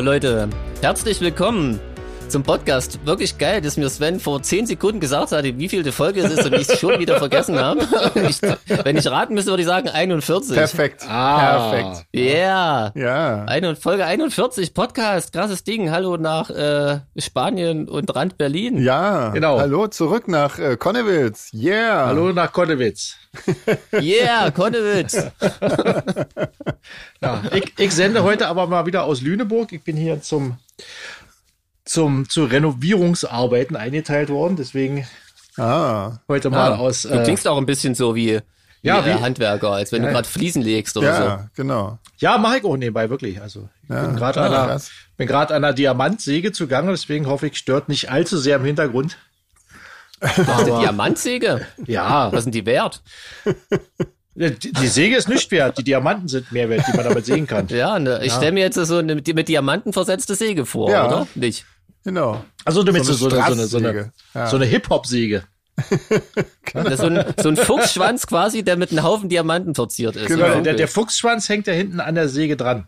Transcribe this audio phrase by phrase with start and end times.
[0.00, 0.48] Leute,
[0.80, 1.78] herzlich willkommen
[2.34, 2.98] zum Podcast.
[3.06, 6.32] Wirklich geil, dass mir Sven vor 10 Sekunden gesagt hatte, wie viel die Folge es
[6.32, 7.86] ist und ich es schon wieder vergessen habe.
[8.28, 10.56] Ich, wenn ich raten müsste, würde ich sagen 41.
[10.56, 11.04] Perfekt.
[11.08, 11.70] Ah.
[11.70, 12.06] Perfekt.
[12.12, 12.92] Yeah.
[12.96, 13.44] Ja.
[13.44, 15.92] Ein, Folge 41, Podcast, krasses Ding.
[15.92, 18.82] Hallo nach äh, Spanien und Rand Berlin.
[18.82, 19.28] Ja.
[19.28, 19.60] Genau.
[19.60, 21.50] Hallo, zurück nach äh, Konnewitz.
[21.54, 22.06] Yeah.
[22.06, 23.14] Hallo nach Konnewitz.
[23.92, 25.16] Yeah, Konnewitz.
[27.22, 29.72] Ja, ich, ich sende heute aber mal wieder aus Lüneburg.
[29.72, 30.58] Ich bin hier zum,
[31.84, 34.56] zum, zu Renovierungsarbeiten eingeteilt worden.
[34.56, 35.06] Deswegen
[35.56, 36.18] Ah.
[36.28, 37.02] heute mal Ah, aus.
[37.02, 38.40] du Äh, klingst auch ein bisschen so wie,
[38.82, 41.98] wie, Ja, wie- Handwerker, als wenn Ja, du gerade Fliesen legst oder Ja, genau.
[42.18, 43.40] ja, mache ich auch nebenbei, wirklich.
[43.40, 44.80] Also ich Ja, bin gerade ah, an, einer-
[45.16, 49.16] bin an einer Diamantsäge zugange, deswegen hoffe ich, stört nicht allzu sehr im Hintergrund.
[50.20, 50.46] so.
[50.46, 51.66] Hast du Diamantsäge?
[51.86, 53.02] Ja, Was sind die wert?
[54.34, 57.46] die, die Säge ist nicht wert, die Diamanten sind mehr wert, die man damit sägen
[57.46, 57.68] kann.
[57.68, 61.06] Ja, ne, ich stelle mir jetzt so eine mit mit Diamanten versetzte Säge vor, Ja.
[61.06, 61.26] oder?
[61.36, 61.64] Nicht?
[62.04, 62.44] Genau.
[62.64, 64.12] Also du meinst So so, eine so, eine.
[64.34, 64.46] Ja.
[64.46, 65.44] so eine Hip-Hop-Säge.
[66.90, 70.26] Ist so, ein, so ein Fuchsschwanz quasi, der mit einem Haufen Diamanten verziert ist.
[70.26, 70.60] Genau.
[70.60, 72.86] Der, der Fuchsschwanz hängt ja hinten an der Säge dran.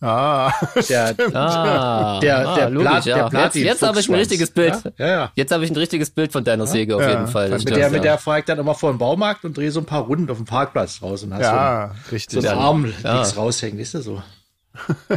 [0.00, 0.52] Ah.
[0.88, 3.14] Der, Ah, Der- ah, der logisch, Plat- ja.
[3.16, 4.74] der Jetzt, Platin- jetzt habe ich ein richtiges Bild.
[4.98, 5.32] Ja, ja.
[5.36, 7.48] Jetzt habe ich ein richtiges Bild von deiner Säge auf Ja, jeden Fall.
[7.48, 9.80] Mit stimmt, der, mit der fahre ich dann immer vor den Baumarkt und drehe so
[9.80, 12.42] ein paar Runden auf dem Parkplatz raus und hast Ja, so, richtig.
[12.42, 13.14] so einen Arm Ja.
[13.14, 14.22] links raushängen, ist das so?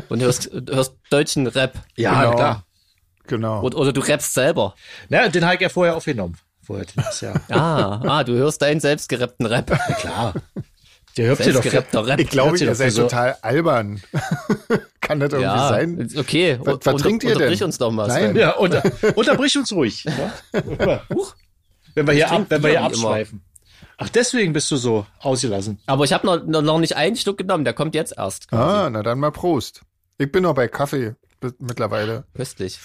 [0.08, 1.74] Und hörst, hörst deutschen Rap.
[1.98, 2.36] Ja, Genau.
[2.38, 2.64] klar.
[3.30, 3.62] Genau.
[3.62, 4.76] Oder, oder du rappst selber.
[5.08, 6.38] Na, den habe ich ja vorher aufgenommen.
[6.64, 7.40] Vorher, das Jahr.
[7.50, 9.68] Ah, ah, du hörst deinen selbstgerappten Rap.
[10.00, 10.34] klar.
[11.18, 12.20] Der hört sich doch für, Selbstgerappter Rap.
[12.20, 14.02] Ich glaube, ihr seid so- total albern.
[15.02, 16.10] Kann das irgendwie ja, sein?
[16.18, 16.60] okay.
[16.62, 17.38] Was, was trinkt ihr denn?
[17.38, 18.08] Unterbrich uns doch mal.
[18.08, 18.36] Nein.
[18.36, 18.84] Ja, unter,
[19.16, 20.06] unterbrich uns ruhig.
[20.54, 21.02] Ja?
[21.14, 21.36] Huch.
[21.96, 22.86] Wenn wir hier, ab, wenn wir hier wie immer.
[22.86, 23.42] abschweifen.
[23.98, 25.80] Ach, deswegen bist du so ausgelassen.
[25.88, 28.52] Aber ich habe noch, noch, noch nicht einen Stück genommen, der kommt jetzt erst.
[28.54, 29.82] Ah, na dann mal Prost.
[30.18, 31.16] Ich bin noch bei Kaffee
[31.60, 32.24] mittlerweile.
[32.34, 32.80] Köstlich.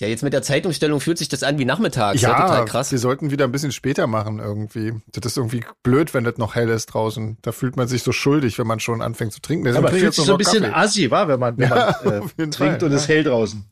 [0.00, 2.20] Ja, jetzt mit der Zeitumstellung fühlt sich das an wie nachmittags.
[2.22, 2.92] Ja, Ja, total krass.
[2.92, 4.92] wir sollten wieder ein bisschen später machen irgendwie.
[5.12, 7.36] Das ist irgendwie blöd, wenn das noch hell ist draußen.
[7.42, 9.64] Da fühlt man sich so schuldig, wenn man schon anfängt zu trinken.
[9.64, 10.74] Deswegen Aber fühlt sich so ein bisschen Kaffee.
[10.76, 12.96] assi, wa, wenn man, wenn Ja, man äh, trinkt Fall, und ja.
[12.96, 13.64] es ist hell draußen.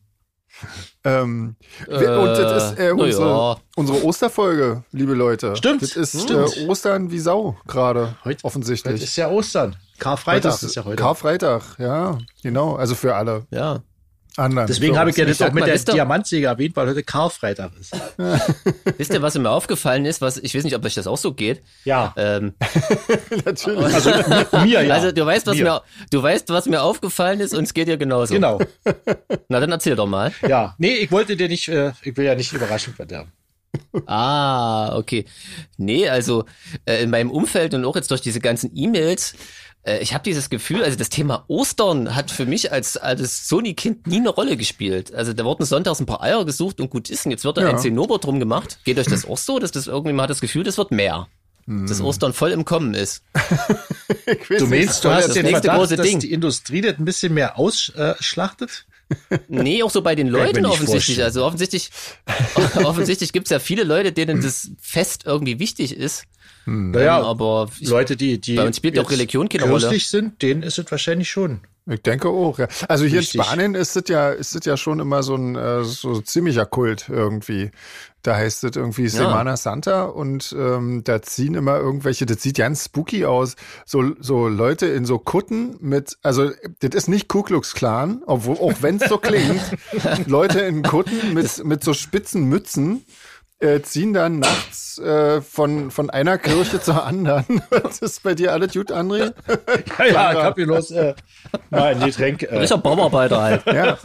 [1.04, 3.56] Ähm, wir- und das ist äh, na unsere, ja.
[3.76, 5.54] unsere Osterfolge, liebe Leute.
[5.54, 6.56] Stimmt, Das ist stimmt.
[6.56, 9.02] Äh, Ostern wie Sau gerade, Heute- Heute offensichtlich.
[9.02, 9.76] ist ja Ostern.
[9.98, 10.96] Karfreitag Heute ist, ja heute.
[10.96, 12.74] Karfreitag, ja, genau.
[12.74, 13.80] Also für alle Ja.
[14.38, 14.66] Anderen.
[14.66, 17.92] Deswegen habe ich ja das auch mit der Diamantsäge erwähnt, weil heute Karfreitag ist.
[18.98, 20.20] Wisst ihr, was mir aufgefallen ist?
[20.20, 21.62] Was, ich weiß nicht, ob euch das auch so geht.
[21.84, 22.54] Ja, Ähm,
[23.44, 23.84] Natürlich.
[23.94, 24.94] also mi- mir ja.
[24.94, 25.64] Also du weißt, was Mir.
[25.64, 28.34] mir, du weißt, was mir aufgefallen ist und es geht dir genauso.
[28.34, 28.60] Genau.
[29.48, 30.32] Na dann erzähl doch mal.
[30.46, 33.32] Ja, nee, ich wollte dir nicht, äh, ich will ja nicht überraschend verderben.
[34.06, 35.26] Ah, okay.
[35.76, 36.44] Nee, also
[36.86, 39.36] äh, in meinem Umfeld und auch jetzt durch diese ganzen E-Mails, äh,
[40.00, 44.16] ich habe dieses Gefühl, also das Thema Ostern hat für mich als als Sony-Kind nie
[44.16, 45.14] eine Rolle gespielt.
[45.14, 47.24] Also da wurden sonntags ein paar Eier gesucht und gut ist.
[47.26, 47.70] Und jetzt wird da Ja.
[47.70, 48.78] ein Zinnober drum gemacht.
[48.84, 51.28] Geht euch das auch so, dass das irgendwie man hat das Gefühl, das wird mehr.
[51.68, 53.22] Dass Ostern voll im Kommen ist.
[54.28, 56.18] Ich weiß Du meinst, du hast das nächste Verdacht, große dass Ding.
[56.20, 58.86] die Industrie das ein bisschen mehr ausschlachtet?
[59.48, 61.04] Nee, auch so bei den Leuten offensichtlich.
[61.04, 61.24] vorstellen.
[61.26, 61.90] Also offensichtlich,
[62.84, 66.24] offensichtlich gibt's ja viele Leute, denen das Fest irgendwie wichtig ist.
[66.66, 69.98] Naja, Ähm, aber Leute, die, die bei uns spielt jetzt Religion keine Rolle.
[70.00, 71.60] sind, denen ist es wahrscheinlich schon.
[71.88, 72.66] Ich denke auch, ja.
[72.88, 73.36] Also hier Richtig.
[73.36, 76.66] in Spanien ist es ja, ist es ja schon immer so ein äh, so ziemlicher
[76.66, 77.70] Kult irgendwie.
[78.22, 82.86] Da heißt es irgendwie Semana Santa und ähm, da ziehen immer irgendwelche, das sieht ganz
[82.86, 83.54] spooky aus,
[83.84, 86.50] so, so Leute in so Kutten mit, also
[86.80, 89.62] das ist nicht Ku Klux Klan, obwohl, auch wenn es so klingt,
[90.26, 93.04] Leute in Kutten mit, mit so spitzen Mützen
[93.58, 97.44] äh, ziehen dann nachts äh, von, von einer Kirche zur anderen.
[97.70, 99.32] Das ist bei dir alles gut, André?
[99.98, 101.14] Ja, ja, ich hab bloß äh,
[101.70, 102.42] mal ein Getränk.
[102.42, 103.66] Äh, Richard Bauarbeiter halt.
[103.66, 103.96] Ja.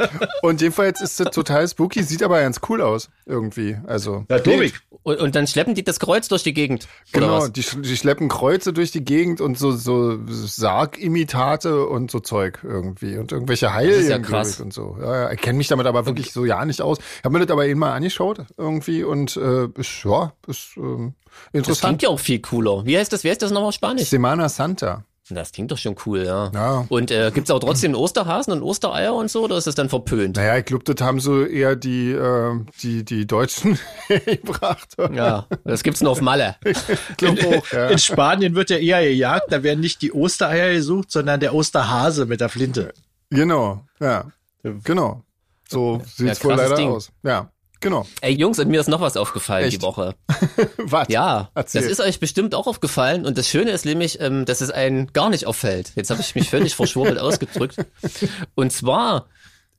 [0.41, 3.77] Und jedenfalls ist das total spooky, sieht aber ganz cool aus, irgendwie.
[3.87, 4.25] Also.
[4.27, 6.87] Domik, Und, und dann schleppen die das Kreuz durch die Gegend.
[7.13, 7.51] Oder Genau, was?
[7.51, 13.17] die, die schleppen Kreuze durch die Gegend und so, so Sargimitate und so Zeug irgendwie.
[13.17, 14.55] Und irgendwelche Heilien ja glaub krass.
[14.55, 14.97] ich, und so.
[15.01, 16.97] Ja, ja, ich kenne mich damit aber wirklich so ja nicht aus.
[16.99, 21.13] Ich habe mir das aber eben mal angeschaut irgendwie und äh, ist, ja, ist ähm,
[21.25, 21.81] Das interessant.
[21.89, 22.85] klingt ja auch viel cooler.
[22.85, 23.23] Wie heißt das?
[23.23, 24.09] Wie heißt das nochmal auf Spanisch?
[24.09, 25.03] Semana Santa.
[25.29, 26.51] Das klingt doch schon cool, ja.
[26.53, 26.85] Ja.
[26.89, 30.35] Und äh, gibt's auch trotzdem Osterhasen und Ostereier und so, oder ist das dann verpönt?
[30.35, 33.79] Naja, ich glaube, das haben so eher die, äh, die, die Deutschen
[34.25, 34.95] gebracht.
[35.13, 36.55] Ja, das gibt's nur auf Malle.
[36.65, 37.87] Ich glaube auch, ja.
[37.89, 42.25] in Spanien wird ja eher gejagt, da werden nicht die Ostereier gesucht, sondern der Osterhase
[42.25, 42.93] mit der Flinte.
[43.29, 44.25] Genau, ja.
[44.83, 45.23] Genau.
[45.69, 46.89] So sieht's wohl krasses leider Ding.
[46.89, 47.11] aus.
[47.23, 47.51] Ja.
[47.81, 48.05] Genau.
[48.21, 49.77] Ey Jungs, und mir ist noch was aufgefallen Echt?
[49.77, 50.15] die Woche.
[50.77, 51.07] Was?
[51.09, 51.81] Ja, Erzähl.
[51.81, 55.11] das ist euch bestimmt auch aufgefallen und das Schöne ist nämlich, ähm, dass es einen
[55.13, 55.91] gar nicht auffällt.
[55.95, 57.75] Jetzt habe ich mich völlig verschwurbelt ausgedrückt.
[58.55, 59.25] Und zwar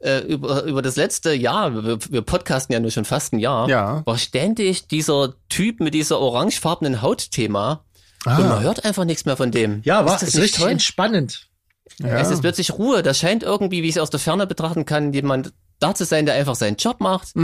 [0.01, 3.69] äh, über, über das letzte Jahr, wir, wir podcasten ja nur schon fast ein Jahr,
[3.69, 4.03] Ja.
[4.05, 7.85] war ständig dieser Typ mit dieser orangefarbenen Hautthema
[8.27, 9.81] und man hört einfach nichts mehr von dem.
[9.85, 10.71] Ja, war ist das ist nicht richtig toll?
[10.73, 11.49] entspannend.
[11.99, 12.19] ja.
[12.19, 13.03] Es ist plötzlich Ruhe.
[13.05, 16.27] Da scheint irgendwie, wie ich es aus der Ferne betrachten kann, jemand da zu sein,
[16.27, 17.35] der einfach seinen Job macht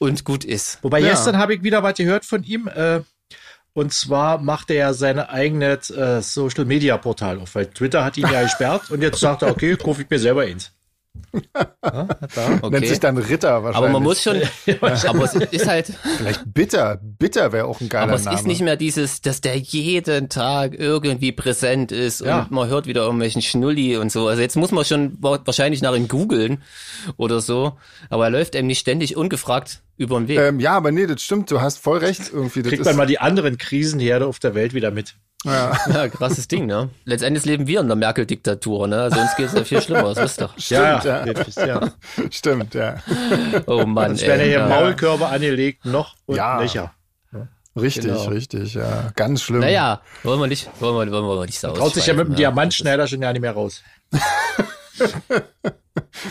[0.00, 0.78] und gut ist.
[0.82, 1.10] Wobei Ja.
[1.10, 2.66] gestern habe ich wieder was gehört von ihm.
[2.68, 3.00] Äh,
[3.72, 8.16] und zwar macht er ja seine eigene äh, Social Media Portal auf, weil Twitter hat
[8.16, 10.72] ihn ja gesperrt und jetzt sagt er, okay, kaufe ich mir selber eins.
[11.32, 11.68] Ja,
[12.34, 12.48] da.
[12.48, 12.86] Nennt Okay.
[12.86, 13.76] sich dann Ritter wahrscheinlich.
[13.76, 14.36] Aber man muss schon,
[14.80, 16.98] aber es ist halt, Vielleicht Bitter.
[17.02, 18.36] Bitter wäre auch ein geiler aber es Name.
[18.36, 22.40] ist nicht mehr dieses, dass der jeden Tag irgendwie präsent ist Ja.
[22.42, 24.26] und man hört wieder irgendwelchen Schnulli und so.
[24.28, 26.62] Also jetzt muss man schon wa- wahrscheinlich nach ihm googeln
[27.16, 27.76] oder so,
[28.08, 30.38] aber er läuft einem nicht ständig ungefragt über den Weg.
[30.38, 31.50] ähm, ja, aber nee, das stimmt.
[31.50, 32.62] Du hast voll recht irgendwie.
[32.62, 35.14] Das Kriegt ist, man mal die anderen Krisenherde auf der Welt wieder mit.
[35.44, 35.76] Ja.
[35.92, 36.90] Ja, krasses Ding, ne?
[37.04, 39.02] Letztendlich leben wir in der Merkel-Diktatur, ne?
[39.02, 40.50] Also uns geht's ja viel schlimmer, das wisst ihr.
[40.58, 41.22] Stimmt, ja.
[41.22, 41.66] Stimmt, ja.
[41.66, 41.92] ja.
[42.30, 42.96] Stimmt, ja.
[43.66, 44.66] Oh Mann, Es werden ja hier.
[44.66, 46.60] Maulkörbe angelegt, noch und Ja.
[46.60, 46.92] Löcher.
[47.80, 48.24] Richtig, Genau.
[48.24, 49.10] richtig, ja.
[49.14, 49.60] Ganz schlimm.
[49.60, 52.34] Naja, wollen wir nicht, wollen wir, wollen wir nicht so Traut sich ja mit dem
[52.34, 53.82] Diamantschneider schon ja nicht mehr raus.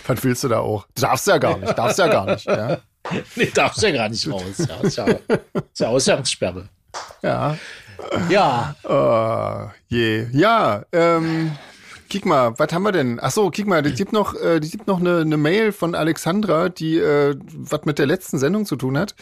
[0.08, 0.86] Was willst du da auch?
[0.96, 2.46] Darfst ja gar nicht, darfst ja gar nicht.
[2.46, 2.78] Ja.
[3.36, 4.44] Nee, darfst ja gar nicht raus.
[4.58, 6.68] Ja, ist ja, ist ja Ausgangssperre.
[7.24, 7.58] ja.
[8.30, 10.28] Ja, Oh, je.
[10.32, 11.52] Ja, ähm,
[12.10, 13.20] kick mal, was haben wir denn?
[13.22, 15.96] Ach so, kick mal, die gibt noch, äh, die gibt noch eine, eine Mail von
[15.96, 19.16] Alexandra, die äh, was mit der letzten Sendung zu tun hat.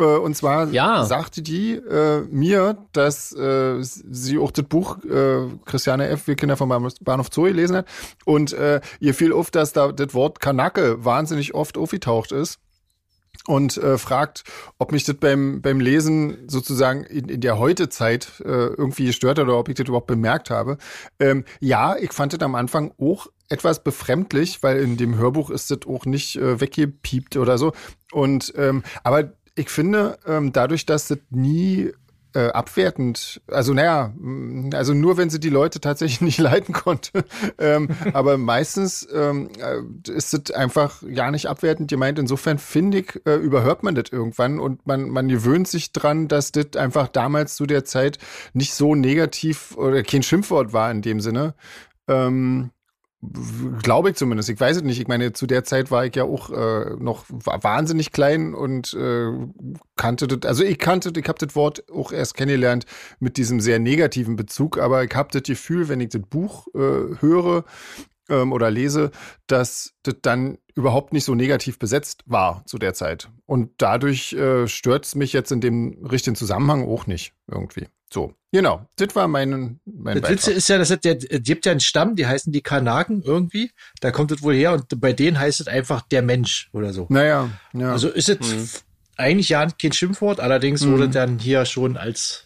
[0.00, 1.04] Äh, und zwar Ja.
[1.04, 6.56] sagte die äh, mir, dass äh, sie auch das Buch äh, Christiane F., wir Kinder
[6.56, 7.86] vom Bahnhof- Bahnhof Zoo gelesen hat.
[8.24, 12.58] Und äh, ihr fiel auf, dass da das Wort Kanake wahnsinnig oft aufgetaucht ist
[13.46, 14.44] und äh, fragt,
[14.78, 19.44] ob mich das beim, beim Lesen sozusagen in, in der Heute-Zeit äh, irgendwie gestört hat
[19.44, 20.78] oder ob ich das überhaupt bemerkt habe.
[21.18, 25.70] Ähm, ja, ich fand das am Anfang auch etwas befremdlich, weil in dem Hörbuch ist
[25.70, 27.72] das auch nicht äh, weggepiept oder so.
[28.12, 31.92] Und ähm, aber ich finde, ähm, dadurch, dass das nie
[32.34, 37.24] äh, abwertend, also naja, mh, also nur wenn sie die Leute tatsächlich nicht leiten konnte.
[37.58, 42.18] ähm, aber meistens ähm, äh, ist es einfach ja nicht abwertend gemeint.
[42.18, 46.52] Insofern finde ich, äh, überhört man das irgendwann und man, man gewöhnt sich dran, dass
[46.52, 48.18] das einfach damals zu der Zeit
[48.52, 51.54] nicht so negativ oder kein Schimpfwort war in dem Sinne.
[52.08, 52.70] Ähm,
[53.82, 54.48] Glaube ich zumindest.
[54.48, 55.00] Ich weiß es nicht.
[55.00, 58.94] Ich meine, zu der Zeit war ich ja auch äh, noch wa- wahnsinnig klein und
[58.94, 59.30] äh,
[59.96, 60.48] kannte das.
[60.48, 62.86] Also ich kannte, ich habe das Wort auch erst kennengelernt
[63.20, 64.78] mit diesem sehr negativen Bezug.
[64.78, 67.64] Aber ich habe das Gefühl, wenn ich das Buch äh, höre
[68.28, 69.10] ähm, oder lese,
[69.46, 73.28] dass das dann überhaupt nicht so negativ besetzt war zu der Zeit.
[73.46, 77.86] Und dadurch äh, stört es mich jetzt in dem richtigen Zusammenhang auch nicht irgendwie.
[78.12, 78.86] So, genau.
[78.96, 80.56] Das war mein, mein Das Witze Beitrag.
[80.56, 83.70] ist ja, dass es der, es gibt ja einen Stamm, die heißen die Kanaken irgendwie.
[84.00, 87.06] Da kommt es wohl her und bei denen heißt es einfach der Mensch oder so.
[87.08, 87.92] Naja, ja.
[87.92, 88.68] Also ist es Mhm.
[89.16, 92.43] eigentlich ja kein Schimpfwort, allerdings wurde dann hier schon als,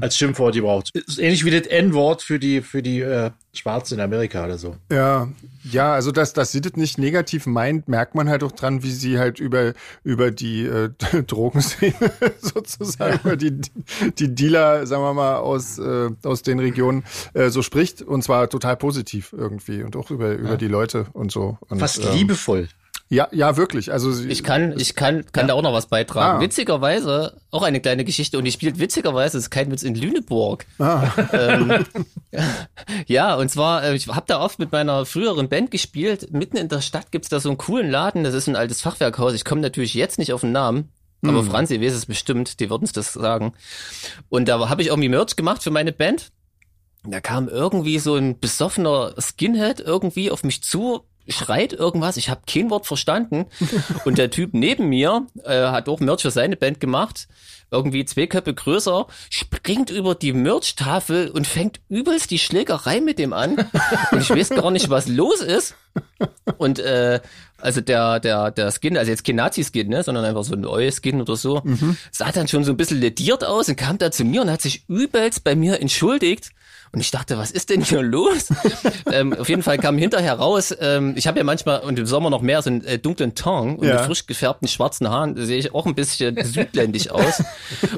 [0.00, 0.90] als Schimpfwort gebraucht.
[0.94, 4.76] Ist ähnlich wie das N-Wort für die, für die äh, Schwarzen in Amerika oder so.
[4.90, 5.28] Ja,
[5.64, 8.92] ja, also dass, dass sie das nicht negativ meint, merkt man halt auch dran, wie
[8.92, 9.72] sie halt über,
[10.04, 10.90] über die äh,
[11.26, 11.94] Drogenszene
[12.40, 13.60] sozusagen, über die,
[14.18, 18.02] die Dealer, sagen wir mal, aus, äh, aus den Regionen äh, so spricht.
[18.02, 21.58] Und zwar total positiv irgendwie und auch über, über die Leute und so.
[21.68, 22.68] Und, Fast ähm, liebevoll.
[23.08, 23.92] Ja, ja, wirklich.
[23.92, 26.38] Also sie, Ich kann, ich kann, kann da auch noch was beitragen.
[26.38, 26.40] Ah.
[26.40, 30.66] Witzigerweise, auch eine kleine Geschichte, und die spielt witzigerweise, das ist kein Witz, in Lüneburg.
[30.80, 31.08] Ah.
[31.32, 31.84] Ähm,
[33.06, 36.32] ja, und zwar, äh, ich habe da oft mit meiner früheren Band gespielt.
[36.32, 39.34] Mitten in der Stadt gibt's da so einen coolen Laden, das ist ein altes Fachwerkhaus.
[39.34, 40.90] Ich komme natürlich jetzt nicht auf den Namen.
[41.24, 41.50] Aber Hm.
[41.50, 43.54] Franzi weiß es bestimmt, die würden es das sagen.
[44.28, 46.30] Und da habe ich irgendwie Merch gemacht für meine Band.
[47.04, 52.42] Da kam irgendwie so ein besoffener Skinhead irgendwie auf mich zu, schreit irgendwas, ich habe
[52.46, 53.46] kein Wort verstanden.
[54.04, 57.28] Und der Typ neben mir äh, hat auch Merch für seine Band gemacht,
[57.70, 63.32] irgendwie zwei Köpfe größer, springt über die Merch-Tafel und fängt übelst die Schlägerei mit dem
[63.32, 63.56] an.
[64.12, 65.74] Und ich weiß gar nicht, was los ist.
[66.58, 67.20] Und äh,
[67.58, 71.20] also der, der, der Skin, also jetzt kein Nazi-Skin, ne, sondern einfach so ein Eu-Skin
[71.20, 71.62] oder so,
[72.12, 74.62] sah dann schon so ein bisschen lediert aus und kam da zu mir und hat
[74.62, 76.50] sich übelst bei mir entschuldigt
[76.92, 78.48] Und ich dachte, was ist denn hier los?
[79.12, 82.30] ähm, auf jeden Fall kam hinterher raus, ähm, ich habe ja manchmal und im Sommer
[82.30, 83.96] noch mehr so einen äh, dunklen Ton und Ja.
[83.96, 87.42] mit frisch gefärbten schwarzen Haaren da sehe ich auch ein bisschen südländisch aus.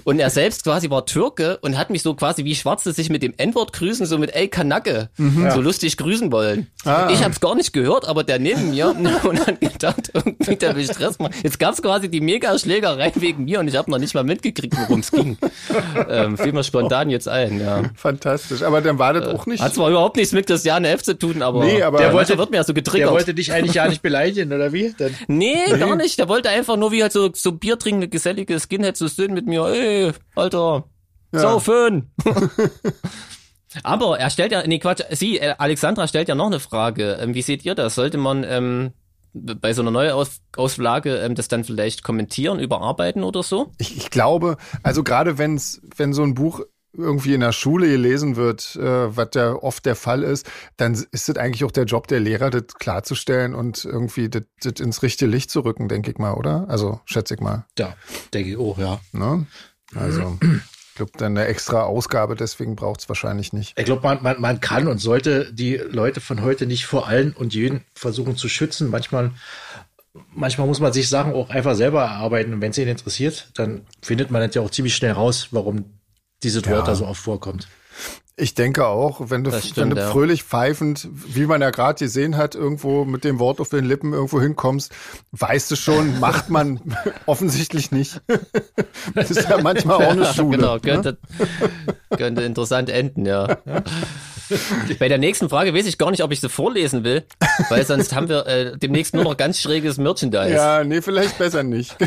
[0.05, 3.23] Und er selbst quasi war Türke und hat mich so quasi wie Schwarze sich mit
[3.23, 6.67] dem N-Wort grüßen, so mit ey Kanacke, so lustig grüßen wollen.
[6.85, 7.09] Ah.
[7.13, 8.89] Ich habe es gar nicht gehört, aber der neben mir
[9.25, 11.35] und hat gedacht, irgendwie der will Stress machen.
[11.43, 15.01] Jetzt gab's quasi die Mega-Schlägerei wegen mir und ich habe noch nicht mal mitgekriegt, worum
[15.01, 15.37] es ging.
[16.09, 17.83] ähm, fiel mir spontan jetzt ein, ja.
[17.95, 18.63] Fantastisch.
[18.63, 19.63] Aber dann war das auch nicht.
[19.63, 21.03] Hat zwar überhaupt nichts mit Christiane F.
[21.03, 23.11] zu tun, aber, Nee, aber- Der der wollte- wird mir ja so Der getriggert.
[23.11, 24.95] wollte dich eigentlich ja nicht beleidigen, oder wie?
[24.97, 26.19] Dann, nee, gar nicht.
[26.19, 29.65] Der wollte einfach nur wie halt so, so biertrinkende, gesellige Skinheads so sind mit mir.
[29.67, 30.85] Ey, Alter,
[31.33, 32.11] saufen.
[33.83, 37.19] aber er stellt ja, nee, Quatsch, sie, äh, Alexandra stellt ja noch eine Frage.
[37.21, 37.95] Ähm, wie seht ihr das?
[37.95, 38.93] Sollte man ähm,
[39.35, 43.73] bei so einer Neuauflage ähm, das dann vielleicht kommentieren, überarbeiten oder so?
[43.79, 46.61] Ich, ich glaube, also gerade wenn's, wenn so ein Buch
[46.93, 51.29] irgendwie in der Schule gelesen wird, äh, was ja oft der Fall ist, dann ist
[51.29, 55.31] es eigentlich auch der Job der Lehrer, das klarzustellen und irgendwie das, das ins richtige
[55.31, 56.67] Licht zu rücken, denke ich mal, oder?
[56.69, 57.67] Also schätze ich mal.
[57.79, 57.95] ja,
[58.33, 59.01] denke ich auch, ja.
[59.13, 59.47] Ne?
[59.95, 63.79] Also ich glaube, dann eine extra Ausgabe, deswegen braucht es wahrscheinlich nicht.
[63.79, 67.33] Ich glaube, man, man, man kann und sollte die Leute von heute nicht vor allen
[67.33, 68.91] und jeden versuchen zu schützen.
[68.91, 69.31] Manchmal,
[70.33, 72.55] manchmal muss man sich Sachen auch einfach selber erarbeiten.
[72.55, 75.98] Und wenn es ihn interessiert, dann findet man das ja auch ziemlich schnell raus, warum
[76.43, 76.71] diese Ja.
[76.71, 77.69] Wörter so oft vorkommt.
[78.41, 80.11] Ich denke auch, wenn du, Das wenn stimmt, du ja.
[80.13, 84.13] fröhlich pfeifend, wie man ja gerade gesehen hat, irgendwo mit dem Wort auf den Lippen
[84.13, 84.93] irgendwo hinkommst,
[85.33, 86.81] weißt du schon, macht man
[87.27, 88.21] offensichtlich nicht.
[89.15, 90.59] Das ist ja manchmal auch eine Schule.
[90.59, 90.81] genau, ne?
[90.81, 91.19] könnte,
[92.17, 93.59] könnte interessant enden, ja.
[94.99, 97.25] Bei der nächsten Frage weiß ich gar nicht, ob ich sie vorlesen will,
[97.69, 100.51] weil sonst haben wir äh, demnächst nur noch ganz schräges Merchandise.
[100.55, 101.97] Ja, nee, vielleicht besser nicht.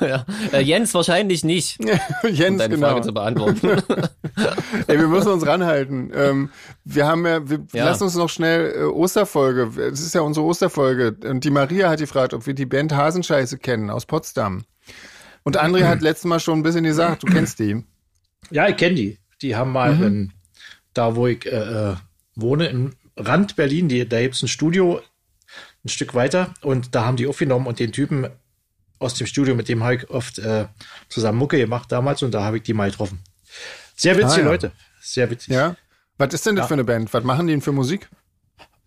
[0.00, 0.24] Ja.
[0.52, 1.78] Äh, Jens wahrscheinlich nicht,
[2.22, 2.88] um Jens, deine genau.
[2.88, 3.68] Frage zu beantworten.
[4.86, 6.10] Ey, wir müssen uns ranhalten.
[6.14, 6.50] Ähm,
[6.84, 7.84] wir haben ja, wir Ja.
[7.84, 9.70] lassen uns noch schnell äh, Osterfolge.
[9.92, 11.16] Es ist ja unsere Osterfolge.
[11.28, 14.64] Und die Maria hat gefragt, ob wir die Band Hasenscheiße kennen aus Potsdam.
[15.44, 17.84] Und André hat letztes Mal schon ein bisschen gesagt, du kennst die.
[18.50, 19.18] Ja, ich kenne die.
[19.40, 20.02] Die haben mal Mhm.
[20.06, 20.32] in,
[20.94, 21.50] da, wo ich äh,
[21.90, 21.96] äh,
[22.34, 25.00] wohne, im Rand Berlin, die, da gibt's ein Studio
[25.84, 28.26] ein Stück weiter und da haben die aufgenommen und den Typen
[28.98, 30.66] aus dem Studio, mit dem habe ich oft äh,
[31.08, 33.20] zusammen Mucke gemacht damals und da habe ich die mal getroffen.
[33.96, 34.50] Sehr witzige Ah, ja.
[34.50, 34.72] Leute.
[35.00, 35.52] Sehr witzig.
[35.52, 35.76] Ja?
[36.18, 36.68] Was ist denn das Ja.
[36.68, 37.12] für eine Band?
[37.12, 38.08] Was machen die denn für Musik?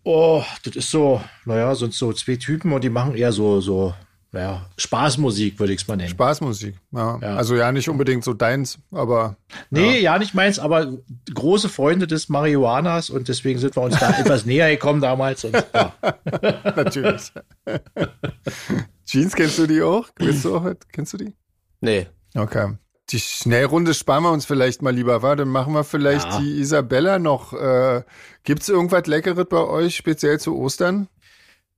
[0.04, 3.94] Oh, das ist so, naja, sind so zwei Typen und die machen eher so, so,
[4.36, 6.10] naja, Spaßmusik, würde ich es mal nennen.
[6.10, 6.75] Spaßmusik.
[6.92, 7.18] Ja.
[7.22, 7.36] Ja.
[7.38, 9.38] Also ja, nicht unbedingt so deins, aber
[9.70, 10.20] Nee, ja.
[10.20, 10.94] nicht meins, aber
[11.34, 15.46] große Freunde des Marihuanas und deswegen sind wir uns da etwas näher gekommen damals.
[15.46, 15.94] Und, ja.
[16.75, 17.32] natürlich.
[19.06, 20.10] Jeans, kennst du die auch?
[20.15, 20.70] Kennst du auch?
[20.92, 21.34] Kennst du die?
[21.82, 22.08] nee.
[22.38, 22.74] Okay.
[23.12, 25.36] Die Schnellrunde sparen wir uns vielleicht mal lieber, war?
[25.38, 26.39] Dann machen wir vielleicht Ja.
[26.39, 27.54] die Isabella noch.
[27.54, 28.04] Äh,
[28.44, 31.08] gibt's irgendwas Leckeres bei euch, speziell zu Ostern?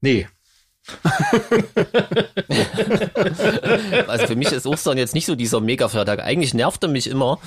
[0.01, 0.27] Nee,
[4.07, 6.23] Also für mich ist Ostern jetzt nicht so dieser Mega-Feiertag.
[6.23, 7.39] Eigentlich nervt er mich immer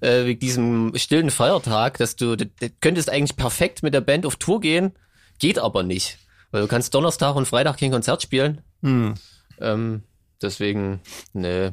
[0.00, 4.26] äh, wegen diesem stillen Feiertag, dass du, du du könntest eigentlich perfekt mit der Band
[4.26, 4.92] auf Tour gehen,
[5.38, 6.18] geht aber nicht.
[6.50, 8.62] Weil du kannst Donnerstag und Freitag kein Konzert spielen.
[8.82, 9.14] Hm.
[9.60, 10.02] Ähm,
[10.42, 11.00] deswegen,
[11.32, 11.70] nee,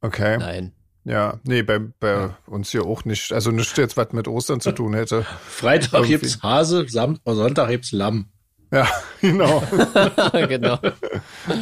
[0.00, 0.38] Okay.
[0.38, 0.72] nein.
[1.04, 3.32] Ja, nee, bei, bei uns hier auch nicht.
[3.32, 5.26] Also nichts jetzt, was mit Ostern zu tun hätte.
[5.48, 6.10] Freitag Irgendwie.
[6.18, 8.28] gibt's Hase, Sam Sonntag gibt's Lamm.
[8.72, 8.88] Ja,
[9.20, 9.62] genau.
[10.48, 10.78] genau.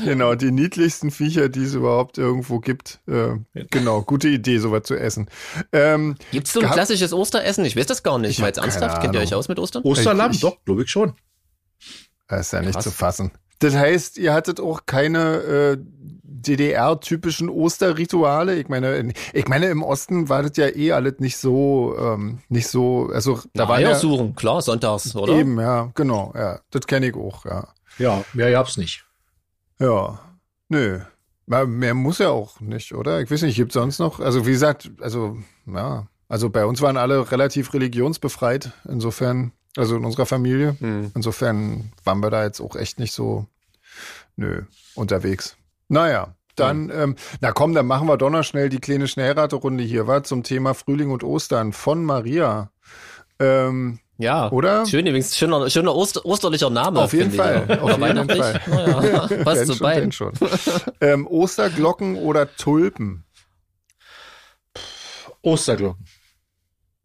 [0.05, 3.01] genau, die niedlichsten Viecher, die es überhaupt irgendwo gibt.
[3.09, 3.39] Äh,
[3.71, 5.29] genau, gute Idee, sowas zu essen.
[5.73, 7.65] Ähm, Gibt's so ein Gab- klassisches Osteressen?
[7.65, 8.31] Ich weiß das gar nicht.
[8.31, 9.03] Ich Mal jetzt ernsthaft?
[9.03, 9.83] Kennt ihr euch aus mit Ostern?
[9.83, 11.15] Osterlamm, Ich- doch, glaube ich schon.
[12.29, 12.85] das ist ja nicht Krass.
[12.85, 13.33] zu fassen.
[13.59, 15.77] Das heißt, ihr hattet auch keine äh,
[16.43, 18.57] DDR-typischen Osterrituale.
[18.59, 22.39] Ich meine, in- ich meine, im Osten war das ja eh alles nicht so, ähm,
[22.49, 25.35] nicht so, also da Na, war Eier ja suchen, klar, sonntags, oder?
[25.35, 27.69] eben, ja, genau, ja, das kenne ich auch, ja.
[27.99, 29.05] Ja, mehr gab's nicht.
[29.79, 30.19] Ja,
[30.69, 31.01] nö.
[31.47, 33.21] Mehr muss ja auch nicht, oder?
[33.21, 34.21] Ich weiß nicht, gibt sonst noch?
[34.21, 38.71] Also wie gesagt, also ja, also bei uns waren alle relativ religionsbefreit.
[38.89, 40.77] Insofern, also in unserer Familie.
[40.79, 41.11] Hm.
[41.17, 43.47] Insofern waren wir da jetzt auch echt nicht so,
[44.37, 44.63] nö,
[44.95, 45.57] unterwegs.
[45.91, 50.07] Naja, dann, ähm, na komm, dann machen wir doch noch schnell die kleine Schnellraterunde hier,
[50.07, 52.71] war zum Thema Frühling und Ostern von Maria.
[53.39, 54.51] Ähm, Ja.
[54.53, 54.87] Oder?
[54.87, 57.01] Schön übrigens, schöner, schöner Oster, osterlicher Name.
[57.01, 57.83] Auf jeden ich Fall, auch.
[57.91, 58.29] auf Oder jeden.
[58.29, 58.61] Fall.
[58.69, 60.13] Naja, passt zu beiden.
[60.13, 60.33] schon.
[61.01, 63.25] ähm, Osterglocken oder Tulpen?
[65.43, 66.05] Osterglocken.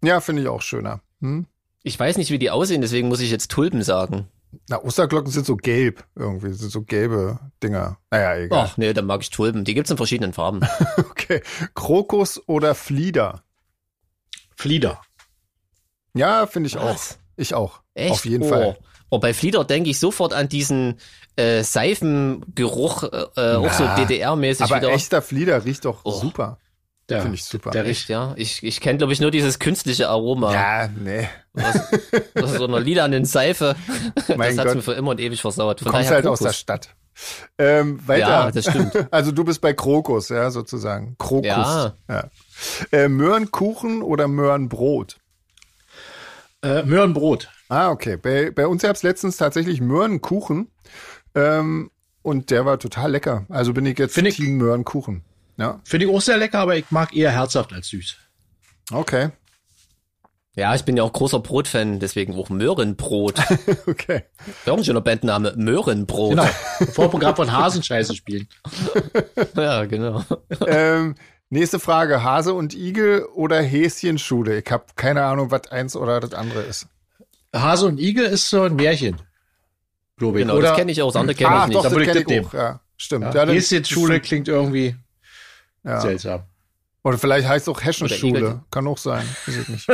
[0.03, 0.99] Ja, finde ich auch schöner.
[1.21, 1.47] Hm?
[1.83, 4.27] Ich weiß nicht, wie die aussehen, deswegen muss ich jetzt Tulpen sagen.
[4.69, 7.97] Na, Osterglocken sind so gelb irgendwie, sind so gelbe Dinger.
[8.11, 8.67] Naja, egal.
[8.69, 9.63] Ach nee, dann mag ich Tulpen.
[9.65, 10.61] Die gibt's in verschiedenen Farben.
[10.97, 11.41] Okay.
[11.73, 13.41] Krokus oder Flieder?
[14.55, 15.01] Flieder.
[16.13, 17.13] Ja, finde ich Was?
[17.13, 17.17] auch.
[17.35, 17.81] Ich auch.
[17.95, 18.11] Echt?
[18.11, 18.49] Auf jeden oh.
[18.49, 18.77] Fall.
[19.09, 20.99] Oh, bei Flieder denke ich sofort an diesen
[21.35, 24.89] äh, Seifengeruch, äh, auch so DDR-mäßig Aber wieder.
[24.89, 26.11] echter Flieder riecht doch Oh.
[26.11, 26.59] super.
[27.09, 27.69] Der, Finde ich super.
[27.69, 28.33] Der Echt, ja.
[28.35, 30.51] Ich, ich kenne, glaube ich, nur dieses künstliche Aroma.
[30.53, 31.29] Ja, nee.
[31.53, 33.75] Das ist so eine lilanen Seife.
[34.35, 34.75] Mein das Gott.
[34.75, 35.81] mir für immer und ewig versaut.
[35.81, 36.53] Du Von kommst daher halt aus der.
[36.53, 36.89] Stadt.
[37.57, 38.19] Ähm, weiter.
[38.27, 39.07] Ja, das stimmt.
[39.11, 41.15] Also du bist bei Krokus, ja, sozusagen.
[41.17, 41.45] Krokus.
[41.45, 41.93] Ja.
[42.09, 42.29] ja.
[42.91, 45.17] Äh, Möhrenkuchen oder Möhrenbrot?
[46.63, 47.49] äh, Möhrenbrot.
[47.69, 48.17] Ah, okay.
[48.17, 50.71] Bei, bei uns gab es letztens tatsächlich Möhrenkuchen.
[51.35, 53.45] Ähm, und der war total lecker.
[53.49, 55.23] Also bin ich jetzt Find ich- Team Möhrenkuchen.
[55.57, 58.17] Ja, Finde ich auch sehr lecker, aber ich mag eher herzhaft als süß.
[58.91, 59.29] okay.
[60.57, 63.35] Ja, ich bin ja auch großer Brotfan, deswegen auch Möhrenbrot.
[63.87, 64.23] Okay.
[64.63, 65.53] Wäre auch ein schöner Bandname.
[65.57, 66.31] Möhrenbrot.
[66.31, 67.09] Genau.
[67.19, 68.47] Gerade von Hasenscheiße spielen.
[69.55, 70.23] Ja, genau.
[70.65, 71.15] ähm,
[71.49, 72.23] nächste Frage.
[72.23, 74.59] Hase und Igel oder Häschenschule?
[74.59, 76.87] Ich habe keine Ahnung, was eins oder das andere ist.
[77.53, 79.21] Hase und Igel ist so ein Märchen.
[80.17, 80.45] Glaube ich.
[80.45, 81.75] Genau, Oder das kenne ich auch, das andere kenne ah, ich nicht.
[81.75, 82.53] doch, Da das würde ich ich auch.
[82.53, 83.33] Ja, stimmt.
[83.33, 84.95] ja, Ja, Häschenschule klingt irgendwie
[85.85, 86.01] Ja.
[86.01, 86.43] seltsam.
[87.03, 87.81] Oder vielleicht heißt es auch.
[88.23, 88.61] Igel.
[88.71, 89.25] Kann auch sein.
[89.45, 89.87] Weiß ich nicht.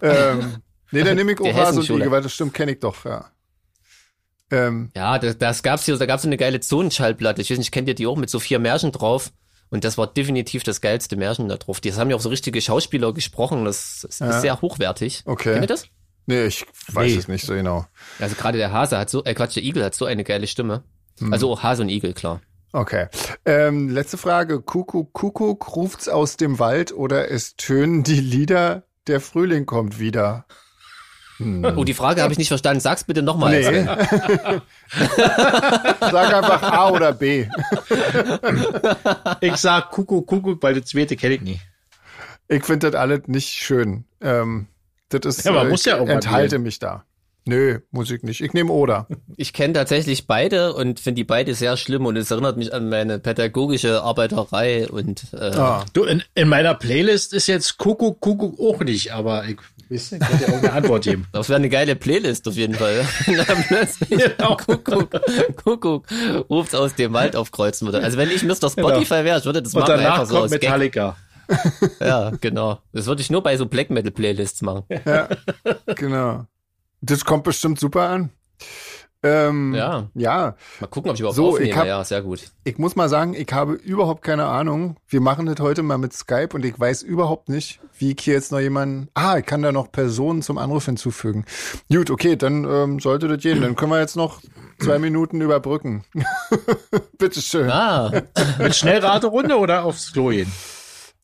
[0.00, 0.56] ähm,
[0.90, 2.00] nee, dann nehme ich auch Der Hase und Hessenschule.
[2.04, 3.26] Igel, weil das stimmt, kenne ich doch, ja.
[4.50, 7.42] Ähm, Ja, das, das gab's hier, da gab's so eine geile Zonenschallplatte.
[7.42, 9.32] Ich weiß nicht, kennt ihr die auch mit so vier Märchen drauf?
[9.70, 11.80] Und das war definitiv das geilste Märchen da drauf.
[11.80, 13.64] Das haben ja auch so richtige Schauspieler gesprochen.
[13.64, 14.30] Das ist, Ja.
[14.30, 15.22] ist sehr hochwertig.
[15.24, 15.52] Okay.
[15.52, 15.86] Kennt ihr das?
[16.26, 17.18] nee, ich weiß Nee.
[17.18, 17.86] es nicht so genau.
[18.20, 20.84] Also gerade der Hase hat so, äh Quatsch, der Igel hat so eine geile Stimme.
[21.18, 21.32] Hm.
[21.32, 22.40] Also auch Hase und Igel, klar.
[22.72, 23.06] Okay.
[23.44, 24.60] Ähm, letzte Frage.
[24.60, 30.46] Kuckuck, Kuckuck, ruft's aus dem Wald oder es tönen die Lieder, der Frühling kommt wieder?
[31.36, 31.64] Hm.
[31.76, 32.80] Oh, die Frage habe ich nicht verstanden.
[32.80, 33.60] Sag's bitte nochmal.
[33.60, 33.84] Nee.
[36.00, 37.46] Sag einfach A oder B.
[39.40, 41.60] Ich sag Kuckuck, Kuckuck, weil das zweite kenne ich nie.
[42.48, 44.04] Ich finde das alles nicht schön.
[44.20, 44.66] Ähm,
[45.08, 47.04] das ist, Ja, man äh, muss ja ich irgendwann enthalte mich da.
[47.44, 48.40] Nö, Musik nicht.
[48.40, 49.06] Ich nehme oder.
[49.36, 52.88] Ich kenne tatsächlich beide und finde die beide sehr schlimm und es erinnert mich an
[52.88, 55.84] meine pädagogische Arbeiterei und äh, Ah.
[55.94, 59.56] Du, in, in meiner Playlist ist jetzt Kuckuck, Kuckuck auch nicht, aber ich
[59.90, 61.26] weiß nicht, ich könnte ja irgendeine Antwort geben.
[61.32, 63.04] das wäre eine geile Playlist auf jeden Fall.
[64.08, 64.56] Genau.
[64.56, 65.10] Kuckuck,
[65.64, 66.04] Kuckuck
[66.50, 68.02] ruft aus dem Wald auf Kreuzmutter.
[68.02, 68.70] Also wenn ich Mr.
[68.70, 70.62] Spotify wäre, ich würde das Und machen danach einfach so kommt aus Gag.
[70.62, 71.16] Metallica.
[72.00, 72.78] Ja, genau.
[72.92, 74.84] Das würde ich nur bei so Black Metal Playlists machen.
[75.04, 75.28] Ja,
[75.96, 76.46] genau.
[77.02, 78.30] Das kommt bestimmt super an.
[79.24, 80.08] Ähm, Ja.
[80.14, 81.76] Ja, Mal gucken, ob ich überhaupt So, ich aufnehme.
[81.76, 82.50] hab- ja, sehr gut.
[82.64, 84.96] ich muss mal sagen, ich habe überhaupt keine Ahnung.
[85.06, 88.34] Wir machen das heute mal mit Skype und ich weiß überhaupt nicht, wie ich hier
[88.34, 89.08] jetzt noch jemanden.
[89.14, 91.44] Ah, ich kann da noch Personen zum Anruf hinzufügen.
[91.88, 93.60] Gut, okay, dann ähm, sollte das gehen.
[93.60, 94.40] Dann können wir jetzt noch
[94.80, 96.04] zwei Minuten überbrücken.
[97.18, 97.70] Bitteschön.
[97.70, 98.10] Ah,
[98.58, 100.50] Mit Schnellraterunde oder aufs Klo gehen?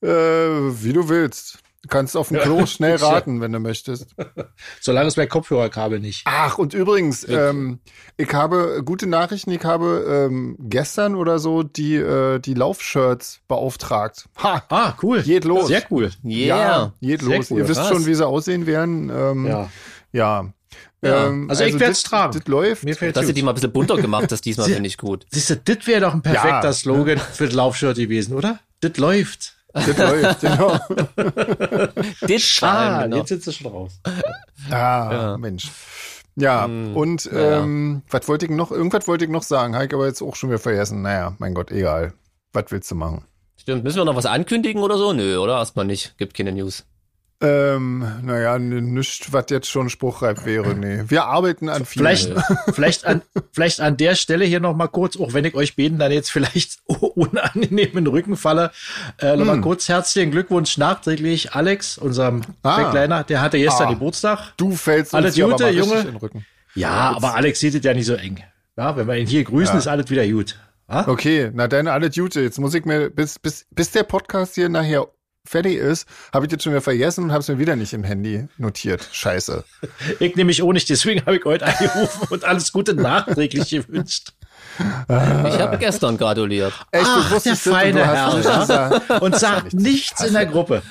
[0.03, 1.59] Äh, wie du willst.
[1.83, 4.09] Du kannst auf dem Klo schnell raten, wenn du möchtest.
[4.81, 6.23] Solange es mein Kopfhörerkabel nicht.
[6.25, 7.79] Ach, und übrigens, ähm,
[8.17, 9.53] ich habe gute Nachrichten.
[9.53, 14.29] Ich habe ähm, gestern oder so die, äh, die Laufshirts beauftragt.
[14.43, 14.65] Ha!
[14.71, 15.23] Ah, cool.
[15.23, 15.69] Geht los.
[15.69, 16.11] Sehr cool.
[16.25, 16.93] yeah.
[17.01, 17.51] geht Sehr los.
[17.51, 17.59] cool.
[17.61, 17.89] Ihr wisst Was?
[17.89, 19.11] schon, wie sie aussehen werden.
[19.15, 19.53] Ähm, ja.
[19.53, 19.71] Ja.
[20.13, 20.53] ja.
[21.01, 21.29] Ja.
[21.29, 22.33] Ähm, Also ich werd's das- tragen.
[22.37, 22.83] Das läuft.
[22.83, 23.37] Mir fällt Dass du gut.
[23.37, 25.27] die mal ein bisschen bunter gemacht hast, diesmal finde ich gut.
[25.31, 26.73] Siehst du, das wäre doch ein perfekter Ja.
[26.73, 28.59] Slogan für das Laufshirt gewesen, oder?
[28.81, 29.55] Das läuft.
[29.75, 30.79] Das läuft, genau.
[32.21, 33.17] Das Ah, genau.
[33.19, 34.01] jetzt sind sie schon raus.
[34.71, 35.37] Ah, Ja.
[35.39, 35.71] Mensch.
[36.37, 37.59] Ja, Hm, und naja.
[37.63, 38.71] ähm, was wollte ich noch?
[38.71, 41.03] Irgendwas wollte ich noch sagen, habe ich aber jetzt auch schon wieder vergessen.
[41.03, 42.13] Naja, mein Gott, egal.
[42.53, 43.25] Was willst du machen?
[43.61, 43.83] Stimmt.
[43.85, 45.13] Müssen wir noch was ankündigen oder so?
[45.13, 45.59] Nö, oder?
[45.59, 46.17] Erstmal nicht.
[46.17, 46.85] Gibt keine News.
[47.41, 50.75] Ähm, naja, nichts, was jetzt schon spruchreif wäre.
[50.75, 51.05] Nee.
[51.07, 52.01] Wir arbeiten an viel.
[52.03, 52.33] Vielleicht,
[52.75, 53.23] vielleicht, an,
[53.53, 56.31] vielleicht an der Stelle hier noch mal kurz, auch wenn ich euch beten dann jetzt
[56.33, 58.73] vielleicht unangenehm in den Rücken falle,
[59.21, 59.63] äh, noch mal Hm.
[59.63, 62.77] kurz herzlichen Glückwunsch nachträglich Alex, unserem Ah.
[62.77, 63.93] Backliner, der hatte gestern Ah.
[63.93, 64.53] Geburtstag.
[64.57, 66.01] Du fällst Alles uns Gute, Junge.
[66.01, 66.45] in den Rücken.
[66.75, 68.43] Ja, aber Alex sieht es ja nicht so eng.
[68.77, 69.79] Ja, wenn wir ihn hier grüßen, Ja.
[69.79, 70.59] ist alles wieder gut.
[70.91, 71.07] Ja?
[71.07, 72.41] Okay, na dann alle Duty.
[72.41, 75.07] Jetzt muss ich mir, bis, bis, bis der Podcast hier nachher
[75.49, 78.05] fertig ist, habe ich jetzt schon wieder vergessen und habe es mir wieder nicht im
[78.05, 79.09] Handy notiert.
[79.13, 79.65] Scheiße.
[80.21, 84.33] Ich nehme mich auch nicht, deswegen habe ich heute angerufen und alles Gute nachträglich gewünscht.
[84.79, 86.73] Ich habe gestern gratuliert.
[86.93, 89.23] Echt, Ach, du wusstest der das und feine du Herr.
[89.23, 90.83] Und sagt nichts in der Gruppe.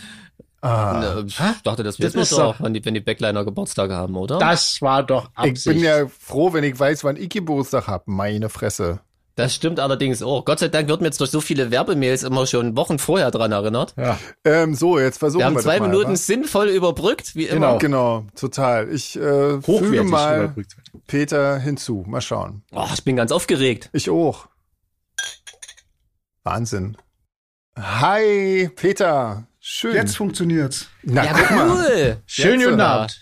[0.62, 4.16] Ah, Ich dachte, das Das wissen wir doch, wenn die, wenn die Backliner Geburtstage haben,
[4.16, 4.40] oder?
[4.40, 5.66] Das war doch ich Absicht.
[5.76, 8.08] bin ja froh, wenn ich weiß, wann ich Geburtstag hab.
[8.08, 9.00] Meine Fresse.
[9.38, 10.46] Das stimmt allerdings auch.
[10.46, 13.52] Gott sei Dank wird mir jetzt durch so viele Werbemails immer schon Wochen vorher dran
[13.52, 13.94] erinnert.
[13.96, 14.18] ja.
[14.44, 16.16] Ähm, so, jetzt versuchen Wir wir, haben das zwei mal, Minuten wa?
[16.16, 17.78] sinnvoll überbrückt, wie immer.
[17.78, 18.92] Genau, total.
[18.92, 20.76] Ich äh, füge mal überbrückt.
[21.06, 22.04] Peter hinzu.
[22.08, 22.64] Mal schauen.
[22.74, 23.90] Oh, ich bin ganz aufgeregt.
[23.94, 24.48] Ich auch.
[26.44, 26.98] Wahnsinn.
[27.78, 29.48] Hi, Peter.
[29.60, 29.94] Schön.
[29.96, 30.88] Jetzt funktioniert's.
[31.04, 31.70] Na, Ja, guck mal.
[31.70, 32.18] cool.
[32.26, 32.82] Schön, Jetzt guten.
[32.82, 33.20] Abend.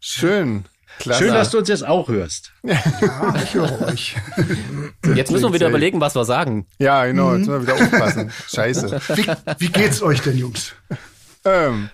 [0.00, 0.64] Schön.
[0.98, 1.24] Klasse.
[1.24, 2.52] Schön, dass du uns jetzt auch hörst.
[2.62, 2.78] Ja,
[3.42, 4.16] ich höre euch.
[5.14, 6.66] Jetzt müssen wir wieder überlegen, was wir sagen.
[6.78, 7.32] Ja, genau.
[7.34, 8.30] Jetzt müssen wir wieder aufpassen.
[8.48, 9.00] Scheiße.
[9.16, 9.26] Wie,
[9.58, 10.74] wie geht's euch denn, Jungs?
[11.44, 11.90] Ähm,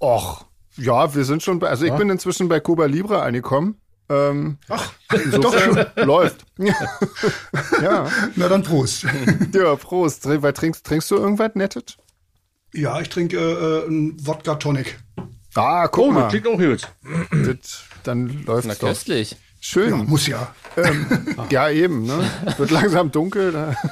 [0.00, 0.44] och,
[0.76, 3.80] ja, wir sind schon bei, also ich bin inzwischen bei Cuba Libre angekommen.
[4.10, 4.90] Ähm, Ach,
[5.32, 5.86] doch schon.
[5.96, 6.44] läuft.
[7.82, 9.04] ja, Na dann Prost.
[9.52, 10.26] ja, Prost.
[10.26, 11.84] Was trinkst, trinkst du irgendwas Nettes?
[12.72, 14.98] Ja, ich trinke äh, einen Wodka Tonic.
[15.54, 16.22] Ah, guck Oh, mal.
[16.22, 16.88] das klingt auch gut.
[17.32, 18.88] Das, dann läuft es doch.
[18.88, 19.36] köstlich.
[19.60, 19.90] Schön.
[19.90, 20.26] Ja, Ja, muss
[21.50, 21.68] ja.
[21.70, 22.30] eben, ne?
[22.56, 23.76] Wird langsam dunkel.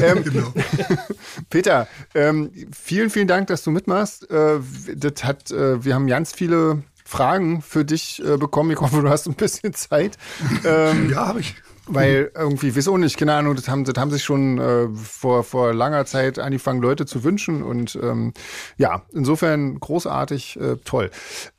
[0.00, 0.52] Ähm, Genau.
[1.50, 4.28] Peter, ähm, vielen, vielen Dank, dass du mitmachst.
[4.30, 4.58] Äh,
[4.96, 8.70] das hat, äh, wir haben ganz viele Fragen für dich äh, bekommen.
[8.72, 10.18] Ich hoffe, du hast ein bisschen Zeit.
[10.64, 11.54] Ähm, Ja, habe ich.
[11.86, 15.74] Weil irgendwie, wieso nicht, keine Ahnung, das haben, das haben sich schon äh, vor, vor
[15.74, 17.62] langer Zeit angefangen, Leute zu wünschen.
[17.62, 18.32] Und ähm,
[18.78, 21.10] ja, insofern großartig, äh, toll.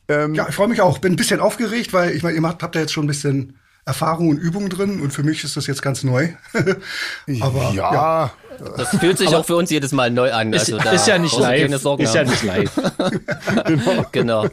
[0.07, 0.99] Ähm, Ja, ich freue mich auch.
[0.99, 3.57] Bin ein bisschen aufgeregt, weil ich meine, ihr macht, habt ja jetzt schon ein bisschen
[3.85, 6.29] Erfahrung und Übung drin und für mich ist das jetzt ganz neu.
[7.41, 8.31] Aber ja, ja.
[8.77, 10.53] Das fühlt sich auch für uns jedes Mal neu an.
[10.53, 11.75] Ist, Also da ist ja nicht live.
[11.81, 12.29] Sorgen Ist ja haben.
[12.29, 12.71] nicht live.
[14.11, 14.47] genau.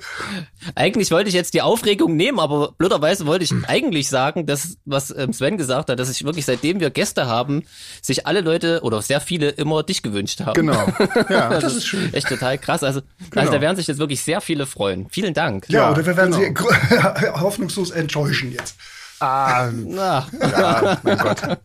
[0.75, 5.15] Eigentlich wollte ich jetzt die Aufregung nehmen, aber blöderweise wollte ich eigentlich sagen, dass, was
[5.17, 7.65] ähm, Sven gesagt hat, dass sich wirklich seitdem wir Gäste haben,
[8.03, 10.55] sich alle Leute oder sehr viele immer dich gewünscht haben.
[10.55, 10.87] genau.
[11.29, 12.13] Ja, Das ist schön.
[12.15, 12.83] Echt total krass.
[12.83, 13.03] Also,
[13.35, 15.09] also da werden sich jetzt wirklich sehr viele freuen.
[15.11, 15.69] Vielen Dank.
[15.69, 17.15] Ja, Ja, oder wir werden genau.
[17.21, 18.77] sie hoffnungslos enttäuschen jetzt.
[19.21, 21.59] Ah, Na, ja, mein Gott.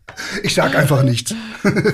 [0.43, 1.33] Ich sag einfach nichts.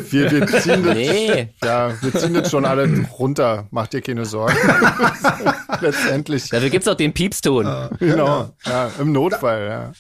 [0.10, 1.54] Wir, wir ziehen das, nee.
[1.63, 3.67] ja, wir ziehen das schon alle runter.
[3.71, 4.56] Mach dir keine Sorgen.
[5.82, 6.50] Letztendlich.
[6.50, 7.89] Dafür gibt's auch den Piepston.
[8.00, 8.54] Genau.
[8.65, 9.91] Ja, im Notfall, ja.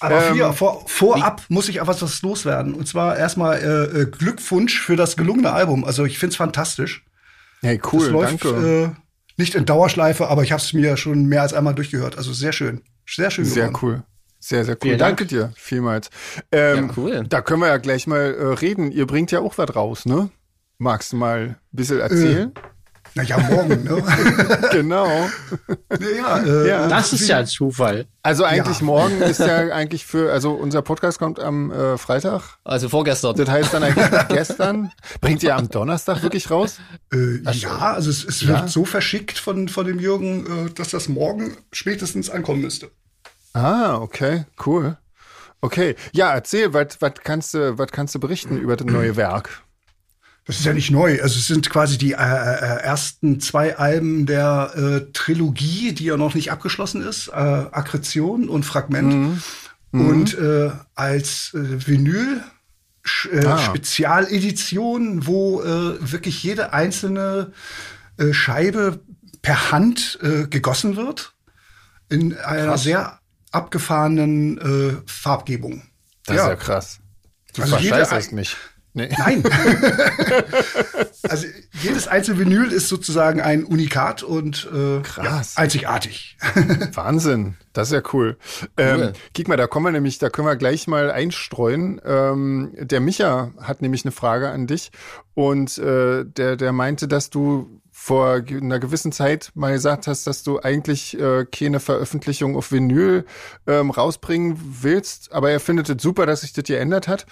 [0.00, 2.74] Aber Ähm, hier, vor, vorab muss ich aber was loswerden.
[2.74, 5.84] Und zwar erstmal äh, äh, Glückwunsch für das gelungene Album.
[5.84, 7.04] Also ich find's fantastisch.
[7.60, 8.92] Hey, Es cool, läuft danke.
[8.96, 9.00] äh,
[9.36, 12.18] nicht in Dauerschleife, aber ich habe es mir schon mehr als einmal durchgehört.
[12.18, 12.82] Also sehr schön.
[13.08, 13.78] Sehr schön Sehr geworden.
[13.82, 14.02] cool.
[14.44, 14.80] Sehr, sehr cool.
[14.82, 15.28] Vielen Danke Dank.
[15.28, 16.10] dir vielmals.
[16.50, 17.24] Ähm, Ja, cool.
[17.28, 18.90] Da können wir ja gleich mal äh, reden.
[18.90, 20.30] Ihr bringt ja auch was raus, ne?
[20.78, 22.52] Magst du mal ein bisschen erzählen?
[23.14, 24.02] Na ja, morgen, ne?
[24.72, 25.06] genau.
[26.16, 26.88] ja, äh, Ja.
[26.88, 28.06] Das ist ja ein Zufall.
[28.22, 28.84] Also eigentlich Ja.
[28.86, 32.56] morgen ist ja eigentlich für, also unser Podcast kommt am äh, Freitag.
[32.64, 33.36] Also vorgestern.
[33.36, 34.90] Das heißt dann eigentlich gestern.
[35.20, 36.78] Bringt ihr am Donnerstag wirklich raus?
[37.12, 41.08] Äh, ja, also es, es wird so verschickt von, von dem Jürgen, äh, dass das
[41.08, 42.90] morgen spätestens ankommen müsste.
[43.54, 44.96] Ah, okay, cool.
[45.60, 49.62] Okay, ja, erzähl, was kannst du, was kannst du berichten über das neue Werk?
[50.44, 51.22] Das ist ja nicht neu.
[51.22, 56.16] Also es sind quasi die äh, äh, ersten zwei Alben der äh, Trilogie, die ja
[56.16, 57.28] noch nicht abgeschlossen ist.
[57.28, 59.40] Äh, Akkretion und Fragment.
[59.92, 62.42] Und äh, als äh, Vinyl
[63.44, 63.58] Ah.
[63.58, 67.52] Spezialedition, wo äh, wirklich jede einzelne
[68.16, 69.00] äh, Scheibe
[69.42, 71.34] per Hand äh, gegossen wird.
[72.08, 73.18] In einer sehr
[73.52, 75.82] abgefahrenen äh, Farbgebung.
[76.26, 76.98] Das ist ja krass.
[77.54, 78.56] Du Also jede verscheißerst Ei- mich.
[78.94, 79.08] Nee.
[79.18, 79.42] Nein.
[81.28, 81.46] also
[81.80, 85.54] jedes einzelne Vinyl ist sozusagen ein Unikat und äh, Krass.
[85.56, 86.36] Ja, einzigartig.
[86.92, 88.36] Wahnsinn, das ist ja cool.
[88.76, 89.12] Ähm, Cool.
[89.32, 92.00] Kick mal, da kommen wir nämlich, da können wir gleich mal einstreuen.
[92.04, 94.90] Ähm, der Micha hat nämlich eine Frage an dich
[95.34, 100.42] und äh, der, der meinte, dass du vor einer gewissen Zeit mal gesagt hast, dass
[100.42, 103.24] du eigentlich äh, keine Veröffentlichung auf Vinyl
[103.68, 107.26] ähm, rausbringen willst, aber er findet es super, dass sich das geändert hat.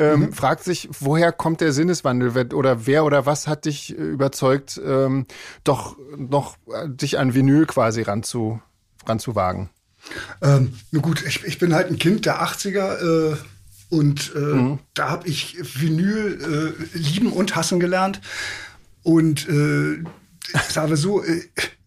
[0.00, 4.80] Ähm, Fragt sich, woher kommt der Sinneswandel oder wer oder was hat dich äh, überzeugt,
[4.84, 5.26] ähm,
[5.62, 8.60] doch noch äh, dich an Vinyl quasi ranzu,
[9.06, 9.70] ranzuwagen?
[10.42, 13.36] ähm, nun gut, ich, ich bin halt ein Kind der 80er äh,
[13.90, 18.20] und äh, da habe ich Vinyl äh, lieben und hassen gelernt.
[19.06, 19.98] Und äh,
[20.52, 21.42] ich sage so, äh,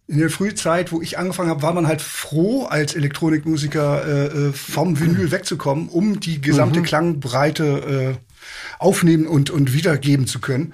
[0.08, 4.52] in der Frühzeit, wo ich angefangen habe, war man halt froh, als Elektronikmusiker äh, äh,
[4.54, 8.34] vom Vinyl wegzukommen, um die gesamte Klangbreite äh,
[8.78, 10.72] aufnehmen und, und wiedergeben zu können.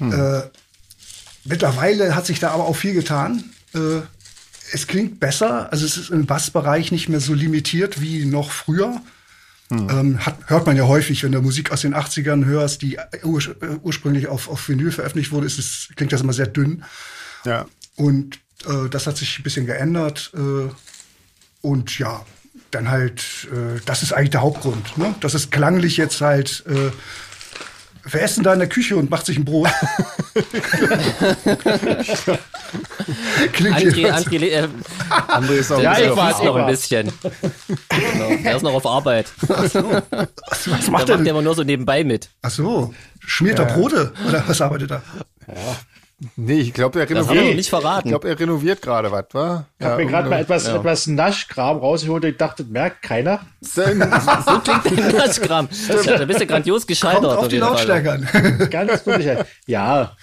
[0.00, 0.40] Äh,
[1.44, 3.44] mittlerweile hat sich da aber auch viel getan.
[3.72, 4.00] Äh,
[4.72, 9.00] es klingt besser, also es ist im Bassbereich nicht mehr so limitiert wie noch früher.
[9.70, 13.40] Ähm, hat, hört man ja häufig, wenn du Musik aus den 80ern hörst, die ur,
[13.40, 16.84] äh, ursprünglich auf, auf Vinyl veröffentlicht wurde, ist es, klingt das immer sehr dünn.
[17.44, 17.66] Ja.
[17.96, 20.32] Und äh, das hat sich ein bisschen geändert.
[20.34, 20.70] Äh,
[21.62, 22.24] und ja,
[22.70, 24.96] dann halt, äh, das ist eigentlich der Hauptgrund.
[24.98, 25.14] Ne?
[25.20, 26.92] Das ist klanglich jetzt halt, äh,
[28.04, 29.68] wer ist denn da in der Küche und macht sich ein Brot?
[33.52, 34.68] Klingt André, André, äh,
[35.28, 37.12] André ist noch ein ich bisschen war- noch ein bisschen.
[37.88, 38.28] Genau.
[38.44, 39.26] Er ist noch auf Arbeit.
[39.46, 40.08] was Da macht
[40.86, 41.28] er macht er denn?
[41.28, 42.30] aber nur so nebenbei mit.
[42.42, 44.12] Ach so, schmiert er Brote?
[44.28, 45.02] Oder was arbeitet er?
[46.36, 47.56] Nee, ich glaube, er Das haben wir renoviert.
[47.56, 48.08] nicht verraten.
[48.08, 49.66] Ich glaube, er renoviert gerade was, wa?
[49.78, 50.76] Ich habe mir gerade mal etwas, ja.
[50.76, 53.40] etwas Naschkram rausgeholt und ich dachte, merkt keiner.
[53.60, 55.68] So klingt der Naschkram.
[56.06, 57.22] Da bist du grandios gescheitert.
[57.22, 57.86] Kommt auf die jeden Fall.
[57.86, 58.68] Lautstärke an.
[58.70, 59.46] Ganz wirklich.
[59.66, 60.16] Ja,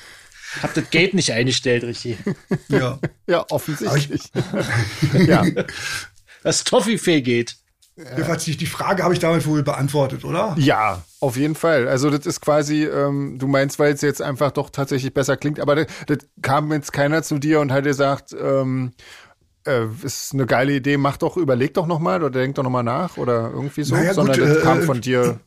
[0.62, 2.18] hab das Gate nicht eingestellt, richtig.
[2.70, 3.00] ja.
[3.28, 4.24] ja, offensichtlich.
[5.14, 5.44] ja.
[6.44, 7.56] Das Toffifee geht.
[7.96, 10.56] Jedenfalls die, die Frage habe ich damit wohl beantwortet, oder?
[10.58, 11.88] ja, auf jeden Fall.
[11.88, 15.60] Also das ist quasi, ähm, du meinst, weil es jetzt einfach doch tatsächlich besser klingt,
[15.60, 18.94] aber das, das kam jetzt keiner zu dir und hat gesagt, ähm,
[19.68, 23.18] äh, ist eine geile Idee, mach doch, überleg doch nochmal oder denk doch nochmal nach
[23.18, 25.40] oder irgendwie so, Naja, sondern gut, das äh, kam von dir.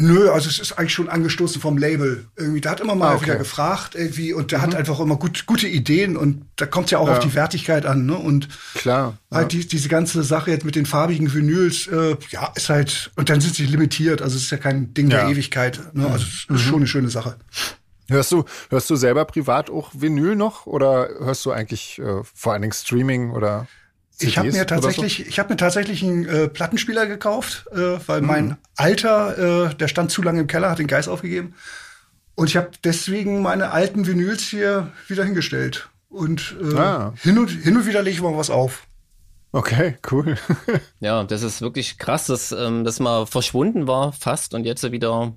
[0.00, 2.26] Nö, also es ist eigentlich schon angestoßen vom Label.
[2.36, 3.24] Irgendwie, da hat immer mal Ah, okay.
[3.26, 6.98] wieder gefragt irgendwie und der hat einfach immer gut, gute Ideen und da kommt ja
[6.98, 8.16] auch auf die Wertigkeit an, ne?
[8.16, 9.18] Und Klar.
[9.30, 13.28] halt die, diese ganze Sache jetzt mit den farbigen Vinyls, äh, ja, ist halt, und
[13.28, 15.22] dann sind sie limitiert, also es ist ja kein Ding Ja.
[15.22, 15.80] der Ewigkeit.
[15.94, 16.06] Ne?
[16.06, 17.36] Also es ist schon eine schöne Sache.
[18.10, 22.52] Hörst du, hörst du selber privat auch Vinyl noch oder hörst du eigentlich äh, vor
[22.54, 23.66] allen Dingen Streaming oder
[24.20, 28.20] Ich habe CDs mir tatsächlich, ich habe mir tatsächlich einen äh, Plattenspieler gekauft, äh, weil
[28.20, 31.54] mein Alter, äh, der stand zu lange im Keller, hat den Geist aufgegeben.
[32.34, 35.88] Und ich habe deswegen meine alten Vinyls hier wieder hingestellt.
[36.08, 37.14] Und äh, Ah.
[37.22, 38.86] hin, und, hin und wieder lege ich mal was auf.
[39.52, 39.58] so?
[39.60, 40.36] Okay, cool.
[41.00, 45.32] Ja, das ist wirklich krass, dass ähm, das mal verschwunden war fast und jetzt wieder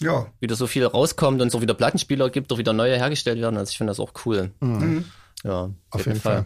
[0.00, 0.26] Ja.
[0.40, 3.56] wieder so viel rauskommt und so wieder Plattenspieler gibt, auch wieder neue hergestellt werden.
[3.56, 4.50] Also ich finde das auch cool.
[5.42, 6.44] Ja, Auf jeden Fall.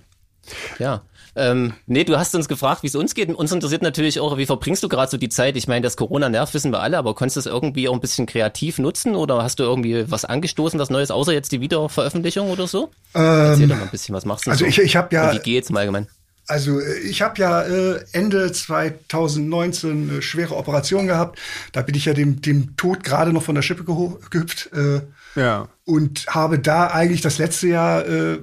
[0.79, 1.03] Ja.
[1.39, 3.29] Ähm, nee, du hast uns gefragt, wie es uns geht.
[3.35, 5.57] Uns interessiert natürlich auch, wie verbringst du gerade so die Zeit?
[5.57, 8.01] Ich meine, das Corona nervt, wissen wir alle, aber konntest du es irgendwie auch ein
[8.01, 12.51] bisschen kreativ nutzen oder hast du irgendwie was angestoßen, was Neues, außer jetzt die Wiederveröffentlichung
[12.51, 12.91] oder so?
[13.15, 14.69] Erzähl doch mal ein bisschen, was machst du Also so?
[14.69, 16.09] ich, ich habe ja, Und wie geht's im Allgemeinen?
[16.51, 21.39] also äh, ich habe ja äh, Ende 2019 eine schwere Operation gehabt.
[21.73, 24.71] Da bin ich ja dem, dem Tod gerade noch von der Schippe gehüpft.
[24.73, 25.03] Äh,
[25.39, 25.69] Ja.
[25.85, 28.39] und habe da eigentlich das letzte Jahr äh,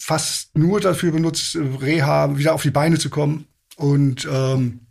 [0.00, 4.86] fast nur dafür benutzt, äh, Reha wieder auf die Beine zu kommen und ähm,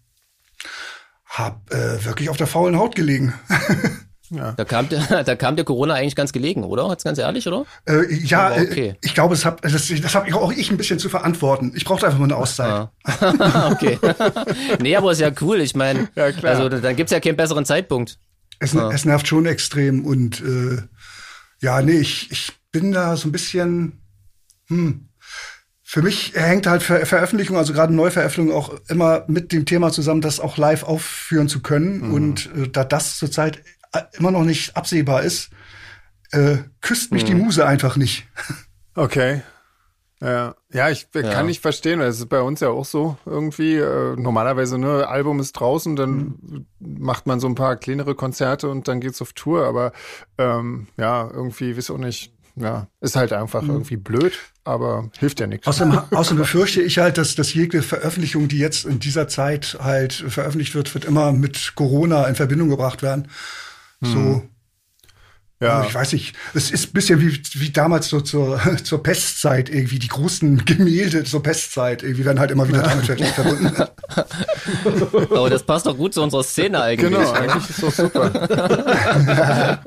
[1.26, 3.34] habe äh, wirklich auf der faulen Haut gelegen.
[4.32, 6.88] Da kam, der, da kam der Corona eigentlich ganz gelegen, oder?
[6.90, 7.66] Jetzt ganz ehrlich, oder?
[7.88, 8.90] äh, ja, Aber okay.
[8.90, 11.74] äh, ich glaube, es hab, das, das habe ich auch ich ein bisschen zu verantworten.
[11.76, 12.90] Ich brauchte einfach mal eine Auszeit.
[13.04, 13.72] Ah.
[13.72, 13.98] okay.
[14.80, 15.62] nee, aber ist ja cool.
[15.62, 18.20] Ich meine, Ja, also dann gibt's ja keinen besseren Zeitpunkt.
[18.60, 20.84] Es, es nervt schon extrem und äh,
[21.62, 23.99] ja, nee, ich, ich bin da so ein bisschen,
[24.70, 25.10] hm,
[25.84, 30.22] für mich hängt halt Ver Veröffentlichung, also gerade Neuveröffentlichung auch immer mit dem Thema zusammen,
[30.22, 32.12] das auch live aufführen zu können.
[32.12, 35.50] Und äh, da das zurzeit äh, immer noch nicht absehbar ist,
[36.32, 38.28] äh, küsst mich die Muse einfach nicht.
[38.96, 39.42] Okay.
[40.22, 43.18] Ja, ja ich äh, kann nicht verstehen, weil es ist bei uns ja auch so
[43.26, 43.78] irgendwie.
[43.78, 48.90] Äh, normalerweise, ne, Album ist draußen, dann macht man so ein paar kleinere Konzerte und
[48.90, 49.94] dann geht's auf Tour, aber
[50.38, 55.48] ähm, ja, irgendwie, weiß auch nicht, ja, ist halt einfach irgendwie blöd, aber hilft ja
[55.48, 55.68] nichts.
[55.68, 60.14] Außerdem, außerdem befürchte ich halt, dass, dass jede Veröffentlichung, die jetzt in dieser Zeit halt
[60.14, 63.28] veröffentlicht wird, wird immer mit Corona in Verbindung gebracht werden.
[64.02, 64.44] So,
[65.62, 69.70] Ja, Ich weiß nicht, es ist ein bisschen wie, wie damals so zur, zur Pestzeit
[69.70, 73.76] irgendwie, die großen Gemälde zur Pestzeit irgendwie werden halt immer wieder damit verbunden.
[75.36, 77.12] Aber das passt doch gut zu unserer Szene eigentlich.
[77.12, 79.80] genau, eigentlich ist das super.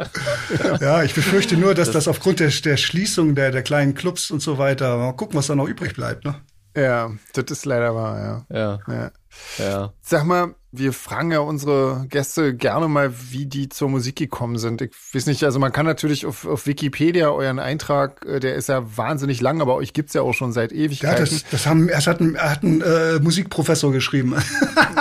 [0.80, 4.40] ja, ich befürchte nur, dass das, aufgrund der, der Schließung der, der kleinen Clubs und
[4.40, 6.34] so weiter, mal gucken, was da noch übrig bleibt, ne?
[6.76, 8.58] Ja, das ist leider wahr, ja.
[8.58, 9.10] Ja, ja.
[9.58, 9.92] ja.
[10.00, 14.80] Sag mal, wir fragen ja unsere Gäste gerne mal, wie die zur Musik gekommen sind.
[14.80, 18.68] Ich weiß nicht, also man kann natürlich auf, auf Wikipedia euren Eintrag, äh, der ist
[18.70, 21.20] ja wahnsinnig lang, aber euch gibt's ja auch schon seit Ja, Ewigkeiten.
[21.30, 24.34] das, das haben, er hat einen, er hat einen äh, Musikprofessor geschrieben.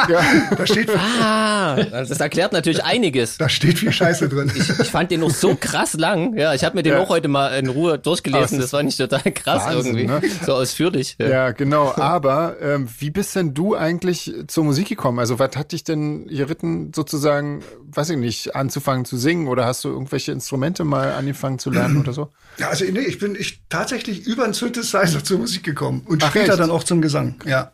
[0.10, 0.22] Ja.
[0.58, 3.38] da steht, Ah, das erklärt natürlich einiges.
[3.38, 4.52] da steht viel Scheiße drin.
[4.56, 6.36] Ich fand den noch so krass lang.
[6.38, 7.00] Ja, ich habe mir den Ja.
[7.00, 8.58] auch heute mal in Ruhe durchgelesen.
[8.58, 10.28] es Das fand ich total krass Wahnsinn, irgendwie.
[10.28, 10.34] ne?
[10.46, 11.16] So ausführlich.
[11.20, 11.30] Ja.
[11.30, 11.94] Ja, genau.
[11.96, 15.20] Aber ähm, wie bist denn du eigentlich zur Musik gekommen?
[15.20, 19.84] Also was hat dich denn geritten, sozusagen, weiß ich nicht, anzufangen zu singen oder hast
[19.84, 22.32] du irgendwelche Instrumente mal angefangen zu lernen oder so?
[22.58, 26.30] Ja, also nee, ich bin ich tatsächlich über einen Synthesizer zur Musik gekommen und Ach,
[26.32, 26.60] später echt?
[26.60, 27.36] dann auch zum Gesang.
[27.46, 27.74] Ja.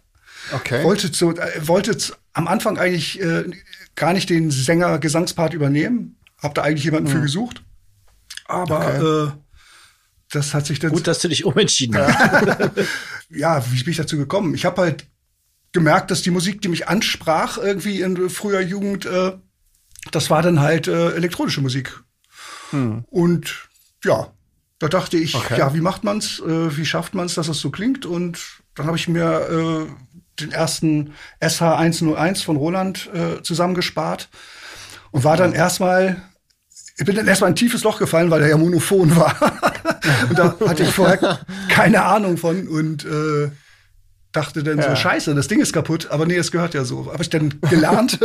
[0.51, 0.83] Okay.
[0.83, 3.45] Wollte, zu, äh, wollte zu, am Anfang eigentlich äh,
[3.95, 6.17] gar nicht den Sänger-Gesangspart übernehmen.
[6.41, 7.63] Hab da eigentlich jemanden für gesucht.
[8.45, 9.39] Aber äh,
[10.29, 10.91] das hat sich dann.
[10.91, 12.71] Gut, dass du dich umentschieden hast.
[13.29, 14.53] ja, wie bin ich dazu gekommen?
[14.53, 15.07] Ich habe halt
[15.73, 19.33] gemerkt, dass die Musik, die mich ansprach, irgendwie in früher Jugend, äh,
[20.11, 22.01] das war dann halt äh, elektronische Musik.
[23.09, 23.69] Und
[24.03, 24.31] ja,
[24.79, 25.57] da dachte ich, Okay.
[25.57, 26.39] ja, wie macht man's?
[26.39, 28.05] Äh, wie schafft man's, dass es so klingt?
[28.05, 28.39] Und
[28.75, 34.29] dann habe ich mir äh, den ersten SH101 von Roland äh, zusammengespart
[35.11, 36.21] und war dann erstmal
[36.99, 39.35] ich bin dann erstmal ein tiefes Loch gefallen, weil er ja monophon war.
[40.29, 43.51] und da hatte ich vorher keine Ahnung von und äh,
[44.31, 44.89] dachte dann ja.
[44.89, 46.07] so, scheiße, das Ding ist kaputt.
[46.11, 47.11] Aber nee, es gehört ja so.
[47.11, 48.19] Habe ich dann gelernt.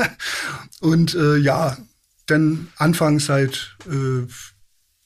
[0.80, 1.76] und äh, ja,
[2.26, 4.26] dann anfangs halt äh,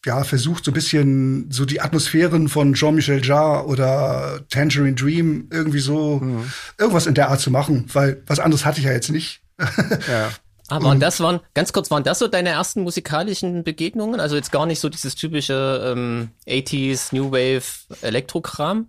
[0.05, 5.79] ja, versucht so ein bisschen so die Atmosphären von Jean-Michel Jarre oder Tangerine Dream irgendwie
[5.79, 6.51] so mhm.
[6.79, 9.43] irgendwas in der Art zu machen, weil was anderes hatte ich ja jetzt nicht.
[9.59, 10.31] ja.
[10.69, 14.21] Aber ah, und das waren, ganz kurz, waren das so deine ersten musikalischen Begegnungen?
[14.21, 17.63] Also jetzt gar nicht so dieses typische ähm, 80s, New Wave,
[18.01, 18.87] Elektrokram?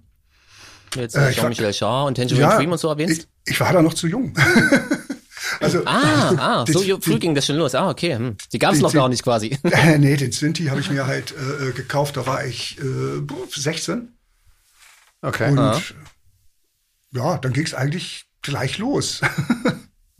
[0.95, 3.27] Jetzt äh, Jean-Michel Jarre und Tangerine ja, Dream und so erwähnst?
[3.45, 4.33] Ich, ich war da noch zu jung.
[5.59, 7.75] Also, ah, ah, so den, früh ging das schon los.
[7.75, 8.15] Ah, okay.
[8.15, 8.37] Hm.
[8.51, 9.57] Die gab es noch gar nicht quasi.
[9.63, 12.17] Äh, nee, den Sinti habe ich mir halt äh, gekauft.
[12.17, 14.13] Da war ich äh, 16.
[15.21, 15.51] Okay.
[15.51, 15.81] Und ah.
[17.11, 19.21] ja, dann ging es eigentlich gleich los.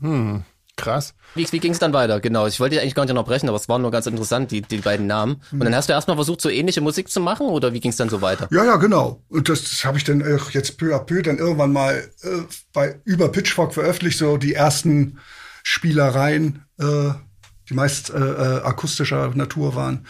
[0.00, 0.44] hm.
[0.76, 1.14] Krass.
[1.36, 2.20] Wie, wie ging es dann weiter?
[2.20, 4.60] Genau, ich wollte dich eigentlich gar nicht unterbrechen, aber es war nur ganz interessant, die,
[4.60, 5.40] die beiden Namen.
[5.52, 7.96] Und dann hast du erstmal versucht, so ähnliche Musik zu machen oder wie ging es
[7.96, 8.48] dann so weiter?
[8.50, 9.22] Ja, ja, genau.
[9.28, 12.28] Und das, das habe ich dann auch jetzt peu à peu dann irgendwann mal äh,
[12.72, 15.20] bei über Pitchfork veröffentlicht, so die ersten
[15.62, 17.10] Spielereien, äh,
[17.68, 20.06] die meist äh, äh, akustischer Natur waren.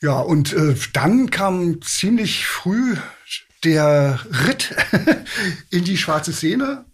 [0.00, 2.96] Ja, und äh, dann kam ziemlich früh
[3.64, 4.74] der Ritt
[5.70, 6.84] in die schwarze Szene.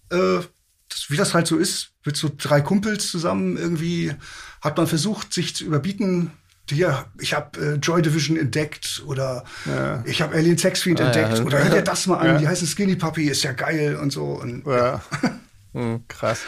[1.09, 4.15] Wie das halt so ist, mit so drei Kumpels zusammen irgendwie
[4.61, 6.33] hat man versucht, sich zu überbieten.
[6.71, 10.03] Hier, ich habe äh, Joy Division entdeckt oder ja.
[10.05, 11.45] ich habe Alien Sex Fiend ah, entdeckt ja.
[11.45, 12.39] oder hör dir das mal an, ja.
[12.39, 14.25] die heißen Skinny Puppy, ist ja geil und so.
[14.25, 15.03] Und, ja.
[15.73, 16.41] hm, krass.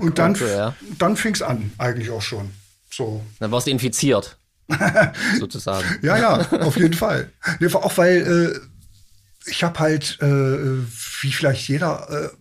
[0.00, 0.74] und dann, ja.
[0.98, 2.50] dann fing es an, eigentlich auch schon.
[2.90, 3.22] So.
[3.38, 4.38] Dann warst du infiziert.
[5.38, 5.86] sozusagen.
[6.02, 7.30] Ja, ja, auf jeden Fall.
[7.60, 12.36] Nee, auch weil äh, ich habe halt, äh, wie vielleicht jeder, äh,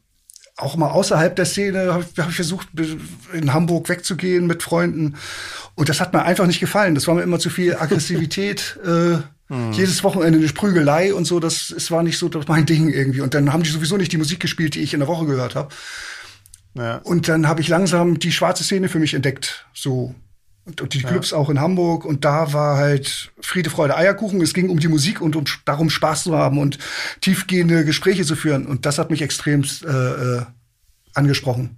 [0.58, 2.70] auch mal außerhalb der Szene habe hab ich versucht,
[3.34, 5.15] in Hamburg wegzugehen mit Freunden.
[5.76, 6.96] Und das hat mir einfach nicht gefallen.
[6.96, 8.80] Das war mir immer zu viel Aggressivität.
[8.86, 9.72] äh, hm.
[9.74, 11.39] Jedes Wochenende eine Sprügelei und so.
[11.39, 13.22] Das, das war nicht so das mein Ding irgendwie.
[13.22, 15.56] Und dann haben die sowieso nicht die Musik gespielt, die ich in der Woche gehört
[15.56, 15.74] habe.
[16.74, 16.98] Ja.
[17.04, 19.65] Und dann habe ich langsam die schwarze Szene für mich entdeckt.
[19.74, 20.15] So
[20.65, 21.10] und, und die ja.
[21.10, 22.06] Clubs auch in Hamburg.
[22.06, 24.41] Und da war halt Friede, Freude, Eierkuchen.
[24.41, 26.80] Es ging um die Musik und um darum, Spaß zu haben und
[27.21, 28.65] tiefgehende Gespräche zu führen.
[28.65, 30.41] Und das hat mich extrem äh, äh,
[31.13, 31.78] angesprochen.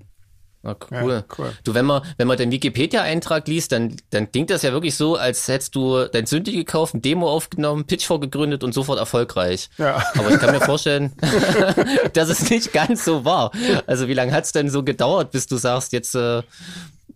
[0.64, 1.14] Ah, cool.
[1.14, 1.54] Ja, cool.
[1.64, 5.16] Du, wenn man, wenn man den Wikipedia-Eintrag liest, dann, dann klingt das ja wirklich so,
[5.16, 9.70] als hättest du dein Sündi gekauft, ein Demo aufgenommen, Pitchfork gegründet und sofort erfolgreich.
[9.78, 10.04] Ja.
[10.18, 11.14] Aber ich kann mir vorstellen,
[12.14, 13.52] dass es nicht ganz so war.
[13.86, 16.42] Also wie lange hat es denn so gedauert, bis du sagst, jetzt äh,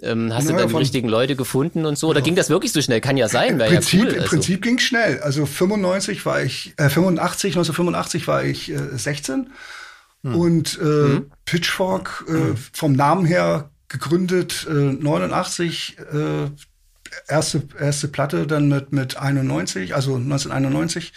[0.01, 2.07] ähm, hast naja, du dann die richtigen Leute gefunden und so?
[2.07, 2.25] Oder ja.
[2.25, 3.01] ging das wirklich so schnell?
[3.01, 4.07] Kann ja sein, wäre ja cool.
[4.07, 4.27] Im also.
[4.27, 5.19] Prinzip ging schnell.
[5.21, 9.51] Also 95 war ich, äh, 85, 1985 war ich äh, 16
[10.23, 10.35] hm.
[10.35, 11.31] und äh, hm.
[11.45, 12.57] Pitchfork äh, hm.
[12.73, 16.49] vom Namen her gegründet äh, 89 äh,
[17.27, 21.11] erste erste Platte dann mit mit 91 also 1991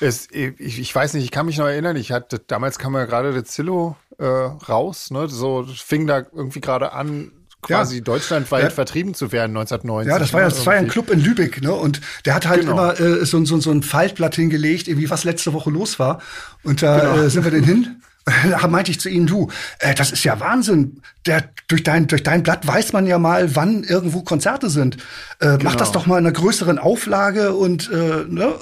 [0.00, 3.04] es, ich, ich weiß nicht, ich kann mich noch erinnern, ich hatte, damals kam ja
[3.04, 5.28] gerade der Zillow äh, raus, ne?
[5.28, 8.02] So fing da irgendwie gerade an, quasi ja.
[8.02, 8.70] deutschlandweit ja.
[8.70, 10.10] vertrieben zu werden 1990.
[10.10, 11.72] Ja, das war ja, das war ja ein Club in Lübeck, ne?
[11.72, 12.72] Und der hat halt genau.
[12.72, 16.20] immer äh, so, so, so ein Faltblatt hingelegt, irgendwie was letzte Woche los war.
[16.62, 17.22] Und da genau.
[17.22, 17.96] äh, sind wir denn hin.
[18.50, 21.00] Da meinte ich zu ihnen, du, äh, das ist ja Wahnsinn.
[21.26, 24.98] Der, durch, dein, durch dein Blatt weiß man ja mal, wann irgendwo Konzerte sind.
[25.40, 25.64] Äh, genau.
[25.64, 28.54] Mach das doch mal in einer größeren Auflage und äh, ne?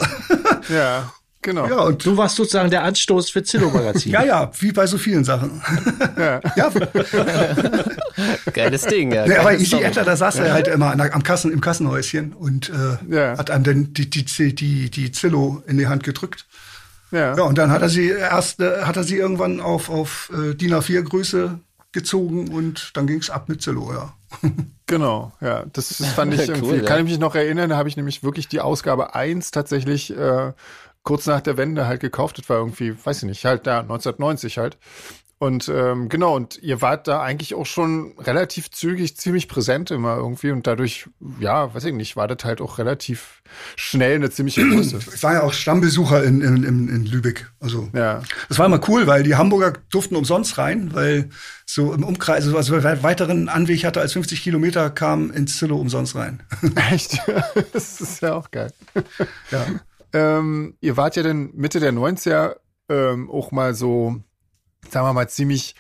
[0.69, 1.13] Ja.
[1.43, 1.69] Genau.
[1.69, 4.13] Ja, und du warst sozusagen der Anstoß für Zillow-Magazin.
[4.13, 5.63] ja, ja, wie bei so vielen Sachen.
[6.17, 6.41] ja.
[6.57, 6.71] ja.
[8.53, 9.27] Geiles Ding, ja.
[9.27, 10.45] Nee, aber Easy Edler, da saß ja.
[10.45, 13.39] er halt immer am Kassen, im Kassenhäuschen und äh, ja.
[13.39, 14.25] hat einem dann die, die,
[14.55, 16.47] die, die Zillow in die Hand gedrückt.
[17.11, 17.37] Ja.
[17.37, 20.55] ja, und dann hat er sie erst, äh, hat er sie irgendwann auf, auf äh,
[20.55, 21.59] DIN A4 Größe
[21.93, 24.13] gezogen und dann ging es ab mit Zillow, ja.
[24.87, 25.65] Genau, ja.
[25.73, 28.23] Das, das fand ich irgendwie, cool, kann ich mich noch erinnern, da habe ich nämlich
[28.23, 30.53] wirklich die Ausgabe 1 tatsächlich äh,
[31.09, 32.37] kurz nach der Wende halt gekauft.
[32.37, 34.77] Das war irgendwie, weiß ich nicht, halt da 1990 halt.
[35.39, 40.17] Und ähm, genau, und ihr wart da eigentlich auch schon relativ zügig, ziemlich präsent immer
[40.17, 41.09] irgendwie und dadurch,
[41.41, 43.43] ja, weiß ich nicht, war das halt auch relativ
[43.75, 44.99] schnell eine ziemliche Größe.
[45.15, 47.51] Ich war ja auch Stammbesucher in, in, in, in Lübeck.
[47.59, 48.21] Also ja.
[48.51, 51.31] das war immer cool, weil die Hamburger durften umsonst rein, weil
[51.65, 55.81] so im Umkreis, also, also wer weiteren Anweg hatte als 50 Kilometer, kam ins Zillow
[55.81, 56.43] umsonst rein.
[56.91, 57.19] Echt?
[57.73, 58.75] das ist ja auch geil.
[59.51, 59.65] Ja.
[60.13, 62.57] Ähm, ihr wart ja dann Mitte der 90er
[62.89, 64.17] ähm, auch mal so,
[64.91, 65.75] sagen wir mal, ziemlich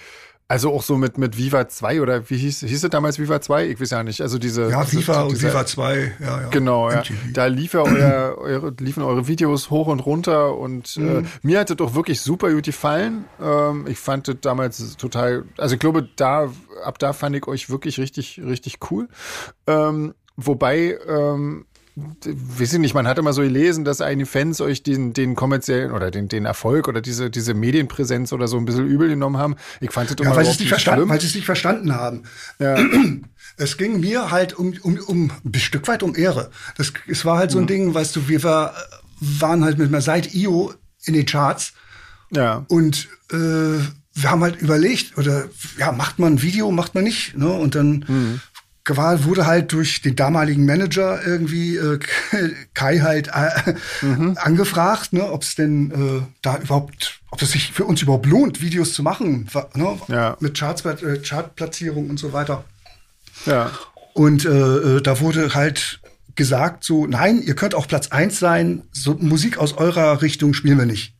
[0.50, 3.66] also auch so mit, mit Viva 2 oder wie hieß, hieß es damals Viva 2?
[3.66, 4.22] Ich weiß ja nicht.
[4.22, 4.70] Also diese.
[4.70, 6.48] Ja, Viva und Viva 2, ja, ja.
[6.48, 7.02] Genau, ja.
[7.34, 11.18] Da lief ja euer, eure, liefen eure Videos hoch und runter und äh, mhm.
[11.18, 13.26] äh, mir hat das doch wirklich super gut gefallen.
[13.38, 16.50] Ähm, ich fand das damals total, also ich glaube, da,
[16.82, 19.08] ab da fand ich euch wirklich richtig, richtig cool.
[19.66, 21.66] Ähm, wobei, ähm,
[22.24, 25.92] weiß ich nicht, man hat immer so gelesen, dass einige Fans euch den, den kommerziellen
[25.92, 29.56] oder den, den Erfolg oder diese, diese Medienpräsenz oder so ein bisschen übel genommen haben.
[29.80, 31.94] Ich fand das ja, immer weil sie es nicht verstanden, weil sie es nicht verstanden
[31.94, 32.22] haben.
[32.58, 32.76] Ja.
[33.60, 36.50] Es ging mir halt um, um, um ein Stück weit um Ehre.
[36.76, 37.68] Das, es war halt so ein mhm.
[37.68, 38.72] Ding, weißt du, wir war,
[39.18, 40.72] waren halt mit einer Seite IO
[41.04, 41.72] in den Charts.
[42.30, 42.64] Ja.
[42.68, 43.36] Und äh,
[44.20, 47.36] wir haben halt überlegt, oder ja, macht man ein Video, macht man nicht.
[47.36, 47.48] Ne?
[47.48, 48.40] Und dann mhm.
[48.88, 51.98] Gewal wurde halt durch den damaligen Manager irgendwie äh,
[52.74, 54.38] Kai halt äh, mhm.
[54.40, 58.62] angefragt, ne, ob es denn äh, da überhaupt, ob es sich für uns überhaupt lohnt,
[58.62, 60.36] Videos zu machen, ne, ja.
[60.40, 62.64] mit Charts, äh, Chartplatzierung und so weiter.
[63.44, 63.70] Ja.
[64.14, 66.00] Und äh, äh, da wurde halt
[66.34, 70.78] gesagt, so, nein, ihr könnt auch Platz eins sein, so Musik aus eurer Richtung spielen
[70.78, 71.14] wir nicht.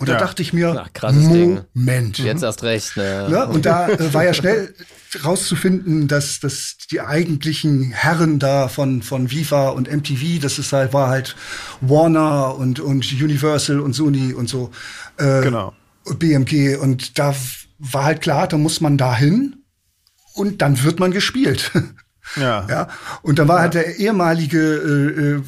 [0.00, 2.16] Und da dachte ich mir, Ach, Moment.
[2.16, 2.24] Ding.
[2.24, 2.96] Jetzt erst recht.
[2.96, 3.28] Ne?
[3.30, 4.74] Ja, und da äh, war ja schnell
[5.22, 10.94] rauszufinden, dass, dass die eigentlichen Herren da von, von Viva und MTV, das ist halt,
[10.94, 11.36] war halt
[11.82, 14.70] Warner und, und Universal und Sony und so.
[15.18, 15.74] Äh, genau.
[16.18, 16.76] BMG.
[16.76, 17.34] Und da
[17.78, 19.64] war halt klar, da muss man da hin
[20.32, 21.72] und dann wird man gespielt.
[22.36, 22.66] Ja.
[22.68, 22.88] ja.
[23.22, 23.62] Und dann war ja.
[23.62, 25.42] halt der ehemalige, äh, äh,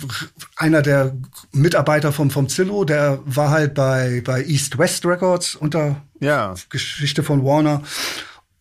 [0.56, 1.14] einer der
[1.52, 6.54] Mitarbeiter vom, vom Zillow, der war halt bei, bei East West Records unter ja.
[6.70, 7.82] Geschichte von Warner.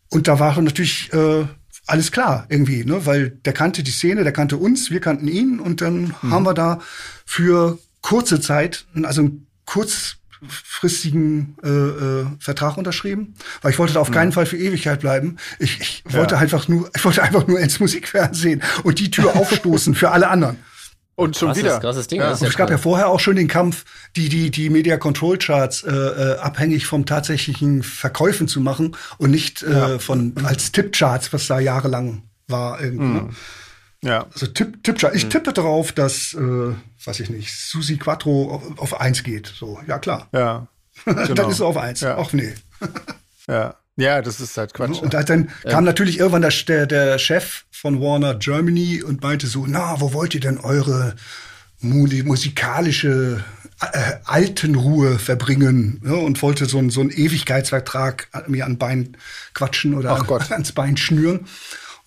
[0.09, 1.45] Und da war natürlich äh,
[1.87, 3.05] alles klar irgendwie, ne?
[3.05, 6.31] weil der kannte die Szene, der kannte uns, wir kannten ihn und dann mhm.
[6.31, 6.79] haben wir da
[7.25, 13.99] für kurze Zeit, also ein kurz langfristigen äh, äh, Vertrag unterschrieben, weil ich wollte da
[13.99, 15.37] auf keinen Fall für Ewigkeit bleiben.
[15.59, 16.41] Ich, ich wollte ja.
[16.41, 20.57] einfach nur, ich wollte einfach nur ins Musikfernsehen und die Tür aufstoßen für alle anderen.
[21.15, 21.79] Und schon krasses, wieder.
[21.79, 22.19] Krasses Ding.
[22.19, 22.33] Ja.
[22.33, 23.85] Ja es gab ja vorher auch schon den Kampf,
[24.15, 29.29] die, die, die Media Control Charts äh, äh, abhängig vom tatsächlichen Verkäufen zu machen und
[29.29, 33.21] nicht äh, von als Tippcharts, was da jahrelang war irgendwie.
[33.21, 33.29] Mhm.
[34.03, 34.25] Ja.
[34.33, 35.15] Also Tipp, Tippchart.
[35.15, 35.29] Ich mhm.
[35.29, 36.73] tippe darauf, dass, äh,
[37.05, 39.47] weiß ich nicht, Susi Quattro auf, auf eins geht.
[39.47, 40.27] So, ja klar.
[40.33, 40.67] Ja.
[41.05, 41.33] Genau.
[41.33, 42.01] dann ist es auf eins.
[42.01, 42.17] Ja.
[42.19, 42.53] Ach nee.
[43.47, 43.75] ja.
[43.97, 45.01] Ja, das ist halt Quatsch.
[45.01, 49.65] Und dann kam natürlich irgendwann der, der, der Chef von Warner Germany und meinte so,
[49.67, 51.15] na, wo wollt ihr denn eure
[51.81, 53.43] musikalische
[53.81, 59.17] äh, Altenruhe verbringen ja, und wollte so, ein, so einen Ewigkeitsvertrag mir an Bein
[59.53, 61.47] quatschen oder an, ans Bein schnüren.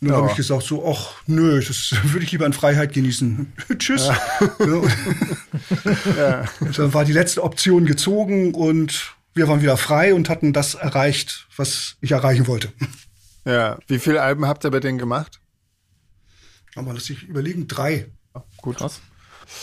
[0.05, 0.23] Und dann ja.
[0.23, 3.51] habe ich gesagt, so, ach nö, das würde ich lieber in Freiheit genießen.
[3.79, 4.09] Tschüss.
[4.09, 4.21] Ja.
[6.19, 6.45] ja.
[6.77, 11.47] Dann war die letzte Option gezogen und wir waren wieder frei und hatten das erreicht,
[11.57, 12.71] was ich erreichen wollte.
[13.47, 15.41] Ja, wie viele Alben habt ihr bei denen gemacht?
[16.75, 18.09] Aber lass ich überlegen, drei.
[18.59, 18.77] Gut.
[18.77, 19.01] Krass.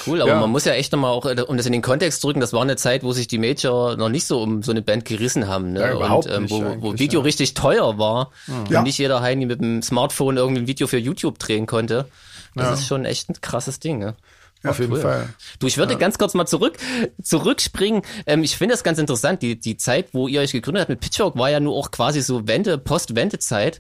[0.06, 0.40] Cool, aber ja.
[0.40, 2.62] man muss ja echt nochmal auch, äh, um das in den Kontext drücken, das war
[2.62, 5.74] eine Zeit, wo sich die Major noch nicht so um so eine Band gerissen haben,
[5.74, 5.80] ne?
[5.80, 7.24] Ja, und ähm, wo, wo Video ja.
[7.24, 8.32] richtig teuer war
[8.70, 8.80] ja.
[8.80, 12.08] und nicht jeder Heini mit dem Smartphone irgendwie ein Video für YouTube drehen konnte.
[12.56, 14.16] Das ist schon echt ein krasses Ding, ne?
[14.64, 15.00] Auf jeden cool.
[15.00, 15.30] Fall.
[15.60, 16.00] Du, ich würde ja.
[16.00, 16.78] ganz kurz mal zurück,
[17.24, 18.04] zurückspringen.
[18.28, 19.42] Ähm, ich finde das ganz interessant.
[19.42, 22.22] Die, die Zeit, wo ihr euch gegründet habt mit Pitchfork, war ja nur auch quasi
[22.22, 23.80] so Wende, Post-Wende-Zeit.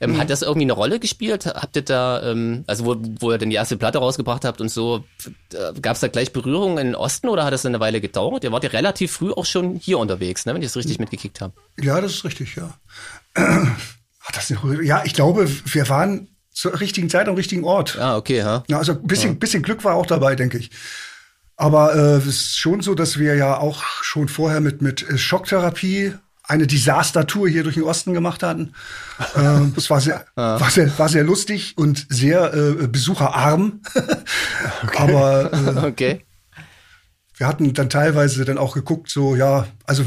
[0.00, 0.18] Ähm, mhm.
[0.18, 1.46] Hat das irgendwie eine Rolle gespielt?
[1.46, 4.70] Habt ihr da, ähm, also wo, wo ihr denn die erste Platte rausgebracht habt und
[4.70, 5.04] so,
[5.52, 8.44] äh, gab es da gleich Berührungen in den Osten oder hat das eine Weile gedauert?
[8.44, 11.04] Ihr wart ja relativ früh auch schon hier unterwegs, ne, wenn ich das richtig mhm.
[11.04, 11.52] mitgekickt habe.
[11.78, 12.74] Ja, das ist richtig, ja.
[13.34, 17.96] Hat das eine, ja, ich glaube, wir waren zur richtigen Zeit am richtigen Ort.
[17.98, 18.64] Ah, okay, ja.
[18.68, 19.38] ja also ein bisschen, ja.
[19.38, 20.70] bisschen Glück war auch dabei, denke ich.
[21.56, 26.14] Aber äh, es ist schon so, dass wir ja auch schon vorher mit, mit Schocktherapie
[26.48, 28.72] eine Desaster-Tour hier durch den Osten gemacht hatten.
[29.36, 30.58] ähm, das war sehr, ah.
[30.58, 33.82] war sehr, war sehr lustig und sehr äh, besucherarm.
[34.82, 34.96] okay.
[34.96, 36.24] Aber äh, okay.
[37.36, 40.04] wir hatten dann teilweise dann auch geguckt, so ja, also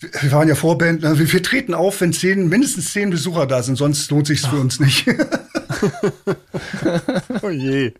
[0.00, 3.76] wir, waren ja Vorband, wir, wir treten auf, wenn zehn, mindestens zehn Besucher da sind,
[3.76, 5.06] sonst lohnt sich's für uns nicht.
[7.42, 7.92] oh je.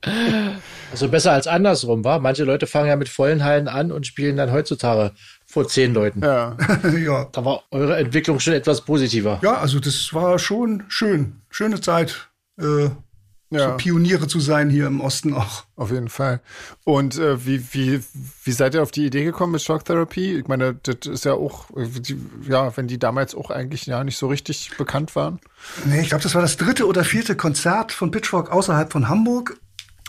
[0.91, 2.19] Also besser als andersrum, war.
[2.19, 5.13] Manche Leute fangen ja mit vollen Hallen an und spielen dann heutzutage
[5.51, 6.23] vor zehn Leuten.
[6.23, 6.57] Ja.
[6.97, 7.27] ja.
[7.33, 9.41] Da war eure Entwicklung schon etwas positiver.
[9.43, 11.43] Ja, also das war schon schön.
[11.51, 12.31] Schöne Zeit.
[12.61, 12.91] Äh,
[13.51, 13.71] ja.
[13.71, 15.65] so Pioniere zu sein hier im Osten auch.
[15.75, 16.41] Auf jeden Fall.
[16.85, 18.01] Und äh, wie, wie,
[18.45, 20.39] wie seid ihr auf die Idee gekommen mit Shock Therapy?
[20.39, 22.17] Ich meine, das ist ja auch, die,
[22.49, 25.41] ja, wenn die damals auch eigentlich ja nicht so richtig bekannt waren.
[25.85, 29.59] Nee, ich glaube, das war das dritte oder vierte Konzert von Pitchfork außerhalb von Hamburg.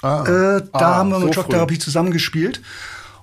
[0.04, 0.24] Ah.
[0.24, 2.62] Äh, da ah, haben wir mit so Shock Therapy zusammengespielt.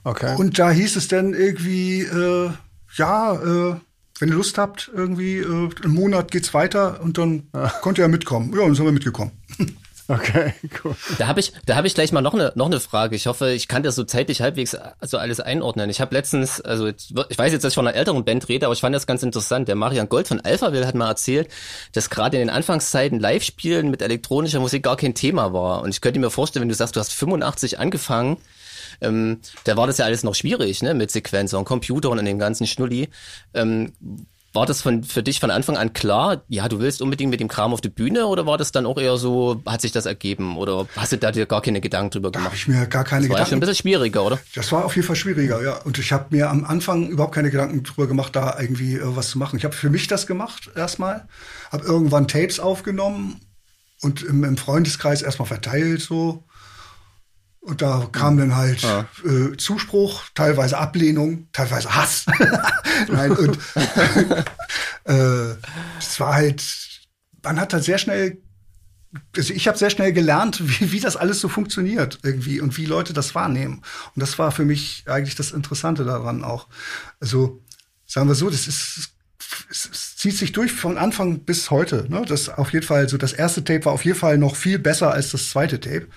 [0.08, 0.36] Okay.
[0.38, 2.50] Und da hieß es dann irgendwie, äh,
[2.96, 3.76] ja, äh,
[4.18, 7.70] wenn ihr Lust habt, irgendwie, äh, im Monat geht's weiter und dann ah.
[7.82, 8.54] könnt ihr ja mitkommen.
[8.54, 9.32] Ja, und dann sind wir mitgekommen.
[10.10, 10.96] Okay, cool.
[11.18, 13.14] Da habe ich, da habe ich gleich mal noch eine noch eine Frage.
[13.14, 15.90] Ich hoffe, ich kann das so zeitlich halbwegs also alles einordnen.
[15.90, 18.72] Ich habe letztens, also ich weiß jetzt, dass ich von einer älteren Band rede, aber
[18.72, 19.68] ich fand das ganz interessant.
[19.68, 21.50] Der Marian Gold von Alphaville hat mal erzählt,
[21.92, 25.82] dass gerade in den Anfangszeiten Live-Spielen mit elektronischer Musik gar kein Thema war.
[25.82, 28.38] Und ich könnte mir vorstellen, wenn du sagst, du hast 85 angefangen,
[29.00, 32.38] ähm, da war das ja alles noch schwierig, ne, mit Sequenzer und Computer und dem
[32.38, 33.08] ganzen Schnulli.
[33.54, 33.92] Ähm,
[34.54, 37.48] war das von, für dich von Anfang an klar, ja, du willst unbedingt mit dem
[37.48, 40.56] Kram auf die Bühne oder war das dann auch eher so, hat sich das ergeben
[40.56, 42.52] oder hast du da dir gar keine Gedanken drüber gemacht?
[42.52, 43.38] Da ich mir gar keine das Gedanken.
[43.38, 44.38] war schon ein bisschen schwieriger, oder?
[44.54, 45.74] Das war auf jeden Fall schwieriger, ja.
[45.82, 49.30] Und ich habe mir am Anfang überhaupt keine Gedanken drüber gemacht, da irgendwie äh, was
[49.30, 49.58] zu machen.
[49.58, 51.28] Ich habe für mich das gemacht erstmal,
[51.70, 53.40] habe irgendwann Tapes aufgenommen
[54.00, 56.44] und im, im Freundeskreis erstmal verteilt so
[57.68, 59.06] und da kam dann halt ja.
[59.26, 62.24] äh, Zuspruch, teilweise Ablehnung, teilweise Hass.
[63.08, 63.58] Nein, und
[65.04, 65.54] äh,
[65.98, 66.64] es war halt,
[67.42, 68.38] man hat halt sehr schnell,
[69.36, 72.86] also ich habe sehr schnell gelernt, wie, wie das alles so funktioniert irgendwie und wie
[72.86, 73.82] Leute das wahrnehmen.
[74.14, 76.68] Und das war für mich eigentlich das Interessante daran auch.
[77.20, 77.62] Also
[78.06, 79.10] sagen wir so, das ist
[79.70, 82.06] es zieht sich durch von Anfang bis heute.
[82.08, 82.24] Ne?
[82.26, 85.12] Das auf jeden Fall, so das erste Tape war auf jeden Fall noch viel besser
[85.12, 86.08] als das zweite Tape.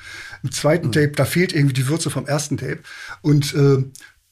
[0.43, 0.91] Im zweiten mhm.
[0.93, 2.79] Tape, da fehlt irgendwie die Würze vom ersten Tape.
[3.21, 3.83] Und äh,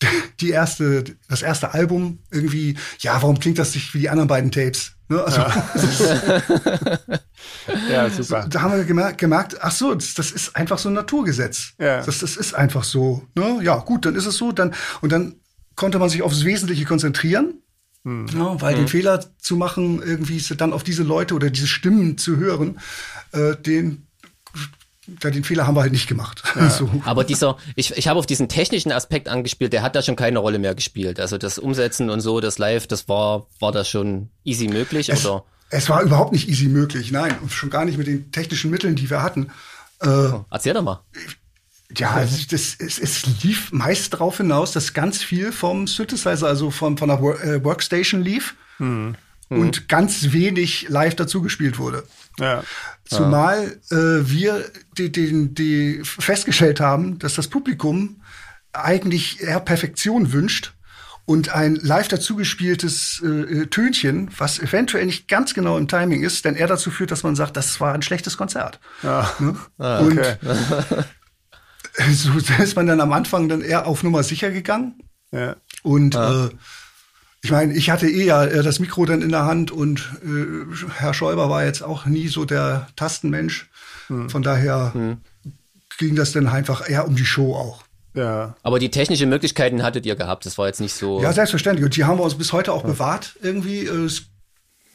[0.39, 4.51] die erste, das erste Album irgendwie, ja, warum klingt das nicht wie die anderen beiden
[4.51, 4.93] Tapes?
[5.09, 5.21] Ne?
[5.23, 5.71] Also, ja.
[7.89, 8.47] ja, super.
[8.49, 11.73] Da haben wir gemerkt, gemerkt ach so, das, das ist einfach so ein Naturgesetz.
[11.77, 12.03] Ja.
[12.03, 13.27] Das, das ist einfach so.
[13.35, 13.59] Ne?
[13.63, 14.51] Ja, gut, dann ist es so.
[14.51, 15.35] Dann, und dann
[15.75, 17.61] konnte man sich aufs Wesentliche konzentrieren.
[18.05, 18.27] Hm.
[18.33, 18.81] Ja, weil hm.
[18.81, 22.79] den Fehler zu machen, irgendwie dann auf diese Leute oder diese Stimmen zu hören,
[23.31, 24.05] äh, den
[25.23, 26.43] ja, den Fehler haben wir halt nicht gemacht.
[26.55, 26.69] Ja.
[26.69, 26.89] so.
[27.05, 30.39] Aber dieser, ich, ich habe auf diesen technischen Aspekt angespielt, der hat da schon keine
[30.39, 31.19] Rolle mehr gespielt.
[31.19, 35.25] Also das Umsetzen und so, das Live, das war, war das schon easy möglich, es,
[35.25, 35.43] oder?
[35.69, 37.35] Es war überhaupt nicht easy möglich, nein.
[37.41, 39.51] Und schon gar nicht mit den technischen Mitteln, die wir hatten.
[40.01, 41.03] Äh, erzähl doch mal.
[41.97, 46.69] Ja, also das, es, es lief meist darauf hinaus, dass ganz viel vom Synthesizer, also
[46.69, 48.55] von, von der äh, Workstation lief.
[48.77, 49.15] Hm.
[49.49, 52.03] Und ganz wenig live dazu gespielt wurde.
[52.37, 52.63] Ja.
[53.03, 54.63] Zumal äh, wir
[54.95, 58.21] die, die, die festgestellt haben, dass das Publikum
[58.73, 60.73] eigentlich eher Perfektion wünscht
[61.25, 66.55] und ein live dazugespieltes äh, Tönchen, was eventuell nicht ganz genau im Timing ist, denn
[66.55, 68.79] er dazu führt, dass man sagt, das war ein schlechtes Konzert.
[69.03, 69.31] Ja.
[69.39, 69.55] Ne?
[69.79, 70.35] Ah, okay.
[70.41, 71.05] Und
[72.13, 72.31] so
[72.61, 74.95] ist man dann am Anfang dann eher auf Nummer sicher gegangen.
[75.31, 75.55] Ja.
[75.83, 76.45] Und ah.
[76.45, 76.49] äh,
[77.41, 80.89] ich meine, ich hatte eh ja äh, das Mikro dann in der Hand und äh,
[80.97, 83.69] Herr Schäuber war jetzt auch nie so der Tastenmensch.
[84.07, 84.29] Hm.
[84.29, 85.17] Von daher hm.
[85.97, 87.83] ging das dann einfach eher um die Show auch.
[88.13, 88.55] Ja.
[88.63, 91.21] Aber die technischen Möglichkeiten hattet ihr gehabt, das war jetzt nicht so.
[91.21, 91.85] Ja, selbstverständlich.
[91.85, 92.89] Und die haben wir uns bis heute auch ja.
[92.89, 93.85] bewahrt irgendwie.
[93.85, 94.09] Äh,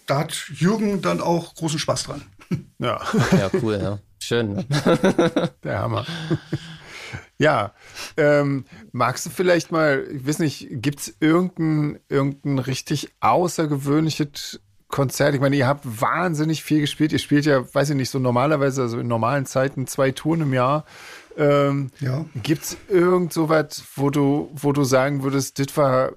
[0.06, 2.22] da hat Jürgen dann auch großen Spaß dran.
[2.78, 3.00] Ja.
[3.32, 3.98] Ja, cool, ja.
[4.18, 4.54] Schön.
[4.54, 4.64] Ne?
[5.64, 6.04] Der Hammer.
[7.44, 7.74] Ja,
[8.16, 15.34] ähm, magst du vielleicht mal, ich weiß nicht, gibt es irgendein, irgendein richtig außergewöhnliches Konzert?
[15.34, 17.12] Ich meine, ihr habt wahnsinnig viel gespielt.
[17.12, 20.54] Ihr spielt ja, weiß ich nicht, so normalerweise, also in normalen Zeiten zwei Touren im
[20.54, 20.86] Jahr.
[21.36, 22.24] Ähm, ja.
[22.42, 26.12] Gibt es irgend so was, wo du, wo du sagen würdest, das war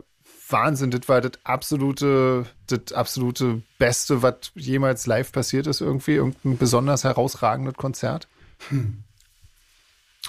[0.47, 6.15] Wahnsinn, das war das absolute, das absolute Beste, was jemals live passiert ist, irgendwie?
[6.15, 8.29] Irgendein besonders herausragendes Konzert?
[8.69, 9.03] Hm.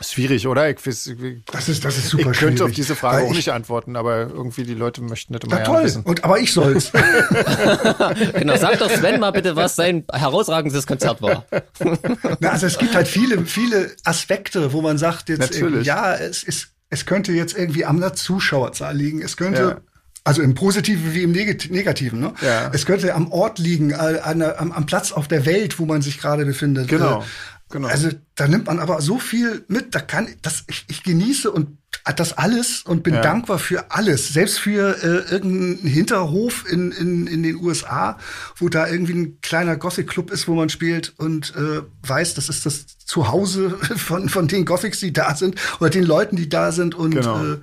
[0.00, 0.70] Schwierig, oder?
[0.70, 2.62] Ich, weiß, ich, das ist, das ist super Ich könnte schwierig.
[2.62, 5.84] auf diese Frage auch nicht antworten, aber irgendwie die Leute möchten nicht immer ja, toll.
[5.84, 6.02] wissen.
[6.02, 6.92] Und, aber ich soll's.
[8.34, 11.44] genau, sag doch Sven mal bitte, was sein herausragendes Konzert war.
[12.40, 16.68] Na, also es gibt halt viele, viele Aspekte, wo man sagt jetzt, ja, es ist,
[16.90, 19.20] es könnte jetzt irgendwie am Zuschauerzahl liegen.
[19.20, 19.80] Es könnte ja.
[20.28, 22.20] Also im Positiven wie im Negativen.
[22.20, 22.34] Ne?
[22.42, 22.70] Ja.
[22.74, 26.18] Es könnte am Ort liegen, an, am, am Platz auf der Welt, wo man sich
[26.18, 26.88] gerade befindet.
[26.88, 27.24] Genau.
[27.70, 27.88] Genau.
[27.88, 31.76] Also da nimmt man aber so viel mit, da kann das ich, ich genieße und
[32.16, 33.20] das alles und bin ja.
[33.20, 38.18] dankbar für alles, selbst für äh, irgendeinen Hinterhof in, in, in den USA,
[38.56, 42.48] wo da irgendwie ein kleiner Gothic Club ist, wo man spielt und äh, weiß, das
[42.48, 46.72] ist das Zuhause von von den Gothics, die da sind oder den Leuten, die da
[46.72, 47.44] sind und genau.
[47.44, 47.58] äh,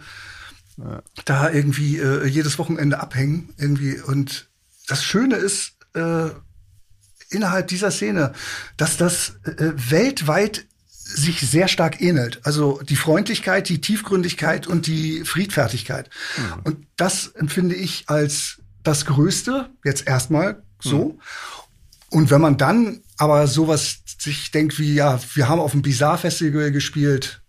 [0.77, 1.01] ja.
[1.25, 4.47] da irgendwie äh, jedes Wochenende abhängen irgendwie und
[4.87, 6.29] das Schöne ist äh,
[7.35, 8.33] innerhalb dieser Szene,
[8.77, 12.39] dass das äh, weltweit sich sehr stark ähnelt.
[12.43, 16.09] Also die Freundlichkeit, die Tiefgründigkeit und die Friedfertigkeit.
[16.37, 16.61] Mhm.
[16.63, 21.09] Und das empfinde ich als das Größte, jetzt erstmal so.
[21.09, 21.19] Mhm.
[22.09, 26.17] Und wenn man dann aber sowas sich denkt wie, ja, wir haben auf dem Bizarre
[26.17, 27.41] Festival gespielt,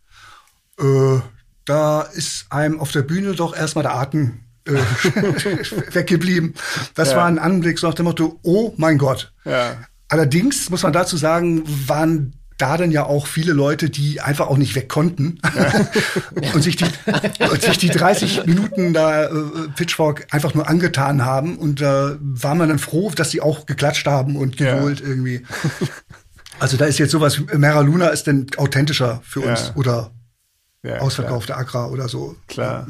[0.78, 1.18] äh,
[1.64, 4.40] da ist einem auf der Bühne doch erstmal der Atem
[5.92, 6.54] weggeblieben.
[6.94, 7.18] Das ja.
[7.18, 9.32] war ein Anblick so nach dem Motto, oh mein Gott.
[9.44, 9.76] Ja.
[10.08, 14.56] Allerdings muss man dazu sagen, waren da dann ja auch viele Leute, die einfach auch
[14.56, 15.38] nicht weg konnten
[16.54, 16.86] und, sich die,
[17.50, 19.30] und sich die 30 Minuten da äh,
[19.76, 21.58] Pitchfork einfach nur angetan haben.
[21.58, 25.06] Und da äh, war man dann froh, dass sie auch geklatscht haben und geholt ja.
[25.06, 25.42] irgendwie.
[26.58, 29.76] Also da ist jetzt sowas, Mera Luna ist denn authentischer für uns ja.
[29.76, 30.10] oder
[30.82, 32.36] ja, ausverkaufte Agra oder so.
[32.48, 32.86] Klar.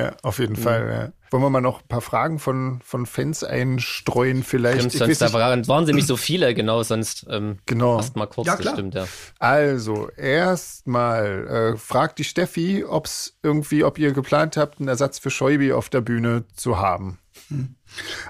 [0.00, 0.62] Ja, auf jeden mhm.
[0.62, 1.12] Fall.
[1.12, 1.12] Ja.
[1.30, 4.78] Wollen wir mal noch ein paar Fragen von, von Fans einstreuen vielleicht?
[4.78, 7.98] Stimmt, sonst da waren, waren sie nicht so viele, genau, sonst ähm, genau.
[7.98, 8.74] erst mal kurz, ja, klar.
[8.74, 9.06] stimmt, ja.
[9.38, 15.30] Also, erstmal äh, fragt die Steffi, ob's irgendwie, ob ihr geplant habt, einen Ersatz für
[15.30, 17.18] Scheubi auf der Bühne zu haben.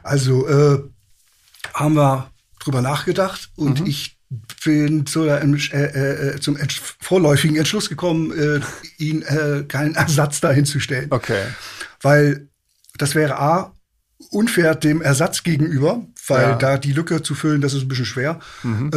[0.02, 0.82] Also, äh,
[1.74, 3.86] haben wir drüber nachgedacht und mhm.
[3.86, 4.19] ich
[4.64, 8.60] bin zu, äh, äh, zum Entsch vorläufigen Entschluss gekommen, äh,
[8.98, 11.08] ihn äh, keinen Ersatz dahin zu stellen.
[11.10, 11.42] Okay.
[12.00, 12.48] Weil
[12.96, 13.72] das wäre A,
[14.30, 16.56] unfair dem Ersatz gegenüber, weil ja.
[16.56, 18.38] da die Lücke zu füllen, das ist ein bisschen schwer.
[18.62, 18.90] Mhm.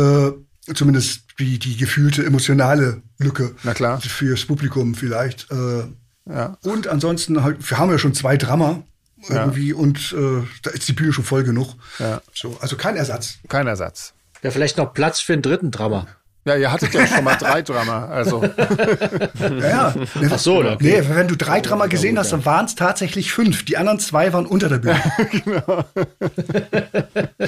[0.67, 3.99] Äh, zumindest die, die gefühlte emotionale Lücke Na klar.
[4.01, 5.49] fürs Publikum vielleicht.
[5.51, 5.83] Äh,
[6.29, 6.57] ja.
[6.61, 8.83] Und ansonsten halt, wir haben ja schon zwei Drama
[9.29, 9.75] irgendwie ja.
[9.75, 11.75] und äh, da ist die Bühne schon voll genug.
[11.97, 12.21] Ja.
[12.33, 13.37] So, also kein Ersatz.
[13.47, 14.13] Kein Ersatz.
[14.43, 16.05] Ja, vielleicht noch Platz für einen dritten Drama.
[16.45, 18.43] Ja, ihr hattet ja schon mal drei Drama, also.
[19.61, 19.95] ja,
[20.29, 20.77] Ach so, okay.
[20.81, 23.63] Nee, wenn du drei Drama gesehen hast, dann waren es tatsächlich fünf.
[23.63, 25.01] Die anderen zwei waren unter der Bühne.
[25.45, 25.85] genau.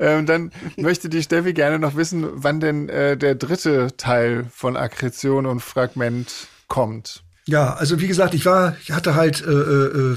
[0.00, 4.76] ähm, dann möchte die Steffi gerne noch wissen, wann denn äh, der dritte Teil von
[4.76, 7.22] Akkretion und Fragment kommt.
[7.46, 10.16] Ja, also wie gesagt, ich war, ich hatte halt äh, äh,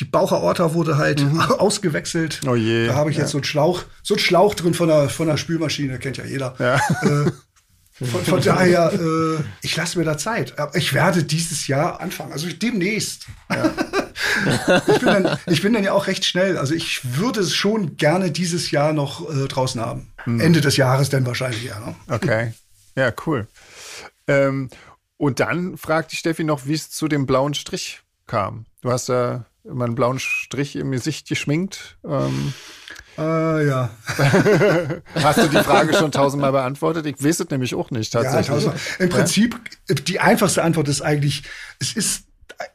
[0.00, 1.40] die Bauchaorta wurde halt mhm.
[1.58, 2.40] ausgewechselt.
[2.46, 2.86] Oh je.
[2.86, 3.22] Da habe ich ja.
[3.22, 6.24] jetzt so einen Schlauch, so einen Schlauch drin von der, von der Spülmaschine, kennt ja
[6.24, 6.54] jeder.
[6.58, 6.76] Ja.
[7.02, 7.30] Äh,
[7.92, 10.54] von, von, daher, äh, ich lasse mir da Zeit.
[10.74, 13.26] Ich werde dieses Jahr anfangen, also demnächst.
[13.50, 13.72] Ja.
[14.88, 16.58] ich, bin dann, ich bin dann ja auch recht schnell.
[16.58, 20.12] Also ich würde es schon gerne dieses Jahr noch äh, draußen haben.
[20.24, 20.40] Hm.
[20.40, 21.78] Ende des Jahres dann wahrscheinlich, ja.
[21.78, 21.94] Ne?
[22.08, 22.52] Okay.
[22.96, 23.46] Ja, cool.
[24.26, 24.70] Ähm,
[25.16, 28.66] und dann fragt die Steffi noch, wie es zu dem blauen Strich kam.
[28.84, 31.96] Du hast da immer einen blauen Strich im Gesicht geschminkt.
[32.06, 32.52] Ähm,
[33.16, 33.88] äh, ja.
[35.14, 37.06] Hast du die Frage schon tausendmal beantwortet?
[37.06, 38.62] Ich weiß es nämlich auch nicht tatsächlich.
[38.62, 39.58] Ja, Im Prinzip,
[39.88, 41.44] die einfachste Antwort ist eigentlich,
[41.80, 42.24] es ist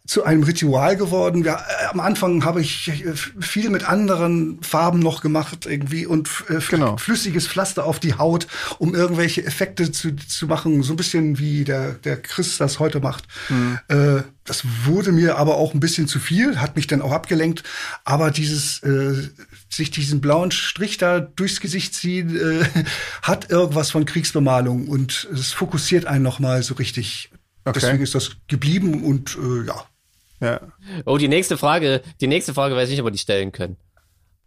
[0.05, 1.43] zu einem Ritual geworden.
[1.43, 6.29] Ja, äh, am Anfang habe ich äh, viel mit anderen Farben noch gemacht irgendwie und
[6.49, 6.97] äh, genau.
[6.97, 8.47] flüssiges Pflaster auf die Haut,
[8.79, 12.99] um irgendwelche Effekte zu, zu machen, so ein bisschen wie der der Chris das heute
[12.99, 13.25] macht.
[13.49, 13.79] Mhm.
[13.87, 17.61] Äh, das wurde mir aber auch ein bisschen zu viel, hat mich dann auch abgelenkt.
[18.03, 19.29] Aber dieses äh,
[19.69, 22.65] sich diesen blauen Strich da durchs Gesicht ziehen, äh,
[23.21, 27.29] hat irgendwas von Kriegsbemalung und es fokussiert einen noch mal so richtig
[27.69, 27.79] Okay.
[27.81, 29.85] Deswegen ist das geblieben und äh, ja.
[30.41, 30.61] Ja.
[31.05, 33.77] Oh, die nächste Frage, die nächste Frage weiß ich nicht, ob wir die stellen können.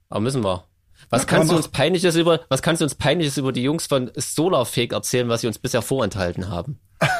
[0.09, 0.65] Aber müssen wir.
[1.11, 3.87] Was ja, kannst du uns peinliches über, was kannst du uns peinliches über die Jungs
[3.87, 6.81] von Solarfake erzählen, was sie uns bisher vorenthalten haben?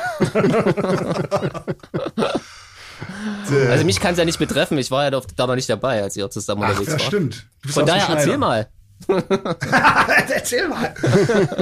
[3.69, 4.79] also mich kann es ja nicht betreffen.
[4.79, 7.03] Ich war ja da noch nicht dabei, als ihr zusammen unterwegs Ach, wart.
[7.03, 7.47] stimmt.
[7.67, 8.69] Von daher erzähl mal.
[10.29, 10.95] erzähl mal.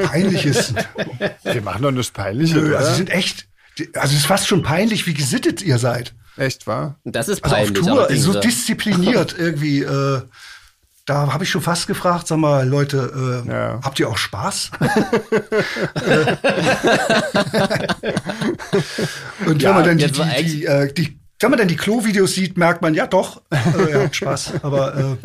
[0.04, 0.74] Peinliches.
[1.42, 2.54] Wir machen doch nichts Peinliches.
[2.54, 3.48] Nö, also sie sind echt,
[3.94, 6.14] also es ist fast schon peinlich, wie gesittet ihr seid.
[6.36, 6.98] Echt, wahr?
[7.04, 7.76] Das ist peinlich.
[7.76, 9.82] Also auf Tour, so diszipliniert irgendwie.
[9.82, 10.22] Äh,
[11.06, 13.80] da habe ich schon fast gefragt, sag mal, Leute, äh, ja.
[13.82, 14.70] habt ihr auch Spaß?
[19.46, 22.34] Und ja, wenn man dann die, die, die, äh, die, wenn man dann die Klo-Videos
[22.34, 24.62] sieht, merkt man, ja doch, äh, ihr habt Spaß.
[24.62, 25.16] Aber äh,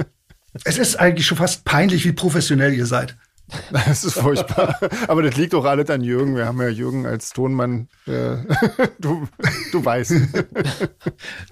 [0.63, 3.15] es ist eigentlich schon fast peinlich, wie professionell ihr seid.
[3.71, 4.77] Das ist furchtbar.
[5.07, 6.35] Aber das liegt auch alles an Jürgen.
[6.35, 7.87] Wir haben ja Jürgen als Tonmann.
[8.07, 8.37] Äh,
[8.99, 9.27] du,
[9.71, 10.13] du weißt.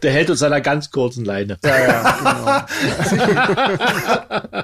[0.01, 1.57] Der hält uns an einer ganz kurzen Leine.
[1.63, 2.67] Ja, ja,
[3.15, 4.63] genau.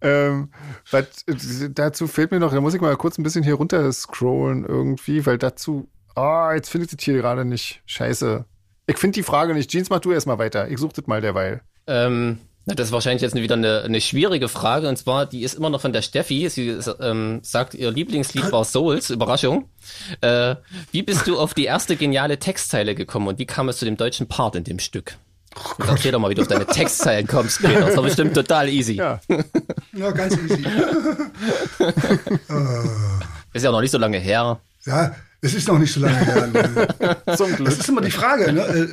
[0.00, 0.50] ähm,
[0.90, 1.24] was,
[1.70, 5.24] dazu fehlt mir noch, da muss ich mal kurz ein bisschen hier runter scrollen irgendwie,
[5.26, 7.82] weil dazu, ah, oh, jetzt findet es hier gerade nicht.
[7.86, 8.44] Scheiße.
[8.86, 9.70] Ich finde die Frage nicht.
[9.70, 10.68] Jeans, mach du erstmal weiter.
[10.68, 11.62] Ich suche das mal derweil.
[11.86, 15.70] Ähm, das ist wahrscheinlich jetzt wieder eine, eine schwierige Frage und zwar, die ist immer
[15.70, 16.48] noch von der Steffi.
[16.48, 19.68] Sie ähm, sagt, ihr Lieblingslied war Souls, Überraschung.
[20.20, 20.56] Äh,
[20.92, 23.96] wie bist du auf die erste geniale Textzeile gekommen und wie kam es zu dem
[23.96, 25.16] deutschen Part in dem Stück?
[25.56, 27.80] Oh erzähl doch mal, wie du auf deine Textzeilen kommst, Peter.
[27.80, 28.94] Das war bestimmt total easy.
[28.94, 29.20] Ja,
[29.92, 30.64] ja ganz easy.
[33.52, 34.60] ist ja noch nicht so lange her.
[34.84, 37.22] Ja, es ist noch nicht so lange her.
[37.36, 37.68] Zum Glück.
[37.68, 38.52] Das ist immer die Frage.
[38.52, 38.60] Ne?
[38.60, 38.88] Äh,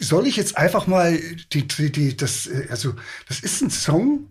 [0.00, 1.18] soll ich jetzt einfach mal
[1.52, 2.94] die, die, die, das, äh, also
[3.26, 4.26] das ist ein Song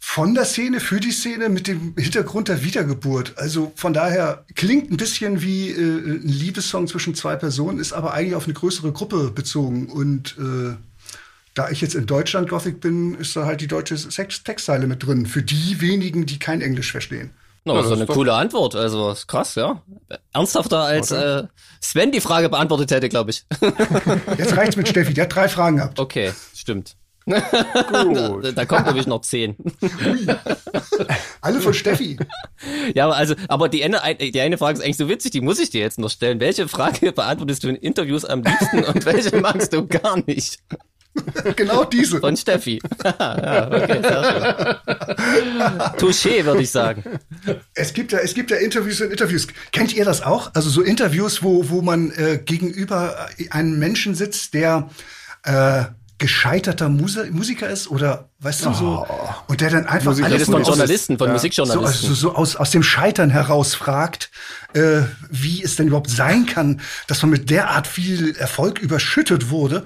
[0.00, 3.36] von der Szene für die Szene mit dem Hintergrund der Wiedergeburt.
[3.36, 8.14] Also von daher klingt ein bisschen wie äh, ein Liebessong zwischen zwei Personen, ist aber
[8.14, 10.76] eigentlich auf eine größere Gruppe bezogen und äh,
[11.54, 15.26] da ich jetzt in Deutschland Gothic bin, ist da halt die deutsche Textzeile mit drin.
[15.26, 17.30] Für die wenigen, die kein Englisch verstehen.
[17.64, 18.74] No, ja, das ist eine coole Antwort.
[18.74, 19.82] Also ist krass, ja.
[20.32, 21.44] Ernsthafter als äh,
[21.80, 23.44] Sven die Frage beantwortet hätte, glaube ich.
[24.38, 25.12] Jetzt reicht's mit Steffi.
[25.12, 25.98] Der hat drei Fragen gehabt.
[25.98, 26.96] Okay, stimmt.
[27.26, 29.56] da, da kommt nämlich noch zehn.
[31.42, 32.18] Alle von Steffi.
[32.94, 35.60] Ja, aber also, aber die eine, die eine Frage ist eigentlich so witzig, die muss
[35.60, 36.40] ich dir jetzt noch stellen.
[36.40, 40.60] Welche Frage beantwortest du in Interviews am liebsten und welche magst du gar nicht?
[41.56, 42.20] genau diese.
[42.20, 42.80] Von Steffi.
[43.04, 44.00] ja, okay,
[45.98, 47.04] Touché, würde ich sagen.
[47.74, 49.46] Es gibt ja, es gibt ja Interviews und Interviews.
[49.72, 50.54] Kennt ihr das auch?
[50.54, 54.90] Also so Interviews, wo, wo man äh, gegenüber einem Menschen sitzt, der
[55.44, 55.84] äh,
[56.20, 59.34] gescheiterter Musiker ist oder weißt du so oh.
[59.48, 61.32] und der dann einfach Musiker alles von Journalisten, von ja.
[61.32, 62.02] Musikjournalisten.
[62.02, 64.30] So, also so aus, aus dem Scheitern heraus fragt,
[64.74, 65.00] äh,
[65.30, 69.84] wie es denn überhaupt sein kann, dass man mit derart viel Erfolg überschüttet wurde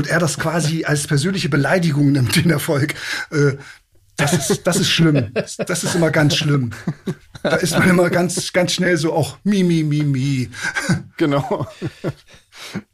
[0.00, 2.94] und er das quasi als persönliche Beleidigung nimmt, den Erfolg.
[3.30, 3.56] Äh,
[4.16, 5.30] das ist, das ist schlimm.
[5.34, 6.70] Das ist immer ganz schlimm.
[7.42, 10.48] Da ist man immer ganz, ganz schnell so auch mi, mi, mi, mi.
[11.18, 11.66] Genau.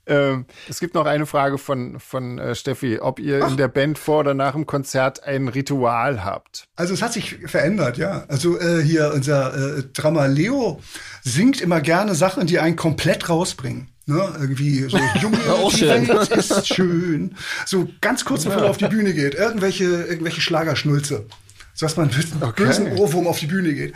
[0.06, 3.50] Ähm, es gibt noch eine Frage von, von äh, Steffi, ob ihr Ach.
[3.50, 6.68] in der Band vor oder nach dem Konzert ein Ritual habt.
[6.76, 8.24] Also es hat sich verändert, ja.
[8.28, 10.80] Also äh, hier unser äh, Drama Leo
[11.22, 13.88] singt immer gerne Sachen, die einen komplett rausbringen.
[14.08, 16.08] Ne, irgendwie so, Junge, Auch die schön.
[16.08, 17.34] Welt ist schön.
[17.64, 21.26] So ganz kurz bevor er auf die Bühne geht, irgendwelche, irgendwelche Schlagerschnulze
[21.76, 22.64] so dass man mit einem okay.
[22.64, 23.94] bösen Ohrwurm auf die Bühne geht.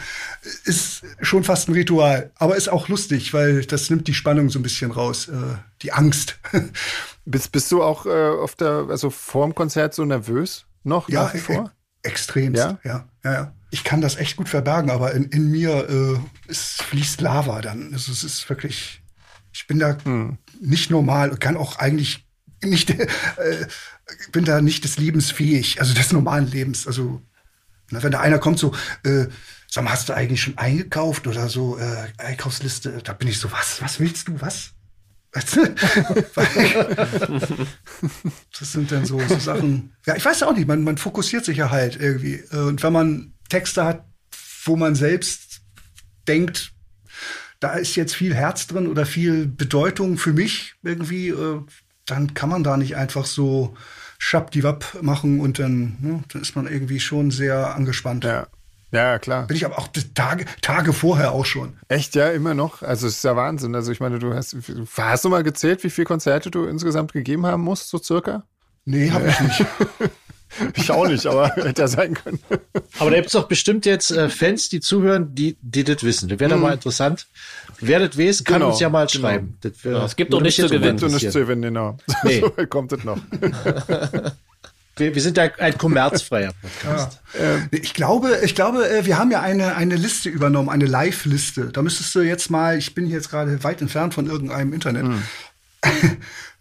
[0.64, 4.58] Ist schon fast ein Ritual, aber ist auch lustig, weil das nimmt die Spannung so
[4.58, 6.38] ein bisschen raus, äh, die Angst.
[7.24, 11.24] bist, bist du auch äh, auf der, also vor dem Konzert so nervös noch ja,
[11.24, 11.72] nach wie vor?
[12.02, 12.78] E extremst, ja?
[12.84, 13.54] ja, ja, ja.
[13.70, 17.94] Ich kann das echt gut verbergen, aber in, in mir äh, es fließt Lava dann.
[17.94, 18.99] Also es ist wirklich,
[19.52, 20.38] ich bin da hm.
[20.60, 22.26] nicht normal und kann auch eigentlich
[22.62, 23.06] nicht, äh,
[24.32, 26.86] bin da nicht des Lebens fähig, also des normalen Lebens.
[26.86, 27.22] Also
[27.88, 28.74] wenn da einer kommt so,
[29.04, 29.26] äh,
[29.68, 33.50] sag mal, hast du eigentlich schon eingekauft oder so, äh, Einkaufsliste, da bin ich so,
[33.52, 34.72] was, was willst du, was?
[35.32, 35.52] das
[38.58, 39.92] sind dann so, so, Sachen.
[40.04, 42.42] Ja, ich weiß auch nicht, man, man fokussiert sich ja halt irgendwie.
[42.50, 44.04] Und wenn man Texte hat,
[44.64, 45.60] wo man selbst
[46.26, 46.72] denkt,
[47.60, 51.60] da ist jetzt viel Herz drin oder viel Bedeutung für mich irgendwie, äh,
[52.06, 53.76] dann kann man da nicht einfach so
[54.18, 58.24] Schapdiwap machen und dann, ne, dann ist man irgendwie schon sehr angespannt.
[58.24, 58.46] Ja.
[58.92, 59.46] Ja, klar.
[59.46, 61.74] Bin ich aber auch Tage, Tage vorher auch schon.
[61.86, 62.82] Echt, ja, immer noch.
[62.82, 63.74] Also es ist ja Wahnsinn.
[63.76, 64.56] Also ich meine, du hast,
[64.96, 68.42] hast du mal gezählt, wie viele Konzerte du insgesamt gegeben haben musst, so circa?
[68.84, 69.64] Nee, habe ich nicht.
[70.74, 72.40] Ich auch nicht, aber hätte ja sein können.
[72.98, 76.28] Aber da gibt es doch bestimmt jetzt äh, Fans, die zuhören, die, die das wissen.
[76.28, 76.60] Das wäre hm.
[76.60, 77.26] mal interessant.
[77.80, 79.28] Wer das weiß, kann genau, uns ja mal genau.
[79.28, 79.56] schreiben.
[79.60, 80.96] Das wär, ja, es gibt doch nicht zu gewinnen.
[80.96, 81.96] Es gibt doch nicht zu gewinnen, genau.
[82.24, 82.40] Nee.
[82.40, 83.18] so kommt es noch.
[84.96, 87.20] wir, wir sind ja ein kommerzfreier Podcast.
[87.38, 87.40] Ja.
[87.40, 91.66] Ähm, ich glaube, ich glaube, äh, wir haben ja eine, eine Liste übernommen, eine Live-Liste.
[91.72, 95.22] Da müsstest du jetzt mal, ich bin jetzt gerade weit entfernt von irgendeinem Internet, hm.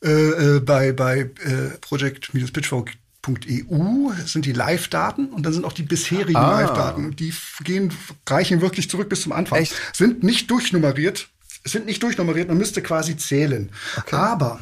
[0.04, 2.94] äh, äh, bei, bei äh, Project-Pitchfork
[3.28, 6.62] .eu sind die Live-Daten und dann sind auch die bisherigen ah.
[6.62, 7.16] Live-Daten.
[7.16, 7.94] Die gehen,
[8.28, 9.60] reichen wirklich zurück bis zum Anfang.
[9.60, 9.74] Echt?
[9.94, 11.30] Sind nicht durchnummeriert,
[11.64, 13.72] sind nicht durchnummeriert, man müsste quasi zählen.
[13.98, 14.16] Okay.
[14.16, 14.60] Aber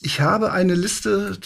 [0.00, 1.38] ich habe eine Liste,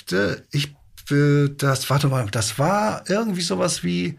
[0.51, 0.75] ich,
[1.09, 4.19] das, warte mal, das war irgendwie sowas wie,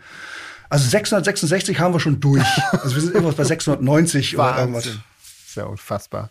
[0.70, 2.46] also 666 haben wir schon durch.
[2.72, 4.90] Also wir sind irgendwas bei 690 oder irgendwas.
[5.48, 6.30] Sehr unfassbar.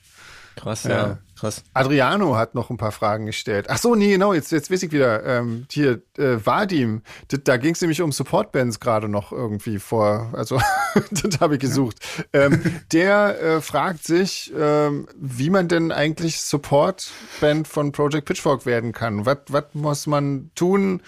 [0.57, 0.91] Krass, ja.
[0.91, 1.19] ja.
[1.43, 1.65] Krass.
[1.75, 3.67] Adriano hat noch ein paar Fragen gestellt.
[3.69, 5.27] Ach so, nee, genau, jetzt, jetzt weiß ich wieder.
[5.27, 10.61] Ähm, hier, äh, Vadim, da ging es nämlich um Supportbands gerade noch irgendwie vor, also
[11.11, 11.97] das habe ich gesucht.
[12.33, 12.63] Ähm,
[12.93, 19.27] der äh, fragt sich, ähm, wie man denn eigentlich Supportband von Project Pitchfork werden kann.
[19.27, 21.03] Was muss man tun,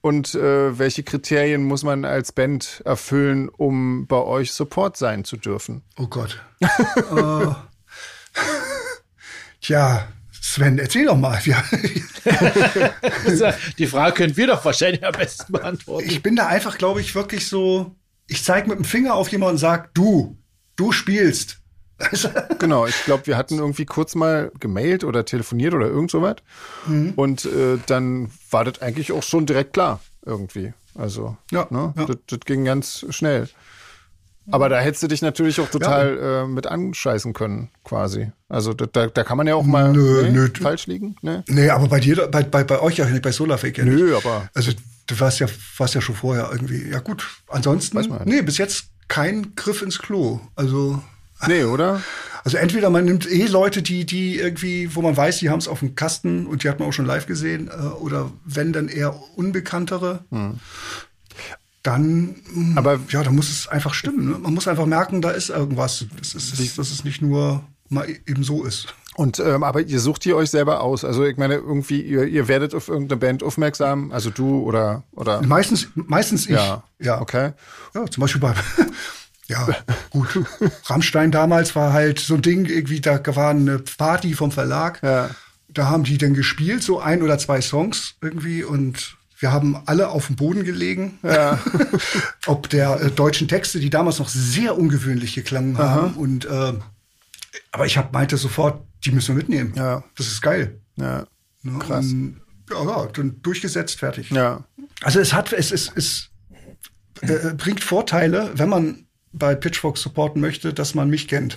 [0.00, 5.36] und äh, welche Kriterien muss man als Band erfüllen, um bei euch Support sein zu
[5.36, 5.82] dürfen?
[5.98, 6.42] Oh Gott.
[7.10, 7.52] uh,
[9.64, 11.40] Tja, Sven, erzähl doch mal.
[11.44, 11.62] Ja.
[13.78, 16.08] Die Frage können wir doch wahrscheinlich am besten beantworten.
[16.08, 17.94] Ich bin da einfach, glaube ich, wirklich so,
[18.26, 20.36] ich zeige mit dem Finger auf jemanden und sage, du,
[20.76, 21.58] du spielst.
[22.58, 26.36] genau, ich glaube, wir hatten irgendwie kurz mal gemailt oder telefoniert oder irgend sowas.
[26.86, 27.14] Mhm.
[27.16, 30.74] Und äh, dann war das eigentlich auch schon direkt klar, irgendwie.
[30.94, 31.94] Also, ja, ne?
[31.96, 32.04] ja.
[32.04, 33.48] Das, das ging ganz schnell.
[34.50, 36.42] Aber da hättest du dich natürlich auch total ja.
[36.42, 38.30] äh, mit anscheißen können, quasi.
[38.48, 40.48] Also da, da kann man ja auch mal nö, nee, nö.
[40.60, 41.16] falsch liegen.
[41.22, 41.38] Nee.
[41.48, 43.98] nee, aber bei dir, bei, bei, bei euch ja nicht, bei Solarfake ja nicht.
[43.98, 44.48] Nö, aber.
[44.54, 44.72] Also
[45.06, 45.46] du warst ja,
[45.78, 46.90] warst ja schon vorher irgendwie.
[46.90, 47.26] Ja gut.
[47.48, 48.28] Ansonsten, Weiß man halt.
[48.28, 50.40] nee, bis jetzt kein Griff ins Klo.
[50.56, 51.02] Also.
[51.46, 52.00] Nee, oder?
[52.44, 55.68] Also entweder man nimmt eh Leute, die, die irgendwie, wo man weiß, die haben es
[55.68, 58.88] auf dem Kasten und die hat man auch schon live gesehen, äh, oder wenn dann
[58.88, 60.24] eher Unbekanntere.
[60.30, 60.60] Hm.
[61.84, 64.30] Dann, hm, aber ja, da muss es einfach stimmen.
[64.30, 64.38] Ne?
[64.38, 66.06] Man muss einfach merken, da ist irgendwas.
[66.18, 68.94] Das ist, dass es nicht nur mal eben so ist.
[69.16, 71.04] Und ähm, aber ihr sucht ihr euch selber aus.
[71.04, 75.42] Also ich meine, irgendwie, ihr, ihr werdet auf irgendeine Band aufmerksam, also du oder oder.
[75.42, 76.52] Meistens, meistens ich.
[76.52, 76.82] Ja.
[76.98, 77.20] Ja.
[77.20, 77.52] Okay.
[77.94, 78.54] Ja, zum Beispiel bei
[79.46, 79.68] ja,
[80.08, 80.42] gut.
[80.86, 85.00] Rammstein damals war halt so ein Ding, irgendwie, da war eine Party vom Verlag.
[85.02, 85.30] Ja.
[85.68, 90.08] Da haben die dann gespielt, so ein oder zwei Songs irgendwie und wir haben alle
[90.08, 91.18] auf dem Boden gelegen.
[91.22, 91.58] Ja.
[92.46, 96.14] Ob der äh, deutschen Texte, die damals noch sehr ungewöhnlich geklangen haben.
[96.14, 96.72] Und äh,
[97.70, 99.74] aber ich hab, meinte sofort, die müssen wir mitnehmen.
[99.76, 100.02] Ja.
[100.16, 100.80] Das ist geil.
[100.96, 101.26] Ja.
[101.62, 101.78] Ne?
[101.78, 102.06] Krass.
[102.06, 102.40] Und,
[102.70, 104.30] ja, ja, dann durchgesetzt, fertig.
[104.30, 104.64] Ja.
[105.02, 106.30] Also es hat, es, es, es
[107.20, 109.03] äh, bringt Vorteile, wenn man
[109.36, 111.56] bei Pitchfork supporten möchte, dass man mich kennt.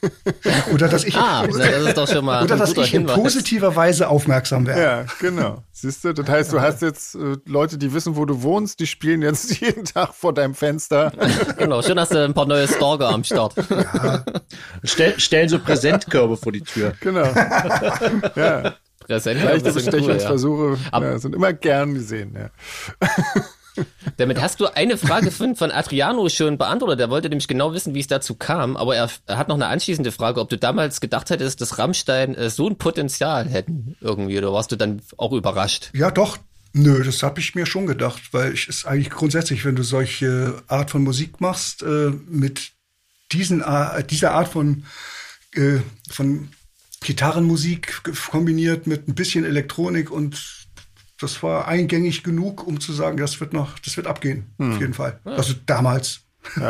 [0.72, 4.08] oder dass ich, ah, das ist doch schon mal oder dass ich in positiver Weise
[4.08, 4.82] aufmerksam werde.
[4.82, 5.62] Ja, genau.
[5.72, 8.86] Siehst du, das heißt, du hast jetzt äh, Leute, die wissen, wo du wohnst, die
[8.86, 11.12] spielen jetzt jeden Tag vor deinem Fenster.
[11.58, 13.54] genau, schön hast du ein paar neue Stalker am Start.
[13.56, 14.24] Ja.
[14.84, 16.94] Stell, stellen so Präsentkörbe vor die Tür.
[17.00, 17.24] Genau.
[18.36, 18.74] Ja.
[19.06, 21.02] Präsentkörbe Leichte Bestechungsversuche cool, ja.
[21.02, 22.34] ja, sind immer gern gesehen.
[22.34, 22.50] Ja.
[24.16, 27.00] Damit hast du eine Frage von, von Adriano schon beantwortet.
[27.00, 28.76] Er wollte nämlich genau wissen, wie es dazu kam.
[28.76, 32.34] Aber er, er hat noch eine anschließende Frage, ob du damals gedacht hättest, dass Rammstein
[32.34, 34.38] äh, so ein Potenzial hätten irgendwie.
[34.38, 35.90] Oder warst du dann auch überrascht?
[35.94, 36.38] Ja, doch.
[36.74, 40.62] Nö, das habe ich mir schon gedacht, weil ich ist eigentlich grundsätzlich, wenn du solche
[40.68, 42.72] Art von Musik machst, äh, mit
[43.30, 44.84] diesen, äh, dieser Art von,
[45.54, 46.48] äh, von
[47.02, 50.61] Gitarrenmusik kombiniert mit ein bisschen Elektronik und
[51.22, 54.72] das war eingängig genug, um zu sagen, das wird noch, das wird abgehen, hm.
[54.72, 55.20] auf jeden Fall.
[55.24, 55.32] Ja.
[55.32, 56.20] Also damals.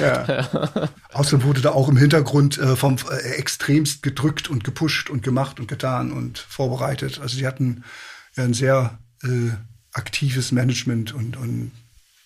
[0.00, 0.24] Ja.
[0.24, 0.88] ja.
[1.12, 5.60] Außerdem wurde da auch im Hintergrund äh, vom äh, extremst gedrückt und gepusht und gemacht
[5.60, 7.20] und getan und vorbereitet.
[7.20, 7.84] Also sie hatten
[8.34, 9.50] ja ein sehr äh,
[9.92, 11.72] aktives Management und, und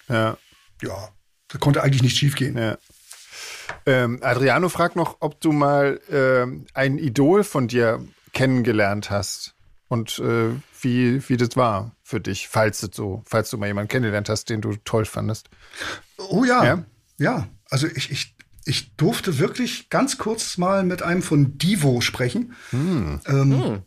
[0.08, 0.36] ja.
[0.80, 1.08] ja,
[1.48, 2.56] da konnte eigentlich nicht schiefgehen.
[2.56, 2.78] Ja.
[3.84, 8.00] Ähm, Adriano fragt noch, ob du mal ähm, ein Idol von dir
[8.32, 9.55] kennengelernt hast
[9.88, 14.28] und äh, wie, wie das war für dich, falls so, falls du mal jemanden kennengelernt
[14.28, 15.48] hast, den du toll fandest.
[16.28, 16.84] Oh ja, ja,
[17.18, 17.48] ja.
[17.70, 18.34] Also ich, ich,
[18.64, 22.54] ich durfte wirklich ganz kurz mal mit einem von Divo sprechen.
[22.70, 23.20] Hm.
[23.26, 23.82] Ähm, hm.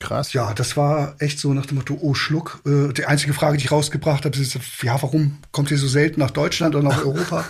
[0.00, 0.32] Krass.
[0.32, 2.60] Ja, das war echt so nach dem Motto, oh Schluck.
[2.66, 6.20] Äh, die einzige Frage, die ich rausgebracht habe, ist, ja, warum kommt ihr so selten
[6.20, 7.44] nach Deutschland oder nach Europa?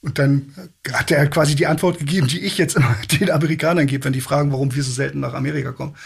[0.00, 0.54] Und dann
[0.92, 4.20] hat er quasi die Antwort gegeben, die ich jetzt immer den Amerikanern gebe, wenn die
[4.20, 5.96] fragen, warum wir so selten nach Amerika kommen.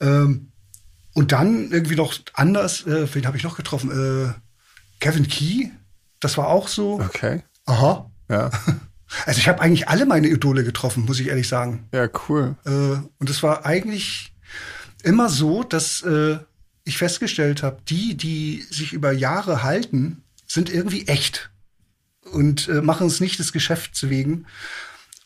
[0.00, 0.52] Ähm,
[1.16, 3.90] und dann irgendwie noch anders, äh, wen habe ich noch getroffen?
[3.90, 4.34] Äh,
[5.00, 5.70] Kevin Key,
[6.20, 7.00] das war auch so.
[7.00, 7.42] Okay.
[7.64, 8.10] Aha.
[8.28, 8.50] Ja.
[9.24, 11.88] Also ich habe eigentlich alle meine Idole getroffen, muss ich ehrlich sagen.
[11.94, 12.56] Ja, cool.
[12.64, 12.70] Äh,
[13.18, 14.32] und es war eigentlich
[15.04, 16.38] immer so, dass äh,
[16.82, 21.50] ich festgestellt habe, die, die sich über Jahre halten, sind irgendwie echt
[22.32, 24.46] und äh, machen es nicht des Geschäfts wegen.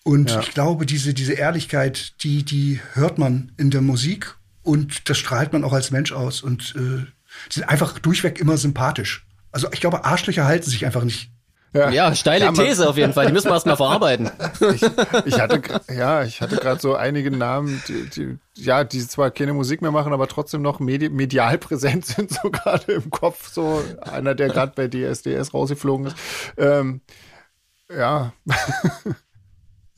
[0.03, 0.41] Und ja.
[0.41, 5.53] ich glaube, diese, diese Ehrlichkeit, die, die hört man in der Musik und das strahlt
[5.53, 7.07] man auch als Mensch aus und äh,
[7.49, 9.27] sind einfach durchweg immer sympathisch.
[9.53, 11.31] Also ich glaube, Arschlöcher halten sich einfach nicht.
[11.73, 13.27] Ja, ja steile ja, These auf jeden Fall.
[13.27, 14.31] Die müssen wir erstmal verarbeiten.
[14.75, 14.83] Ich,
[15.25, 19.53] ich hatte, ja, ich hatte gerade so einige Namen, die, die, ja, die zwar keine
[19.53, 23.49] Musik mehr machen, aber trotzdem noch medi medial präsent sind, so gerade im Kopf.
[23.51, 26.17] So einer, der gerade bei DSDS rausgeflogen ist.
[26.57, 27.01] Ähm,
[27.89, 28.33] ja.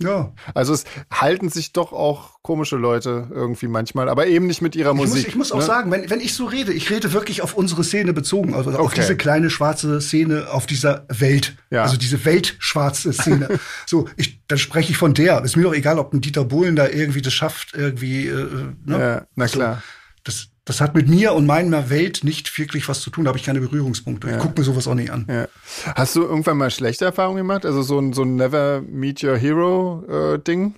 [0.03, 0.32] Ja.
[0.55, 4.90] Also es halten sich doch auch komische Leute irgendwie manchmal, aber eben nicht mit ihrer
[4.90, 5.14] ich Musik.
[5.14, 5.64] Muss, ich muss auch ne?
[5.64, 8.78] sagen, wenn, wenn ich so rede, ich rede wirklich auf unsere Szene bezogen, also okay.
[8.78, 11.57] auf diese kleine schwarze Szene, auf dieser Welt.
[11.70, 11.82] Ja.
[11.82, 13.48] Also diese weltschwarze Szene.
[13.86, 15.42] so, ich, dann spreche ich von der.
[15.42, 18.98] Ist mir doch egal, ob ein Dieter Bohlen da irgendwie das schafft, irgendwie, äh, ne?
[18.98, 19.76] Ja, na klar.
[19.76, 19.82] So,
[20.24, 23.24] das, das hat mit mir und meiner Welt nicht wirklich was zu tun.
[23.24, 24.28] Da habe ich keine Berührungspunkte.
[24.28, 24.36] Ja.
[24.36, 25.26] Ich gucke mir sowas auch nicht an.
[25.28, 25.48] Ja.
[25.94, 27.66] Hast du irgendwann mal schlechte Erfahrungen gemacht?
[27.66, 30.76] Also so ein, so ein Never Meet Your Hero äh, Ding?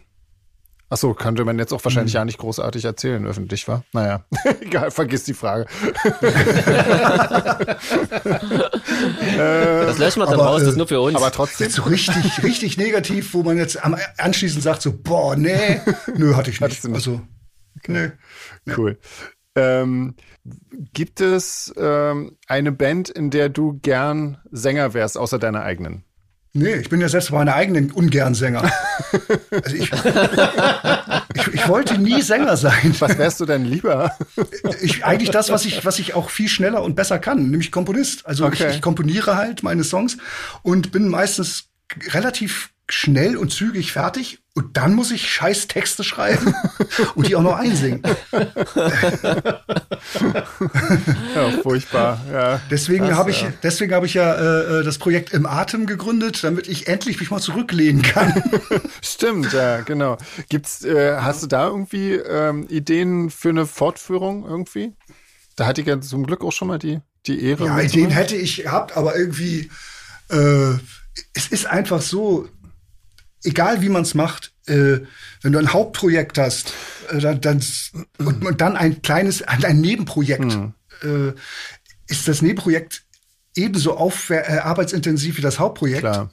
[0.90, 2.20] Achso, könnte man jetzt auch wahrscheinlich hm.
[2.20, 3.84] ja nicht großartig erzählen, öffentlich, war?
[3.92, 4.24] Naja,
[4.60, 5.66] egal, vergiss die Frage.
[6.04, 6.20] das
[9.98, 11.16] löschen wir dann aber, raus, das ist nur für uns.
[11.16, 11.70] Aber trotzdem.
[11.70, 15.80] So richtig, richtig negativ, wo man jetzt am, anschließend sagt so, boah, nee,
[16.16, 16.84] nö, hatte ich nicht.
[16.84, 16.94] nicht.
[16.94, 17.22] Also,
[17.78, 18.12] okay.
[18.66, 18.74] nee.
[18.76, 18.98] Cool.
[19.56, 20.14] Ähm,
[20.92, 26.04] gibt es ähm, eine Band, in der du gern Sänger wärst, außer deiner eigenen?
[26.56, 28.70] Nee, ich bin ja selbst meine eigenen ungern Sänger.
[29.50, 29.92] Also ich,
[31.34, 32.94] ich, ich, wollte nie Sänger sein.
[32.98, 34.16] Was wärst du denn lieber?
[34.82, 38.26] Ich, eigentlich das, was ich, was ich auch viel schneller und besser kann, nämlich Komponist.
[38.26, 38.68] Also okay.
[38.68, 40.16] ich, ich komponiere halt meine Songs
[40.62, 41.68] und bin meistens
[42.08, 46.54] relativ schnell und zügig fertig und dann muss ich scheiß Texte schreiben
[47.16, 48.02] und die auch noch einsingen.
[51.34, 52.24] ja, furchtbar.
[52.32, 52.60] Ja.
[52.70, 56.68] Deswegen habe ich, deswegen habe ich ja äh, äh, das Projekt im Atem gegründet, damit
[56.68, 58.44] ich endlich mich mal zurücklehnen kann.
[59.02, 60.18] Stimmt, ja, genau.
[60.48, 64.92] Gibt's, äh, hast du da irgendwie ähm, Ideen für eine Fortführung irgendwie?
[65.56, 67.66] Da hatte ich ja zum Glück auch schon mal die, die Ehre.
[67.66, 69.68] Ja, Ideen hätte ich gehabt, aber irgendwie,
[70.28, 70.74] äh,
[71.34, 72.48] es ist einfach so,
[73.44, 75.00] egal wie man es macht, äh,
[75.42, 76.72] wenn du ein Hauptprojekt hast,
[77.10, 77.62] äh, dann, dann,
[78.18, 80.74] und, und, dann ein kleines, ein Nebenprojekt, mhm.
[81.02, 81.32] äh,
[82.08, 83.04] ist das Nebenprojekt
[83.54, 86.00] ebenso auf, äh, arbeitsintensiv wie das Hauptprojekt.
[86.00, 86.30] Klar.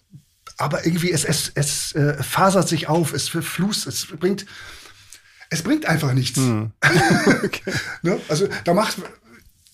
[0.58, 4.46] Aber irgendwie, es, es, es äh, fasert sich auf, es verflußt, es bringt,
[5.50, 6.38] es bringt einfach nichts.
[6.38, 6.72] Mhm.
[7.44, 7.74] okay.
[8.02, 8.20] ne?
[8.30, 8.98] Also da macht,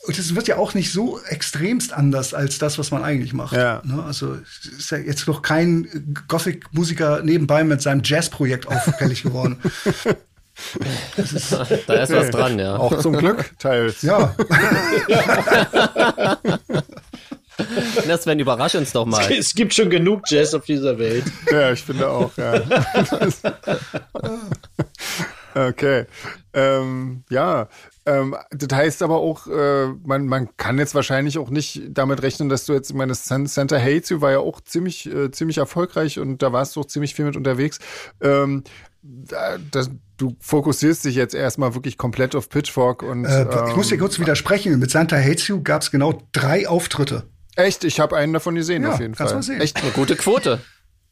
[0.07, 3.53] und es wird ja auch nicht so extremst anders als das, was man eigentlich macht.
[3.53, 3.81] Ja.
[3.83, 4.01] Ne?
[4.03, 9.59] Also es ist ja jetzt noch kein Gothic-Musiker nebenbei mit seinem Jazz-Projekt auffällig geworden.
[11.17, 12.77] Ist, da ist was dran, ja.
[12.77, 14.01] Auch zum Glück teils.
[14.01, 14.35] Ja.
[18.07, 19.31] Das Sven, überrasch uns doch mal.
[19.31, 21.23] Es gibt schon genug Jazz auf dieser Welt.
[21.51, 22.61] Ja, ich finde auch, ja.
[25.55, 26.05] Okay.
[26.57, 27.69] Ähm, ja,
[28.07, 32.49] ähm, das heißt aber auch, äh, man, man kann jetzt wahrscheinlich auch nicht damit rechnen,
[32.49, 36.17] dass du jetzt, ich meine, Santa Hates You war ja auch ziemlich, äh, ziemlich erfolgreich
[36.17, 37.77] und da warst du auch ziemlich viel mit unterwegs.
[38.21, 38.63] Ähm,
[39.71, 43.25] das, du fokussierst dich jetzt erstmal wirklich komplett auf Pitchfork und.
[43.25, 44.79] Äh, ich muss dir ähm, kurz widersprechen.
[44.79, 47.29] Mit Santa Hates You gab es genau drei Auftritte.
[47.55, 47.83] Echt?
[47.83, 49.41] Ich habe einen davon gesehen, ja, auf jeden Fall.
[49.59, 50.59] Echt eine gute Quote.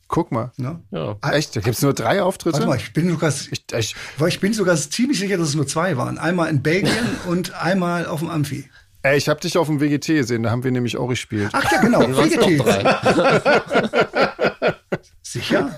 [0.07, 0.51] Guck mal.
[0.57, 0.81] Ja.
[0.91, 1.17] ja.
[1.31, 1.55] Echt?
[1.55, 2.57] Da gibt es nur drei Auftritte?
[2.57, 3.95] Warte mal, ich bin sogar, ich, ich,
[4.27, 6.17] ich bin sogar ziemlich sicher, dass es nur zwei waren.
[6.17, 6.93] Einmal in Belgien
[7.27, 8.69] und einmal auf dem Amphi.
[9.01, 11.49] Ey, ich habe dich auf dem WGT gesehen, da haben wir nämlich auch gespielt.
[11.53, 12.63] Ach ja, genau, WGT.
[15.21, 15.75] sicher?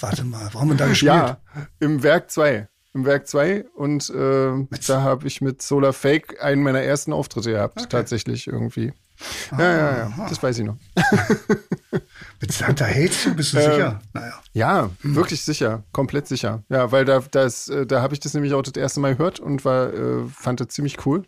[0.00, 1.12] Warte mal, warum haben wir da gespielt?
[1.12, 1.38] Ja,
[1.78, 6.62] im Werk 2 im Werk 2 und äh, da habe ich mit Solar Fake einen
[6.62, 7.88] meiner ersten Auftritte gehabt, okay.
[7.88, 8.92] tatsächlich irgendwie.
[9.50, 10.76] Ah, ja, ja, ja, das weiß ich noch.
[12.40, 14.00] Mit Santa Häschen bist du ähm, sicher?
[14.14, 14.32] Naja.
[14.52, 15.14] Ja, hm.
[15.14, 16.62] wirklich sicher, komplett sicher.
[16.68, 19.40] Ja, weil da, das, äh, da habe ich das nämlich auch das erste Mal gehört
[19.40, 21.24] und war, äh, fand das ziemlich cool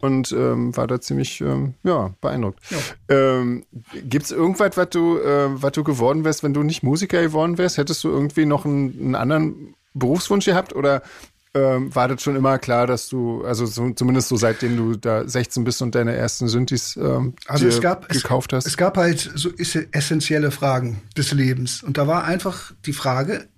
[0.00, 2.58] und ähm, war da ziemlich ähm, ja, beeindruckt.
[2.70, 2.78] Ja.
[3.08, 3.64] Ähm,
[4.04, 7.56] Gibt es irgendwas, was du, äh, was du geworden wärst, wenn du nicht Musiker geworden
[7.56, 7.78] wärst?
[7.78, 11.02] Hättest du irgendwie noch einen, einen anderen Berufswunsch gehabt oder
[11.52, 15.28] ähm, war das schon immer klar, dass du, also so, zumindest so seitdem du da
[15.28, 18.66] 16 bist und deine ersten Synthes ähm, also es gab, gekauft hast?
[18.66, 21.82] Es, es gab halt so essentielle Fragen des Lebens.
[21.82, 23.48] Und da war einfach die Frage,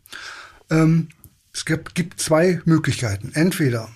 [0.71, 1.09] ähm,
[1.53, 3.33] es gibt, gibt zwei Möglichkeiten.
[3.35, 3.91] Entweder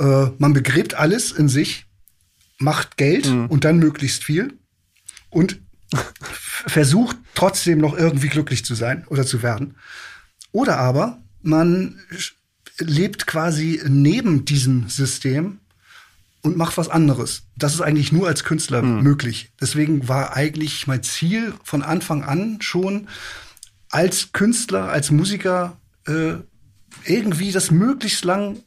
[0.00, 1.86] äh, man begräbt alles in sich,
[2.58, 3.46] macht Geld mhm.
[3.46, 4.54] und dann möglichst viel
[5.28, 5.60] und
[6.66, 9.76] versucht trotzdem noch irgendwie glücklich zu sein oder zu werden.
[10.52, 12.00] Oder aber man
[12.84, 15.58] lebt quasi neben diesem System
[16.42, 17.44] und macht was anderes.
[17.56, 19.02] Das ist eigentlich nur als Künstler mhm.
[19.02, 19.52] möglich.
[19.60, 23.08] Deswegen war eigentlich mein Ziel von Anfang an schon,
[23.90, 25.76] als Künstler, als Musiker
[26.06, 26.34] äh,
[27.04, 28.58] irgendwie das möglichst lang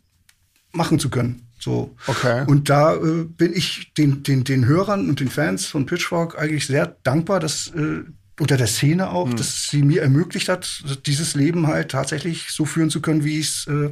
[0.72, 1.48] machen zu können.
[1.60, 1.96] So.
[2.08, 2.46] Okay.
[2.48, 6.68] Und da äh, bin ich den, den, den Hörern und den Fans von Pitchfork eigentlich
[6.68, 8.04] sehr dankbar, dass äh,
[8.40, 9.38] unter der Szene auch, mhm.
[9.38, 13.48] dass sie mir ermöglicht hat, dieses Leben halt tatsächlich so führen zu können, wie ich
[13.48, 13.92] es äh,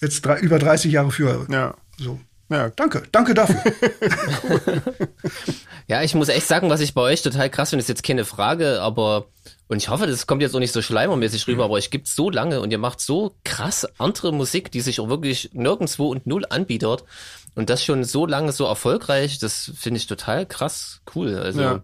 [0.00, 1.46] jetzt drei, über 30 Jahre führe.
[1.50, 1.74] Ja.
[1.98, 2.20] So.
[2.48, 2.70] Ja.
[2.70, 3.60] Danke, danke dafür.
[5.88, 8.24] ja, ich muss echt sagen, was ich bei euch total krass finde, ist jetzt keine
[8.24, 9.26] Frage, aber
[9.68, 11.64] und ich hoffe, das kommt jetzt auch nicht so schleimermäßig rüber, mhm.
[11.64, 15.08] aber euch gibt so lange und ihr macht so krass andere Musik, die sich auch
[15.08, 17.02] wirklich nirgendwo und null anbietet
[17.56, 21.34] und das schon so lange so erfolgreich, das finde ich total krass cool.
[21.36, 21.82] Also ja.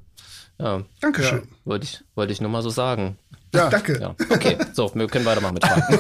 [0.59, 0.83] Ja.
[1.01, 1.39] Dankeschön.
[1.41, 3.19] Ja, wollte ich, wollte ich nur mal so sagen.
[3.55, 4.01] Ja, danke.
[4.01, 4.15] Ja.
[4.31, 5.99] Okay, so, wir können weitermachen mit Fragen.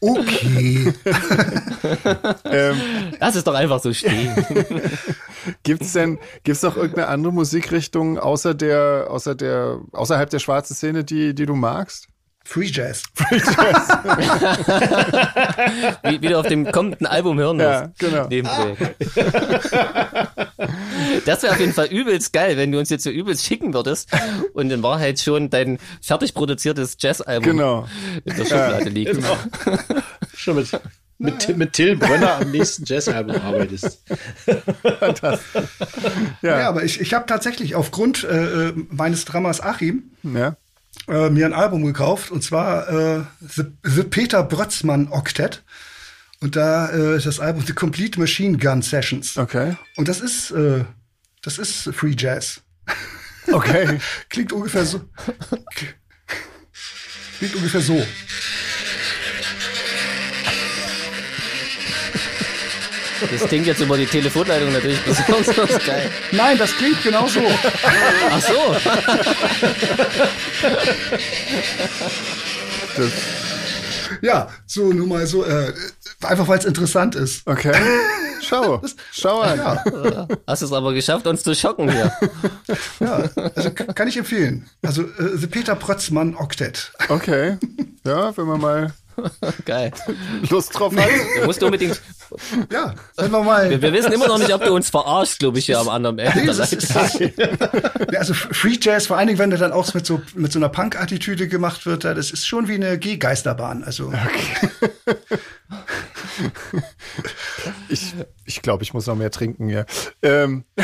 [0.00, 0.94] okay.
[2.44, 2.80] ähm,
[3.20, 4.32] Lass es doch einfach so stehen.
[5.62, 10.38] Gibt es denn, gibt es noch irgendeine andere Musikrichtung außer der, außer der, außerhalb der
[10.38, 12.08] schwarzen Szene, die, die du magst?
[12.44, 13.02] Free Jazz.
[13.14, 13.88] Free Jazz.
[16.04, 18.02] wie, wie, du auf dem kommenden Album hören wirst.
[18.02, 18.76] Ja, genau.
[21.24, 24.10] Das wäre auf jeden Fall übelst geil, wenn du uns jetzt so übelst schicken würdest
[24.54, 27.86] und in Wahrheit schon dein fertig produziertes Jazz-Album genau.
[28.24, 29.12] in der Schublade ja, liegt.
[29.12, 29.36] Genau.
[30.34, 30.68] schon mit,
[31.18, 34.02] mit, mit Till Brönner am nächsten Jazz-Album arbeitest.
[34.98, 35.62] Fantastisch.
[36.42, 36.58] Ja.
[36.58, 40.56] ja, aber ich, ich habe tatsächlich aufgrund äh, äh meines Dramas Achim ja
[41.08, 45.62] äh, mir ein Album gekauft und zwar äh, The, The Peter Brötzmann Octet.
[46.40, 49.38] Und da äh, das Album The Complete Machine Gun Sessions.
[49.38, 49.76] Okay.
[49.96, 50.84] Und das ist, äh,
[51.40, 52.62] das ist Free Jazz.
[53.50, 54.00] Okay.
[54.28, 55.00] Klingt ungefähr so.
[57.38, 58.04] Klingt ungefähr so.
[63.30, 66.10] Das klingt jetzt über die Telefonleitung natürlich besonders geil.
[66.32, 67.40] Nein, das klingt genau so.
[68.30, 68.76] Ach so.
[72.96, 73.10] Das,
[74.20, 75.72] Ja, so nur mal so, äh,
[76.22, 77.46] einfach weil es interessant ist.
[77.46, 77.72] okay.
[78.44, 78.82] Schau.
[79.12, 79.58] Schau an.
[79.58, 82.12] Ja, Hast es aber geschafft, uns zu schocken hier.
[83.00, 84.68] ja, also kann ich empfehlen.
[84.82, 86.92] Also äh, The Peter Prötzmann Octet.
[87.08, 87.56] Okay.
[88.04, 88.92] Ja, wenn man mal
[89.64, 89.92] Geil.
[90.50, 91.08] Lust drauf hat.
[91.38, 92.00] Du musst unbedingt.
[92.70, 93.70] Ja, wir mal.
[93.70, 96.18] Wir, wir wissen immer noch nicht, ob du uns verarschst, glaube ich, hier am anderen
[96.18, 96.40] Ende.
[96.40, 96.64] Nee, das ja,
[98.18, 100.68] also Free Jazz, vor allen Dingen, wenn der dann auch mit so, mit so einer
[100.68, 103.84] Punk-Attitüde gemacht wird, da, das ist schon wie eine G-Geisterbahn.
[103.84, 104.12] Also,
[107.88, 109.86] Ich, ich glaube, ich muss noch mehr trinken hier.
[110.22, 110.64] Ähm,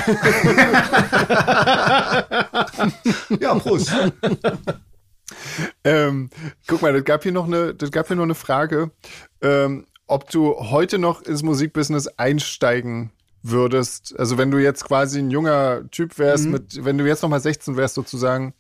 [3.41, 3.91] ja, Prost.
[5.84, 6.30] Ähm,
[6.66, 8.91] guck mal, das gab hier noch eine, das gab hier noch eine Frage,
[9.43, 13.11] ähm, ob du heute noch ins Musikbusiness einsteigen
[13.43, 14.18] würdest.
[14.18, 16.51] Also wenn du jetzt quasi ein junger Typ wärst, Mhm.
[16.53, 18.55] mit, wenn du jetzt noch mal 16 wärst sozusagen,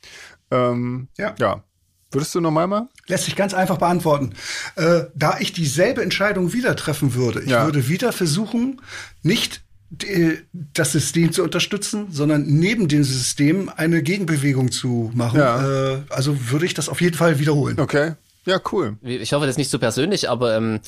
[0.50, 1.34] ähm, Ja.
[1.38, 1.62] ja.
[2.10, 2.88] Würdest du nochmal mal?
[3.06, 4.32] Lässt sich ganz einfach beantworten.
[4.76, 7.66] Äh, da ich dieselbe Entscheidung wieder treffen würde, ich Ja.
[7.66, 8.80] würde wieder versuchen,
[9.22, 15.40] nicht das System zu unterstützen, sondern neben dem System eine Gegenbewegung zu machen.
[15.40, 15.94] Ja.
[15.94, 17.80] Äh, also würde ich das auf jeden Fall wiederholen.
[17.80, 18.12] Okay.
[18.44, 18.96] Ja, cool.
[19.02, 20.80] Ich hoffe, das ist nicht so persönlich, aber ähm,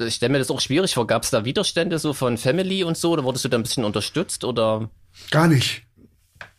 [0.00, 1.06] ich stelle mir das auch schwierig vor.
[1.06, 3.12] Gab es da Widerstände so von Family und so?
[3.12, 4.44] Oder wurdest du da ein bisschen unterstützt?
[4.44, 4.88] Oder
[5.30, 5.82] Gar nicht.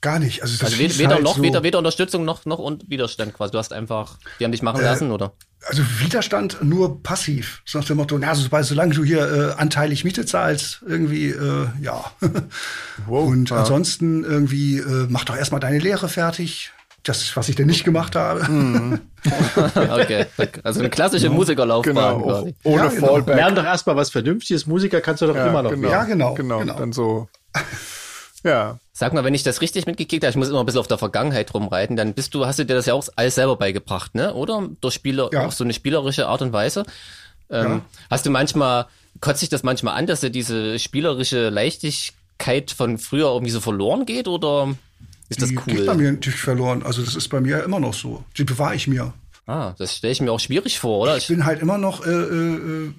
[0.03, 0.41] Gar nicht.
[0.41, 3.53] Also, das also weder, halt noch, so, weder, weder Unterstützung noch, noch und Widerstand quasi.
[3.53, 5.31] Du hast einfach, die haben dich machen lassen, oder?
[5.65, 7.61] Also Widerstand nur passiv.
[7.65, 11.67] So nach dem Motto, na, so, solange du hier äh, anteilig Miete zahlst, irgendwie, äh,
[11.81, 12.03] ja.
[13.07, 13.59] Wow, Und ja.
[13.59, 16.71] ansonsten irgendwie, äh, mach doch erstmal deine Lehre fertig.
[17.03, 18.45] Das ist, was ich denn nicht gemacht habe.
[18.45, 18.99] Hm.
[19.89, 20.25] Okay.
[20.63, 22.21] Also eine klassische Musikerlaufbahn Genau.
[22.21, 22.55] quasi.
[22.63, 23.07] Ohne Ja, genau.
[23.07, 23.35] Fallback.
[23.37, 24.67] Lern doch erstmal was Vernünftiges.
[24.67, 25.83] Musiker kannst du doch Ja, immer noch genau.
[25.83, 25.93] werden.
[25.93, 26.59] Ja, genau, Genau.
[26.59, 26.77] genau.
[26.77, 27.29] Dann so.
[28.43, 28.77] Ja.
[28.91, 30.97] Sag mal, wenn ich das richtig mitgekriegt habe, ich muss immer ein bisschen auf der
[30.97, 34.33] Vergangenheit rumreiten, dann bist du, hast du dir das ja auch alles selber beigebracht, ne?
[34.33, 34.67] Oder?
[34.81, 35.45] Durch Spieler, Ja.
[35.47, 36.83] auf so eine spielerische Art und Weise.
[37.49, 37.81] Ähm, Ja.
[38.11, 38.85] Hast du manchmal,
[39.21, 44.05] kotzt sich das manchmal an, dass dir diese spielerische Leichtigkeit von früher irgendwie so verloren
[44.05, 44.75] geht oder
[45.29, 45.85] ist das Die geht cool?
[45.85, 46.83] bei mir natürlich verloren.
[46.83, 48.23] Also das ist bei mir immer noch so.
[48.37, 49.13] Die bewahre ich mir.
[49.47, 51.17] Ah, das stelle ich mir auch schwierig vor, oder?
[51.17, 52.93] Ich bin halt immer noch, äh, äh,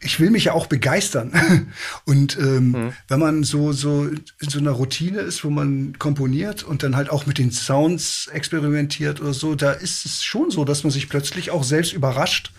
[0.00, 1.68] ich will mich ja auch begeistern.
[2.04, 2.92] Und ähm, Mhm.
[3.08, 7.10] wenn man so, so in so einer Routine ist, wo man komponiert und dann halt
[7.10, 11.08] auch mit den Sounds experimentiert oder so, da ist es schon so, dass man sich
[11.08, 12.52] plötzlich auch selbst überrascht.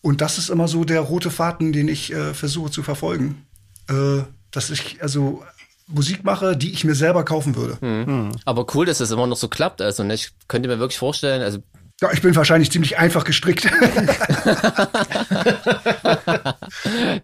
[0.00, 3.44] Und das ist immer so der rote Faden, den ich äh, versuche zu verfolgen.
[3.88, 5.42] Äh, dass ich also
[5.86, 7.78] Musik mache, die ich mir selber kaufen würde.
[7.84, 8.32] Mhm.
[8.44, 9.82] Aber cool, dass das immer noch so klappt.
[9.82, 11.58] Also, ne, ich könnte mir wirklich vorstellen, also
[12.00, 13.66] Ja, ich bin wahrscheinlich ziemlich einfach gestrickt.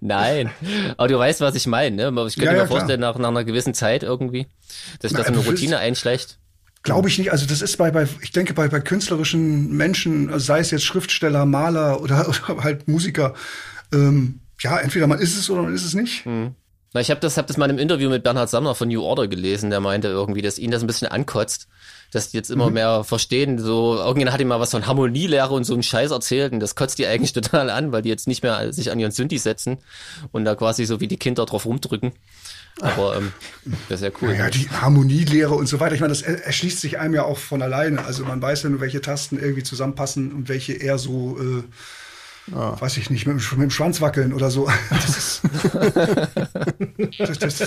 [0.01, 0.51] Nein,
[0.97, 1.97] aber du weißt, was ich meine.
[2.11, 2.27] Ne?
[2.27, 4.47] Ich könnte Ja, mir vorstellen, nach, nach einer gewissen Zeit irgendwie,
[5.01, 6.39] dass sich Na, das in eine Routine einschleicht.
[6.83, 7.31] Glaube ich nicht.
[7.33, 10.85] Also das ist bei, bei ich denke, bei, bei künstlerischen Menschen, also sei es jetzt
[10.85, 13.35] Schriftsteller, Maler oder, oder halt Musiker,
[13.93, 16.25] ähm, ja, entweder man ist es oder man ist es nicht.
[16.93, 19.29] Na, ich habe das, hab das mal einem Interview mit Bernhard Sammer von New Order
[19.29, 21.69] gelesen, der meinte irgendwie, dass ihn das ein bisschen ankotzt,
[22.11, 25.65] dass die jetzt immer mehr verstehen, so, irgendjemand hat ihm mal was von Harmonielehre und
[25.65, 28.43] so einen Scheiß erzählt und das kotzt die eigentlich total an, weil die jetzt nicht
[28.43, 29.79] mehr sich an ihren Synthi setzen
[30.33, 32.13] und da quasi so wie die Kinder drauf rumdrücken.
[32.81, 33.33] Aber ähm,
[33.89, 34.33] das ist ja cool.
[34.35, 35.95] Ja, die Harmonielehre und so weiter.
[35.95, 38.05] Ich meine, das er- erschließt sich einem ja auch von alleine.
[38.05, 41.63] Also man weiß ja nur, welche Tasten irgendwie zusammenpassen und welche eher so, äh,
[42.49, 44.69] weiß ich nicht, mit, mit dem Schwanz wackeln oder so.
[44.91, 45.43] Das ist,
[47.19, 47.59] das, das,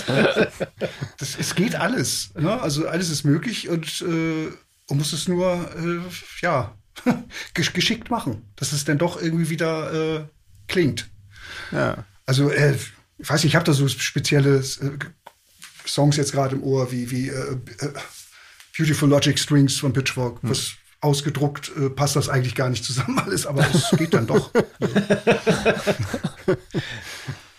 [1.18, 2.30] das, es geht alles.
[2.38, 2.60] Ne?
[2.60, 4.48] Also alles ist möglich und äh,
[4.88, 6.00] man muss es nur, äh,
[6.42, 6.74] ja,
[7.54, 10.24] gesch- geschickt machen, dass es dann doch irgendwie wieder äh,
[10.68, 11.08] klingt.
[11.72, 12.04] Ja.
[12.26, 12.76] Also, äh,
[13.18, 14.98] ich weiß nicht, ich habe da so spezielle äh,
[15.86, 17.92] Songs jetzt gerade im Ohr, wie, wie äh, äh,
[18.76, 20.38] Beautiful Logic Strings von Pitchfork.
[20.42, 20.72] Was
[21.04, 24.50] ausgedruckt äh, passt das eigentlich gar nicht zusammen alles, aber es geht dann doch.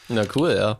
[0.09, 0.79] Na cool, ja.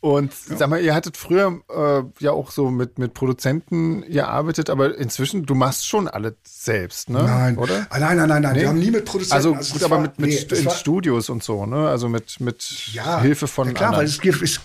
[0.00, 4.96] Und sag mal, ihr hattet früher äh, ja auch so mit, mit Produzenten gearbeitet, aber
[4.96, 7.22] inzwischen, du machst schon alles selbst, ne?
[7.24, 7.86] Nein, Oder?
[7.90, 8.52] Ah, nein, nein, nein, nein.
[8.54, 8.60] Nee?
[8.60, 9.34] Wir haben nie mit Produzenten.
[9.34, 11.88] Also, das gut, aber war- mit, mit nee, Studios und so, ne?
[11.88, 14.02] Also mit, mit ja, Hilfe von ja, klar, anderen.
[14.04, 14.60] weil es, gibt- es,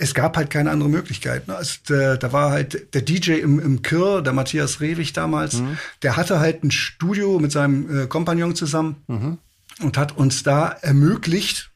[0.00, 1.46] es gab halt keine andere Möglichkeit.
[1.48, 1.54] Ne?
[1.56, 5.78] Also der, da war halt der DJ im, im Kirr, der Matthias Rewig damals, Mhm.
[6.02, 9.38] der hatte halt ein Studio mit seinem äh, Kompagnon zusammen Mhm.
[9.82, 11.70] und hat uns da ermöglicht,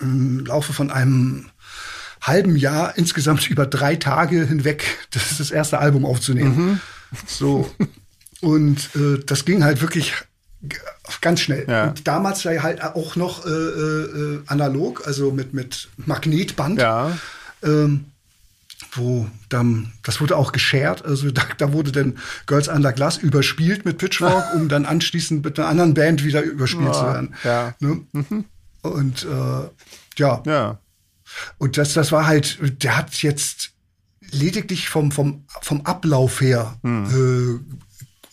[0.00, 1.46] im Laufe von einem
[2.20, 6.80] halben Jahr insgesamt über drei Tage hinweg das, das erste Album aufzunehmen.
[7.26, 7.70] So.
[8.40, 10.12] Und äh, das ging halt wirklich
[11.20, 11.64] ganz schnell.
[11.68, 11.88] Ja.
[11.88, 16.80] Und damals war ja halt auch noch äh, äh, analog, also mit, mit Magnetband.
[16.80, 17.16] Ja.
[17.62, 18.06] Ähm,
[18.92, 23.84] wo dann, das wurde auch geshared, also da, da wurde dann Girls Under Glass überspielt
[23.84, 27.34] mit Pitchfork, um dann anschließend mit einer anderen Band wieder überspielt zu werden.
[27.44, 27.74] Ja.
[27.80, 28.06] Ne?
[28.82, 29.68] Und äh,
[30.18, 30.78] ja, Ja.
[31.58, 33.70] und das, das war halt, der hat jetzt
[34.30, 37.58] lediglich vom, vom, vom Ablauf her äh,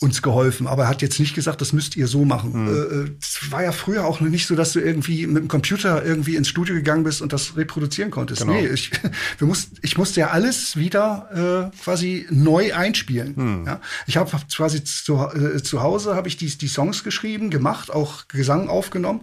[0.04, 2.68] uns geholfen, aber er hat jetzt nicht gesagt, das müsst ihr so machen.
[2.68, 6.04] Äh, Es war ja früher auch noch nicht so, dass du irgendwie mit dem Computer
[6.06, 8.42] irgendwie ins Studio gegangen bist und das reproduzieren konntest.
[8.42, 8.54] Genau.
[8.54, 8.92] Nee, ich,
[9.38, 13.64] wir mussten, ich musste ja alles wieder äh, quasi neu einspielen.
[13.66, 13.80] Ja?
[14.06, 18.28] Ich habe quasi zu, äh, zu Hause habe ich die, die Songs geschrieben, gemacht, auch
[18.28, 19.22] Gesang aufgenommen,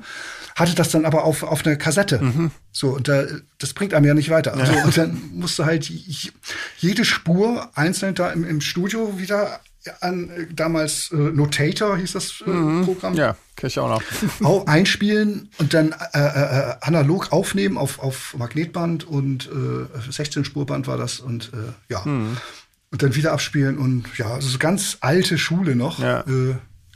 [0.56, 2.50] hatte das dann aber auf, auf eine Kassette.
[2.72, 3.24] So, und da,
[3.58, 4.54] das bringt einem ja nicht weiter.
[4.54, 5.90] Also, und dann musste halt
[6.78, 9.60] jede Spur einzeln da im, im Studio wieder
[10.00, 14.02] an äh, damals äh, Notator hieß das äh, Programm Ja, kenn ich auch noch.
[14.44, 20.96] auch einspielen und dann äh, äh, analog aufnehmen auf, auf Magnetband und äh, 16-Spurband war
[20.98, 21.50] das und
[21.88, 22.04] ja.
[22.04, 22.36] Hm.
[22.92, 26.00] Und dann wieder abspielen und ja, also so ganz alte Schule noch.
[26.00, 26.24] Ja.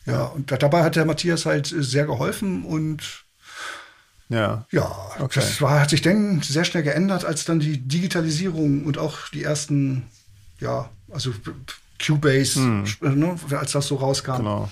[0.07, 3.25] Ja, und da, dabei hat der Matthias halt sehr geholfen und
[4.29, 4.67] Ja.
[4.73, 4.91] ja,
[5.21, 5.41] Okay.
[5.41, 9.45] das war, hat sich dann sehr schnell geändert, als dann die Digitalisierung und auch die
[9.45, 10.03] ersten,
[10.61, 11.33] ja, also
[12.07, 14.33] Cubase, ne, als das so rauskam.
[14.33, 14.39] Hm.
[14.39, 14.71] Genau.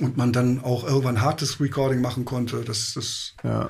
[0.00, 2.62] Und man dann auch irgendwann hartes Recording machen konnte.
[2.64, 3.68] Das, das Ja.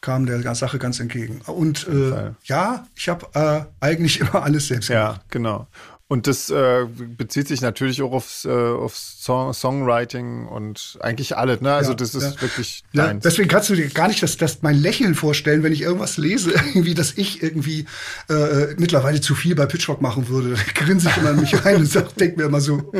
[0.00, 1.42] kam der Sache ganz entgegen.
[1.46, 5.16] Und äh, ja, ich habe äh, eigentlich immer alles selbst gemacht.
[5.18, 5.66] Ja, genau.
[6.08, 11.60] Und das äh, bezieht sich natürlich auch aufs, äh, aufs Song Songwriting und eigentlich alles,
[11.60, 11.72] ne?
[11.72, 12.42] Also Ja, das ist ja.
[12.42, 13.24] wirklich Ja, deins.
[13.24, 16.52] deswegen kannst du dir gar nicht das, das mein Lächeln vorstellen, wenn ich irgendwas lese,
[16.68, 17.86] irgendwie, dass ich irgendwie
[18.28, 20.50] äh, mittlerweile zu viel bei Pitchfork machen würde.
[20.50, 22.92] Da grinse ich immer in mich rein und sag, denk mir immer so,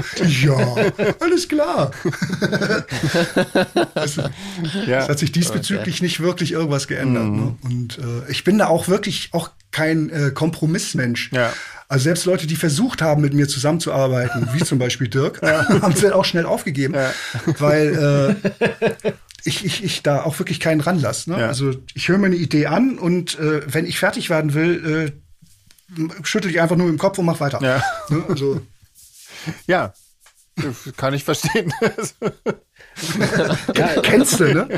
[0.43, 0.75] ja,
[1.21, 1.93] alles klar.
[3.95, 4.17] das,
[4.85, 4.99] ja.
[4.99, 7.27] es hat sich diesbezüglich nicht wirklich irgendwas geändert.
[7.27, 7.37] Mhm.
[7.37, 7.57] Ne?
[7.63, 11.31] Und äh, ich bin da auch wirklich auch kein äh, Kompromissmensch.
[11.33, 11.53] Ja.
[11.87, 16.01] Also selbst Leute, die versucht haben, mit mir zusammenzuarbeiten, wie zum Beispiel Dirk, haben es
[16.01, 16.95] dann auch schnell aufgegeben,
[17.59, 19.13] weil äh,
[19.45, 21.31] ich, ich, ich da auch wirklich keinen ranlasse.
[21.31, 21.41] Ne?
[21.41, 21.49] Ja.
[21.49, 25.13] Also ich höre mir eine Idee an und äh, wenn ich fertig werden will,
[25.99, 27.61] äh, schüttel ich einfach nur im Kopf und mach weiter.
[27.63, 27.85] Ja.
[28.09, 28.25] Ne?
[28.29, 28.63] Also,
[29.67, 29.93] ja.
[30.97, 31.71] Kann ich verstehen.
[34.03, 34.69] kennst du, ne?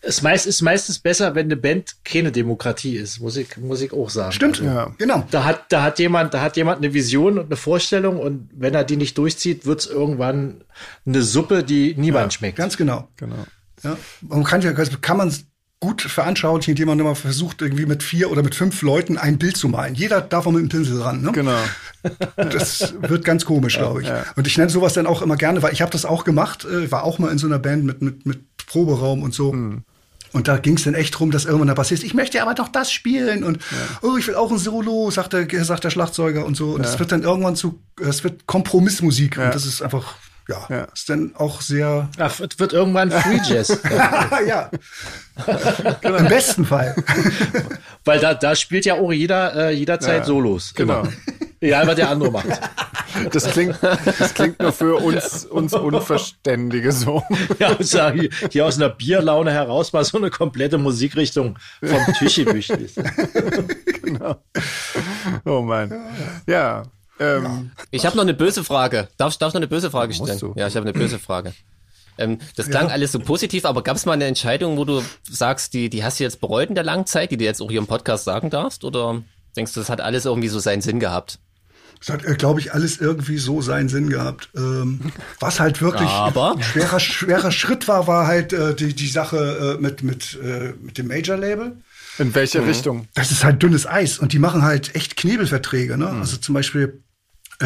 [0.00, 3.92] Es meist, ist meistens besser, wenn eine Band keine Demokratie ist, muss ich, muss ich
[3.92, 4.32] auch sagen.
[4.32, 4.94] Stimmt, Also, Ja.
[4.98, 5.26] genau.
[5.30, 8.74] da hat, da hat jemand, da hat jemand eine Vision und eine Vorstellung und wenn
[8.74, 10.64] er die nicht durchzieht, wird's irgendwann
[11.06, 12.56] eine Suppe, die niemand schmeckt.
[12.56, 13.08] Ganz genau.
[13.16, 13.46] genau.
[13.82, 15.34] Ja, man kann ja, kann man
[15.82, 19.56] gut veranschaulichen, indem man immer versucht, irgendwie mit vier oder mit fünf Leuten ein Bild
[19.56, 19.96] zu malen.
[19.96, 21.22] Jeder darf auch mit dem Pinsel ran.
[21.22, 21.32] Ne?
[21.32, 21.58] Genau.
[22.36, 24.08] Das wird ganz komisch, glaube ich.
[24.08, 24.24] ja.
[24.36, 26.90] Und ich nenne sowas dann auch immer gerne, weil ich habe das auch gemacht, äh,
[26.92, 29.50] war auch mal in so einer Band mit, mit, mit Proberaum und so.
[29.50, 29.82] Hm.
[30.32, 32.68] Und da ging es dann echt drum, dass irgendwann der Bassist, ich möchte aber doch
[32.68, 33.58] das spielen und
[34.02, 36.70] oh, ich will auch ein Solo, sagt der, sagt der Schlagzeuger und so.
[36.70, 40.14] Und es wird dann irgendwann zu, es wird Kompromissmusik und das ist einfach,
[40.48, 40.84] ja, Ja.
[40.94, 43.78] ist dann auch sehr Ach, wird, wird irgendwann Free Jazz.
[44.46, 44.70] ja.
[46.02, 46.94] Im besten Fall.
[48.04, 50.74] Weil da, da spielt ja auch jeder äh, jederzeit Ja, Solos.
[50.74, 51.00] genau.
[51.02, 51.12] Immer.
[51.60, 52.46] Egal, was der andere macht.
[53.30, 53.78] Das klingt,
[54.18, 57.22] das klingt nur für uns, uns Unverständige so.
[57.60, 62.14] Ja, und sag, hier, hier aus einer Bierlaune heraus mal so eine komplette Musikrichtung vom
[62.18, 62.98] Tisch gewischt ist.
[65.44, 65.92] Oh Mann.
[66.46, 66.82] Ja.
[67.22, 69.08] Ähm, Ich habe noch eine böse Frage.
[69.16, 70.38] Darf, darf ich noch eine böse Frage Musst stellen?
[70.54, 70.58] du.
[70.58, 71.52] Ja, ich habe eine böse Frage.
[72.18, 75.72] Ähm, das klang alles so positiv, aber gab es mal eine Entscheidung, wo du sagst,
[75.72, 77.80] die, die hast du jetzt bereut in der langen Zeit, die du jetzt auch hier
[77.80, 78.84] im Podcast sagen darfst?
[78.84, 79.22] Oder
[79.56, 81.38] denkst du, das hat alles irgendwie so seinen Sinn gehabt?
[82.00, 84.50] Das hat, äh, glaube ich, alles irgendwie so seinen Sinn gehabt.
[84.56, 85.00] Ähm,
[85.38, 86.56] was halt wirklich Aber?
[86.56, 90.74] ein schwerer, schwerer Schritt war, war halt äh, die, die Sache äh, mit, mit, äh,
[90.82, 91.76] mit dem Major-Label.
[92.18, 93.06] in welche Richtung?
[93.14, 95.96] Das ist halt dünnes Eis und die machen halt echt Knebelverträge.
[95.96, 96.08] Ne?
[96.08, 97.01] Also zum Beispiel,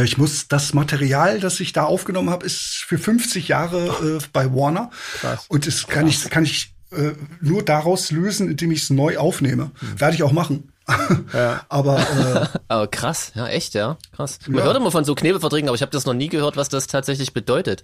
[0.02, 4.52] ich muss das Material, das ich da aufgenommen habe, ist für 50 Jahre äh, bei
[4.52, 4.90] Warner.
[5.20, 5.46] Krass.
[5.48, 9.70] Und das kann ich, kann ich äh, nur daraus lösen, indem ich es neu aufnehme.
[9.80, 10.72] Werde ich auch machen.
[11.68, 14.38] Aber äh, Aber krass, ja, echt, ja, krass.
[14.46, 16.86] Man hört immer von so Knebelverträgen, aber ich habe das noch nie gehört, was das
[16.86, 17.82] tatsächlich bedeutet.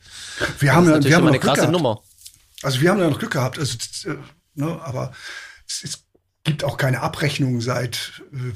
[0.60, 1.72] wir haben Das ist ja, natürlich wir haben eine krasse gehabt.
[1.72, 2.00] Nummer.
[2.62, 3.58] Also wir haben ja noch Glück gehabt.
[3.58, 3.76] Also,
[4.08, 4.16] äh,
[4.54, 5.12] ne, aber
[5.66, 6.04] es, es
[6.44, 8.52] gibt auch keine Abrechnung seit äh,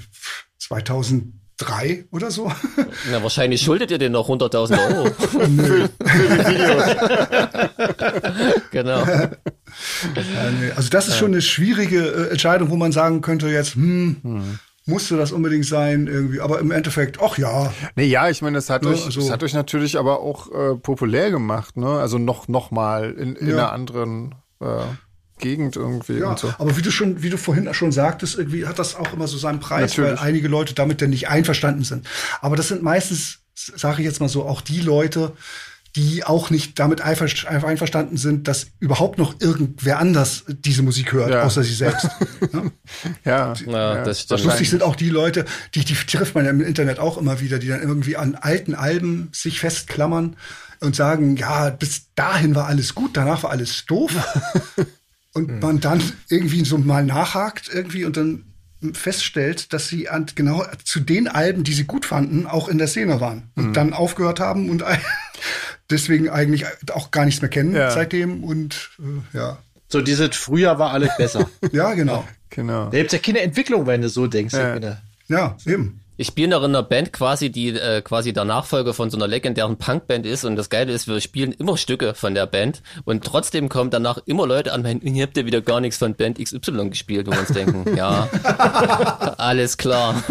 [1.58, 2.52] 2003 oder so.
[3.10, 5.10] Na, wahrscheinlich schuldet ihr den noch 100.000 Euro.
[8.70, 9.04] genau.
[9.06, 9.30] Ja,
[10.60, 10.70] nee.
[10.76, 15.16] Also das ist schon eine schwierige äh, Entscheidung, wo man sagen könnte jetzt, hm, musste
[15.16, 16.40] das unbedingt sein irgendwie.
[16.40, 17.72] Aber im Endeffekt, ach ja.
[17.96, 20.48] Nee, ja, ich meine, das hat, Ja, euch, also- das hat euch natürlich aber auch
[20.52, 21.88] äh, populär gemacht, ne?
[21.88, 23.54] Also noch, noch mal in, in Ja.
[23.54, 24.66] einer anderen äh,
[25.38, 26.48] Gegend irgendwie Ja, und so.
[26.58, 29.36] aber wie du schon, wie du vorhin schon sagtest, irgendwie hat das auch immer so
[29.38, 30.18] seinen Preis, Natürlich.
[30.20, 32.06] weil einige Leute damit dann nicht einverstanden sind.
[32.40, 35.32] Aber das sind meistens, sage ich jetzt mal so, auch die Leute,
[35.94, 41.30] die auch nicht damit einver- einverstanden sind, dass überhaupt noch irgendwer anders diese Musik hört,
[41.30, 41.42] Ja.
[41.42, 42.08] außer sie selbst.
[43.24, 44.44] Ja, Ja, das stimmt.
[44.44, 45.44] Lustig sind auch die Leute,
[45.74, 48.74] die, die trifft man ja im Internet auch immer wieder, die dann irgendwie an alten
[48.74, 50.36] Alben sich festklammern
[50.80, 54.12] und sagen, ja, bis dahin war alles gut, danach war alles doof.
[55.36, 58.44] und man dann irgendwie so mal nachhakt irgendwie und dann
[58.92, 62.88] feststellt, dass sie an, genau zu den Alben, die sie gut fanden, auch in der
[62.88, 64.82] Szene waren und dann aufgehört haben und
[65.90, 67.90] deswegen eigentlich auch gar nichts mehr kennen Ja.
[67.90, 69.58] seitdem und äh, ja,
[69.88, 71.48] So dieses früher war alles besser.
[71.72, 72.86] ja genau, genau.
[72.90, 74.54] Da gibt's ja keine Entwicklung, wenn du so denkst.
[74.54, 74.98] Ja.
[75.28, 76.00] Ja eben.
[76.18, 79.26] Ich spiele noch in einer Band quasi, die äh, quasi der Nachfolger von so einer
[79.28, 80.44] legendären Punkband ist.
[80.44, 82.82] Und das Geile ist, wir spielen immer Stücke von der Band.
[83.04, 86.14] Und trotzdem kommen danach immer Leute an, meinen, ihr habt ja wieder gar nichts von
[86.14, 88.28] Band XY gespielt, wo wir uns denken, ja,
[89.38, 90.22] alles klar.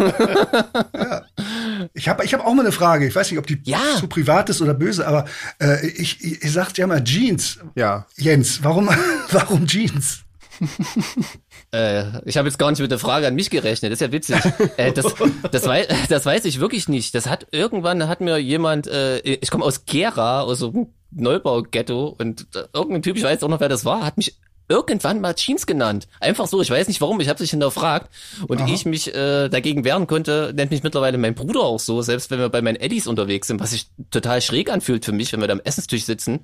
[1.94, 3.06] Ich habe ich hab auch mal eine Frage.
[3.06, 3.78] Ich weiß nicht, ob die Ja.
[3.98, 5.26] zu privat ist oder böse, aber
[5.60, 7.58] äh, ich, ich, ihr sagt ja mal Jeans.
[7.74, 8.06] Ja.
[8.16, 8.88] Jens, warum,
[9.30, 10.20] warum Jeans?
[11.72, 14.12] Äh, ich habe jetzt gar nicht mit der Frage an mich gerechnet, das ist ja
[14.12, 14.36] witzig.
[14.76, 15.14] Äh, das,
[15.50, 17.14] das, weiß, das weiß ich wirklich nicht.
[17.14, 22.14] Das hat irgendwann hat mir jemand, äh, ich komme aus Gera, aus so einem Neubau-Ghetto
[22.18, 24.38] und irgendein Typ, ich weiß auch noch, wer das war, hat mich
[24.68, 26.08] irgendwann mal Jeans genannt.
[26.20, 28.10] Einfach so, ich weiß nicht warum, ich habe sich hinterfragt
[28.48, 32.30] und ich mich äh, dagegen wehren konnte, nennt mich mittlerweile mein Bruder auch so, selbst
[32.30, 35.40] wenn wir bei meinen Eddies unterwegs sind, was sich total schräg anfühlt für mich, wenn
[35.40, 36.40] wir da am Essenstisch sitzen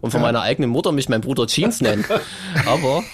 [0.00, 2.06] und von meiner eigenen Mutter mich mein Bruder Jeans nennt.
[2.66, 3.04] Aber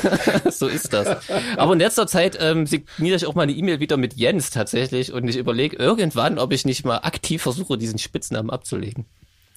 [0.50, 1.16] so ist das.
[1.56, 5.12] Aber in letzter Zeit ähm, signiere ich auch mal eine E-Mail wieder mit Jens tatsächlich
[5.12, 9.06] und ich überlege irgendwann, ob ich nicht mal aktiv versuche, diesen Spitznamen abzulegen.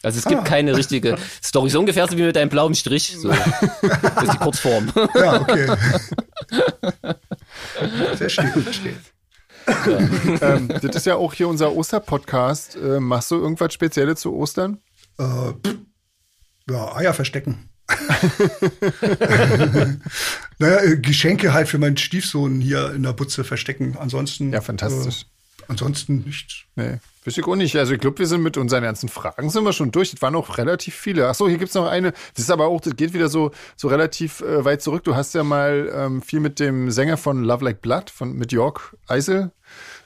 [0.03, 1.69] Also es gibt keine richtige Story.
[1.69, 3.15] So ungefähr so wie mit deinem blauen Strich.
[3.17, 3.29] So.
[3.29, 4.91] Das ist die Kurzform.
[5.15, 5.67] Ja, okay.
[8.15, 8.95] Verstehe, verstehe.
[10.41, 12.75] ähm, das ist ja auch hier unser Osterpodcast.
[12.75, 14.79] Äh, machst du irgendwas Spezielles zu Ostern?
[15.19, 15.53] Äh,
[16.69, 17.69] ja, Eier verstecken.
[20.59, 23.97] naja, äh, Geschenke halt für meinen Stiefsohn hier in der Butze verstecken.
[23.97, 24.53] Ansonsten.
[24.53, 25.23] Ja, fantastisch.
[25.23, 26.63] Äh, ansonsten nichts.
[26.75, 27.75] Nee, weiß ich auch nicht.
[27.75, 30.11] Also ich glaube, wir sind mit unseren ganzen Fragen sind wir schon durch.
[30.11, 31.27] Das waren auch relativ viele.
[31.29, 32.11] Ach so, hier gibt's noch eine.
[32.33, 35.03] Das ist aber auch, das geht wieder so, so relativ äh, weit zurück.
[35.03, 38.51] Du hast ja mal ähm, viel mit dem Sänger von Love Like Blood, von, mit
[38.51, 39.51] Jörg Eisel,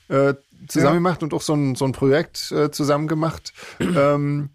[0.09, 0.33] äh,
[0.67, 0.93] zusammen Ja.
[0.95, 3.53] gemacht und auch so ein, so ein Projekt äh, zusammen gemacht.
[3.79, 4.49] ähm,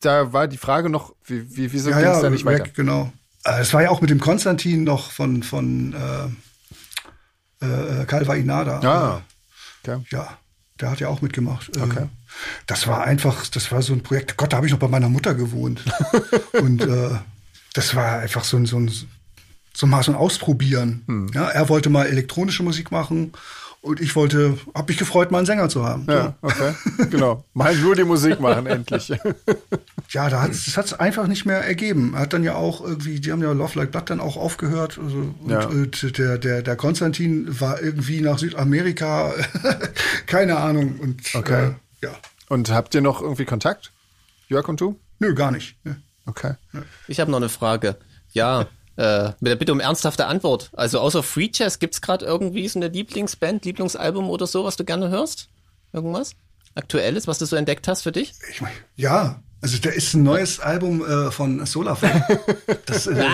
[0.00, 2.64] da war die Frage noch, wie, wie, wieso Ja, ging's ja, da nicht weiter?
[2.66, 3.12] weg, genau.
[3.44, 5.94] Äh, Es war ja auch mit dem Konstantin noch von, von
[7.60, 8.80] äh, äh, Calva Inada.
[8.80, 9.22] Ah,
[9.82, 10.02] okay.
[10.10, 10.38] Ja,
[10.80, 11.76] der hat ja auch mitgemacht.
[11.76, 12.08] Äh, Okay.
[12.66, 14.36] Das war einfach, das war so ein Projekt.
[14.36, 15.82] Gott, da habe ich noch bei meiner Mutter gewohnt.
[16.52, 17.10] Und äh,
[17.72, 18.90] das war einfach so ein, so ein,
[19.74, 21.02] so mal so ein Ausprobieren.
[21.06, 21.30] Hm.
[21.34, 23.32] Ja, er wollte mal elektronische Musik machen
[23.80, 26.04] und ich wollte, habe mich gefreut, mal einen Sänger zu haben.
[26.08, 26.74] Ja, okay.
[27.10, 27.44] genau.
[27.54, 29.12] Mal nur die Musik machen, endlich.
[30.10, 32.14] Ja, da hat's, das hat es einfach nicht mehr ergeben.
[32.14, 34.98] Er hat dann ja auch irgendwie, die haben ja Love Like Blood dann auch aufgehört.
[34.98, 35.68] Also, und, Ja.
[35.70, 39.34] äh, der, der, der Konstantin war irgendwie nach Südamerika,
[40.26, 40.98] keine Ahnung.
[40.98, 41.72] Und Okay.
[42.02, 42.12] äh, ja,
[42.48, 43.92] Und habt ihr noch irgendwie Kontakt?
[44.48, 44.98] Jörg und du?
[45.18, 45.76] nö, gar nicht.
[45.84, 46.00] ne.
[46.24, 46.54] Okay.
[47.06, 47.96] Ich habe noch eine Frage.
[48.32, 48.66] Ja,
[48.98, 50.70] äh, mit der Bitte um ernsthafte Antwort.
[50.74, 54.84] Also außer Free Jazz gibt's gerade irgendwie so eine Lieblingsband, Lieblingsalbum oder so, was du
[54.84, 55.48] gerne hörst?
[55.92, 56.32] Irgendwas?
[56.74, 58.34] Aktuelles, was du so entdeckt hast für dich?
[58.50, 62.24] Ich mein, ja, also da ist ein neues Album äh, von Solarflame.
[62.86, 63.14] Das, äh,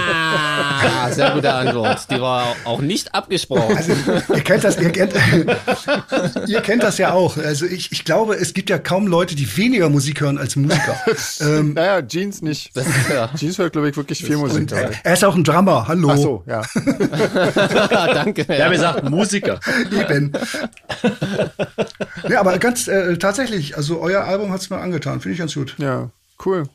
[0.97, 2.11] Ah, sehr gute Antwort.
[2.11, 3.77] Die war auch nicht abgesprochen.
[3.77, 3.93] Also,
[4.33, 5.13] ihr kennt das, ihr kennt,
[6.47, 7.37] ihr kennt das ja auch.
[7.37, 10.97] Also ich, ich glaube, es gibt ja kaum Leute, die weniger Musik hören als Musiker.
[11.41, 12.75] ähm, Naja, Jeans nicht.
[12.75, 13.31] Das, ja.
[13.37, 14.61] Jeans hört, glaube ich, wirklich viel Musik.
[14.61, 14.95] und gerade.
[15.03, 15.87] er, ist auch ein Drummer.
[15.89, 16.11] Hallo.
[16.11, 16.63] Ach so, ja.
[18.15, 18.49] Danke.
[18.49, 19.61] Wir haben gesagt, Musiker.
[19.91, 20.33] Eben.
[22.29, 25.21] ja, aber ganz äh, tatsächlich, also euer Album hat's mir angetan.
[25.21, 25.75] Finde ich ganz gut.
[25.79, 26.11] Ja,
[26.45, 26.69] cool.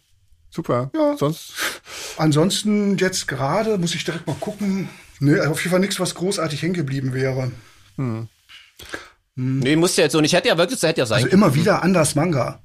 [0.51, 0.89] Super.
[0.95, 1.15] Ja.
[1.17, 1.53] Sonst,
[2.17, 4.89] Ansonsten jetzt gerade muss ich direkt mal gucken.
[5.19, 7.51] Nee, auf jeden Fall nichts, was großartig hängen geblieben wäre.
[9.35, 10.33] Nee, musst du jetzt so nicht.
[10.33, 12.61] Hätte ja wirklich, hätte ja sein Also immer wieder Anders Manga.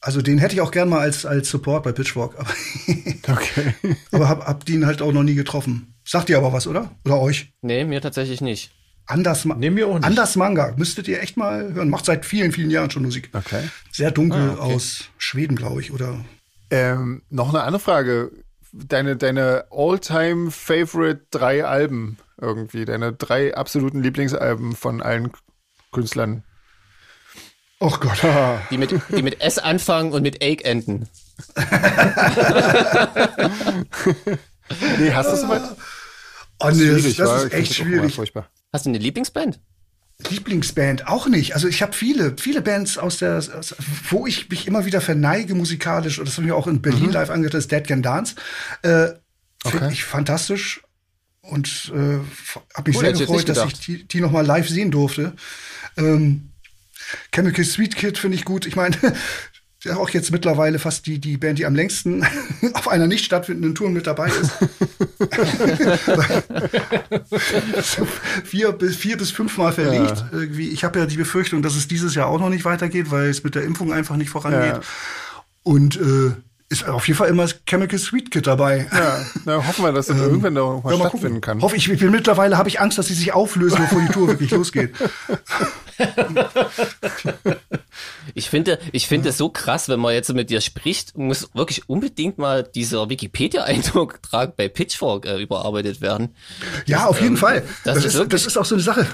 [0.00, 2.38] Also den hätte ich auch gern mal als, als Support bei Pitchfork.
[2.38, 2.50] Aber,
[3.28, 3.74] okay.
[4.12, 5.94] aber hab, hab den halt auch noch nie getroffen.
[6.04, 6.90] Sagt ihr aber was, oder?
[7.04, 7.52] Oder euch?
[7.62, 8.70] Nee, mir tatsächlich nicht.
[9.06, 10.04] Anders, Ma Nee, mir auch nicht.
[10.04, 10.74] Anders Manga.
[10.76, 11.88] Müsstet ihr echt mal hören.
[11.90, 13.30] Macht seit vielen, vielen Jahren schon Musik.
[13.32, 13.68] Okay.
[13.92, 14.74] Sehr dunkel Ah, okay.
[14.74, 15.92] aus Schweden, glaube ich.
[15.92, 16.24] Oder
[16.70, 18.32] Ähm, noch eine andere Frage.
[18.72, 22.18] Deine, deine All-Time-Favorite drei Alben.
[22.40, 22.84] irgendwie.
[22.84, 25.30] Deine drei absoluten Lieblingsalben von allen
[25.92, 26.42] Künstlern.
[27.78, 28.18] Oh Gott.
[28.70, 31.08] Die mit, die mit S anfangen und mit Egg enden.
[34.98, 35.62] nee, hast du soweit?
[36.58, 38.18] Oh nee, das, das ist echt schwierig.
[38.76, 39.58] Hast du eine Lieblingsband?
[40.28, 41.54] Lieblingsband auch nicht.
[41.54, 43.74] Also ich habe viele, viele Bands aus der, aus,
[44.10, 46.18] wo ich mich immer wieder verneige musikalisch.
[46.18, 47.12] Und das habe ich auch in Berlin mhm.
[47.12, 48.34] live angehört, das Dead Can Dance.
[48.82, 49.12] Äh,
[49.62, 49.92] Finde okay.
[49.92, 50.82] ich fantastisch.
[51.40, 52.18] Und äh,
[52.74, 55.32] habe mich oh, sehr gefreut, dass ich die, die noch mal live sehen durfte.
[55.96, 56.50] Ähm,
[57.32, 58.66] Chemical Sweet Kid finde ich gut.
[58.66, 58.94] Ich meine,
[59.86, 62.26] ja auch jetzt mittlerweile fast die, die Band, die am längsten
[62.74, 64.52] auf einer nicht stattfindenden Tour mit dabei ist.
[67.82, 68.06] so
[68.44, 70.18] vier, bis, vier bis fünfmal verlegt.
[70.18, 70.28] Ja.
[70.32, 70.68] Irgendwie.
[70.68, 73.44] Ich habe ja die Befürchtung, dass es dieses Jahr auch noch nicht weitergeht, weil es
[73.44, 74.74] mit der Impfung einfach nicht vorangeht.
[74.74, 74.80] Ja.
[75.62, 76.32] Und äh,
[76.68, 78.88] ist auf jeden Fall immer das Chemical Sweet Kit dabei.
[78.92, 81.62] Ja, na, hoffen wir, dass das ähm, irgendwann noch mal, ja, mal stattfinden kann.
[81.62, 84.28] Hoffe ich, ich bin mittlerweile habe ich Angst, dass sie sich auflösen, bevor die Tour
[84.28, 84.92] wirklich losgeht.
[88.36, 91.88] Ich finde, ich finde es so krass, wenn man jetzt mit dir spricht, muss wirklich
[91.88, 94.20] unbedingt mal dieser Wikipedia-Eindruck
[94.58, 96.34] bei Pitchfork äh, überarbeitet werden.
[96.84, 97.62] Ja, das, auf jeden ähm, Fall.
[97.84, 99.06] Das, das, ist, das ist auch so eine Sache.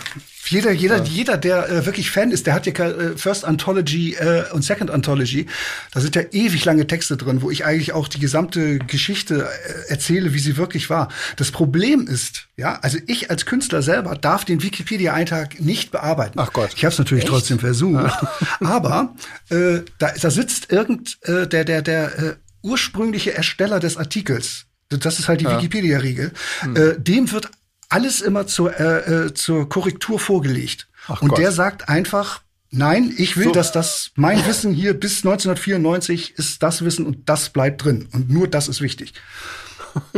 [0.47, 1.05] Jeder, jeder, ja.
[1.05, 4.91] jeder, der äh, wirklich Fan ist, der hat ja äh, First Anthology äh, und Second
[4.91, 5.47] Anthology.
[5.93, 9.91] Da sind ja ewig lange Texte drin, wo ich eigentlich auch die gesamte Geschichte äh,
[9.91, 11.09] erzähle, wie sie wirklich war.
[11.37, 16.39] Das Problem ist, ja, also ich als Künstler selber darf den Wikipedia-Eintrag nicht bearbeiten.
[16.39, 16.71] Ach Gott.
[16.75, 17.33] Ich habe es natürlich Echt?
[17.33, 18.13] trotzdem versucht.
[18.61, 19.15] Aber
[19.49, 24.67] äh, da, da sitzt irgend äh, der, der, der äh, ursprüngliche Ersteller des Artikels.
[24.89, 25.57] Das ist halt die ja.
[25.57, 26.33] Wikipedia-Regel.
[26.61, 26.77] Hm.
[26.77, 27.51] Äh, dem wird
[27.93, 30.89] alles immer zur, äh, äh, zur Korrektur vorgelegt.
[31.09, 31.39] Ach und Gott.
[31.39, 33.53] der sagt einfach, nein, ich will, so.
[33.53, 38.09] dass das mein Wissen hier bis 1994 ist das Wissen und das bleibt drin.
[38.13, 39.15] Und nur das ist wichtig.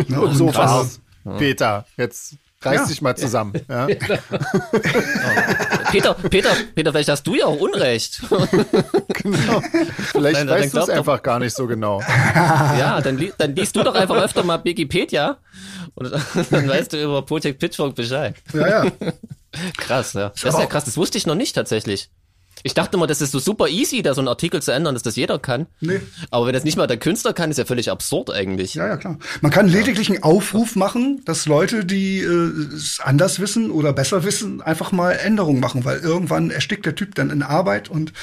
[0.06, 0.20] Ne?
[0.20, 1.00] und so was.
[1.36, 2.86] Peter, jetzt reiß ja.
[2.86, 3.54] dich mal zusammen.
[3.68, 3.88] Ja.
[5.94, 8.20] Peter, Peter, Peter, vielleicht hast du ja auch Unrecht.
[9.08, 9.62] genau.
[10.10, 12.00] Vielleicht Nein, weißt du es einfach gar nicht so genau.
[12.34, 15.38] ja, dann, li dann liest du doch einfach öfter mal Wikipedia
[15.94, 16.10] und
[16.50, 18.34] dann weißt du über Project Pitchfork Bescheid.
[18.52, 18.92] Ja, ja.
[19.76, 20.30] krass, ja.
[20.30, 22.10] Das ist ja krass, das wusste ich noch nicht tatsächlich.
[22.66, 25.02] Ich dachte immer, das ist so super easy, da so einen Artikel zu ändern, dass
[25.02, 25.66] das jeder kann.
[25.80, 26.00] Nee.
[26.30, 28.74] Aber wenn das nicht mal der Künstler kann, ist ja völlig absurd eigentlich.
[28.74, 29.18] Ja, ja, klar.
[29.42, 34.24] Man kann lediglich einen Aufruf machen, dass Leute, die äh, es anders wissen oder besser
[34.24, 38.14] wissen, einfach mal Änderungen machen, weil irgendwann erstickt der Typ dann in Arbeit und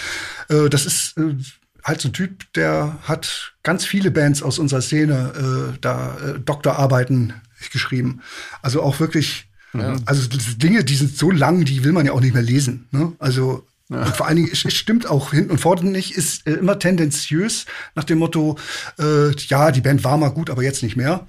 [0.49, 1.35] äh, das ist äh,
[1.83, 6.39] halt so ein Typ, der hat ganz viele Bands aus unserer Szene äh, da äh,
[6.39, 7.33] Doktorarbeiten
[7.71, 8.21] geschrieben.
[8.63, 9.95] Also auch wirklich, ja.
[10.07, 10.27] also
[10.57, 12.87] Dinge, die sind so lang, die will man ja auch nicht mehr lesen.
[12.89, 13.13] Ne?
[13.19, 14.03] Also ja.
[14.03, 17.65] Und vor allen Dingen, es, stimmt auch hinten und vorne nicht, ist äh, immer tendenziös
[17.93, 18.57] nach dem Motto,
[18.97, 21.27] äh, ja, die Band war mal gut, aber jetzt nicht mehr.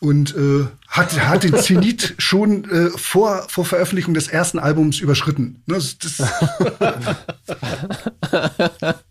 [0.00, 5.62] Und äh, hat, hat den Zenit schon äh, vor, vor Veröffentlichung des ersten Albums überschritten.
[5.66, 6.20] Ne, das, das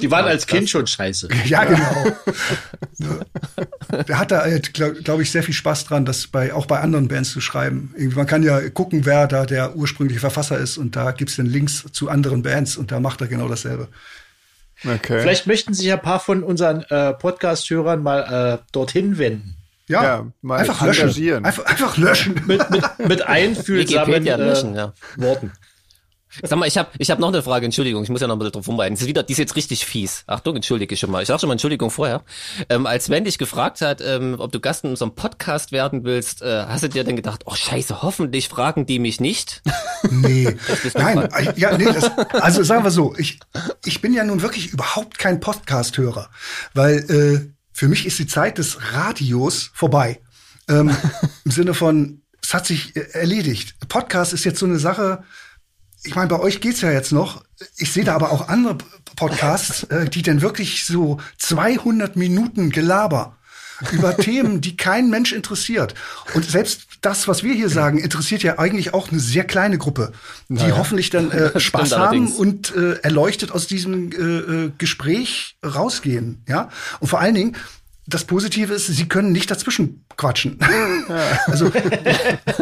[0.00, 1.28] Die waren als Kind schon scheiße.
[1.44, 2.06] Ja, genau.
[4.06, 6.80] Der hat da, äh, glaube glaub ich, sehr viel Spaß dran, das bei, auch bei
[6.80, 7.94] anderen Bands zu schreiben.
[8.14, 11.46] Man kann ja gucken, wer da der ursprüngliche Verfasser ist und da gibt es dann
[11.46, 13.88] Links zu anderen Bands und da macht er genau dasselbe.
[14.84, 15.20] Okay.
[15.20, 19.56] Vielleicht möchten sich ein paar von unseren äh, Podcast-Hörern mal äh, dorthin wenden.
[19.88, 21.44] Ja, ja mal einfach löschen.
[21.44, 22.42] Einfach, einfach löschen.
[22.46, 24.92] mit, mit, mit einfühlsamen äh, löschen, ja.
[25.16, 25.52] Worten.
[26.42, 28.38] Sag mal, ich habe ich hab noch eine Frage, Entschuldigung, ich muss ja noch ein
[28.38, 28.94] bisschen drauf rumreiten.
[28.94, 30.24] Das ist wieder, die ist jetzt richtig fies.
[30.26, 31.22] Achtung, entschuldige ich schon mal.
[31.22, 32.22] Ich sag schon mal Entschuldigung vorher.
[32.68, 36.42] Ähm, als Sven dich gefragt hat, ähm, ob du Gast in unserem Podcast werden willst,
[36.42, 39.62] äh, hast du dir dann gedacht, oh scheiße, hoffentlich fragen die mich nicht?
[40.10, 40.56] Nee,
[40.94, 43.40] nein, äh, ja, nee, das, also sagen wir so, ich,
[43.84, 46.30] ich bin ja nun wirklich überhaupt kein Podcast-Hörer,
[46.72, 50.20] weil äh, für mich ist die Zeit des Radios vorbei.
[50.68, 50.94] Ähm,
[51.44, 53.74] Im Sinne von, es hat sich äh, erledigt.
[53.88, 55.24] Podcast ist jetzt so eine Sache,
[56.04, 57.44] ich meine, bei euch geht's ja jetzt noch.
[57.76, 58.78] Ich sehe da aber auch andere
[59.16, 63.36] Podcasts, äh, die denn wirklich so 200 Minuten Gelaber
[63.92, 65.94] über Themen, die kein Mensch interessiert.
[66.34, 70.12] Und selbst das, was wir hier sagen, interessiert ja eigentlich auch eine sehr kleine Gruppe,
[70.48, 70.76] die naja.
[70.76, 76.42] hoffentlich dann äh, Spaß haben und äh, erleuchtet aus diesem äh, äh, Gespräch rausgehen.
[76.48, 76.70] Ja,
[77.00, 77.56] und vor allen Dingen
[78.08, 80.58] das Positive ist, sie können nicht dazwischen quatschen.
[81.08, 81.38] Ja.
[81.46, 81.72] also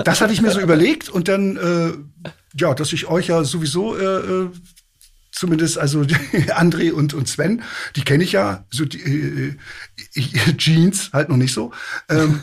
[0.04, 3.96] das hatte ich mir so überlegt und dann äh, ja, dass ich euch ja sowieso
[3.96, 4.50] äh, äh
[5.32, 6.00] zumindest also
[6.48, 7.62] André und und Sven,
[7.94, 9.56] die kenne ich ja, so die äh,
[10.14, 11.72] äh, Jeans halt noch nicht so.
[12.08, 12.40] Ähm,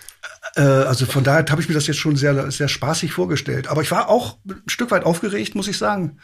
[0.56, 3.68] äh, also von daher habe ich mir das jetzt schon sehr sehr spaßig vorgestellt.
[3.68, 6.18] Aber ich war auch ein Stück weit aufgeregt, muss ich sagen,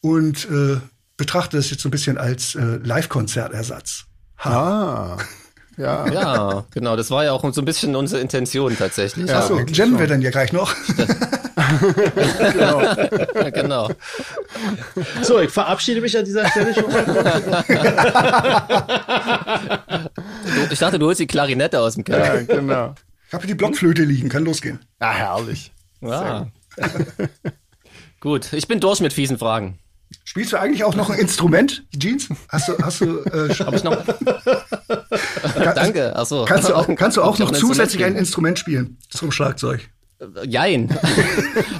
[0.00, 0.78] und äh,
[1.16, 4.06] betrachte das jetzt so ein bisschen als äh, Live-Konzertersatz.
[4.38, 5.18] Ah.
[5.76, 6.06] Ja.
[6.12, 6.96] Ja, genau.
[6.96, 9.28] Das war ja auch so ein bisschen unsere Intention tatsächlich.
[9.28, 10.74] Ja, Achso, jammen wir dann ja gleich noch.
[12.58, 13.90] Ja, genau.
[15.22, 17.04] So, ich verabschiede mich an dieser Stelle schon mal.
[20.70, 22.40] Ich dachte, du holst die Klarinette aus dem Keller.
[22.40, 22.94] Ja, genau.
[23.28, 24.80] Ich habe hier die Blockflöte liegen, kann losgehen.
[24.98, 25.72] Ah, herrlich.
[26.04, 26.48] Ja.
[28.18, 29.78] Gut, ich bin durch mit fiesen Fragen.
[30.24, 32.28] Spielst du eigentlich auch noch ein Instrument, Jeans?
[32.48, 34.04] Hast du, hast du, äh, Hab ich noch?
[35.74, 36.16] Danke.
[36.16, 36.44] Achso.
[36.44, 39.88] kannst du auch, kannst du auch noch ein zusätzlich ein Instrument Instrument spielen zum Schlagzeug?
[40.46, 40.96] Jein.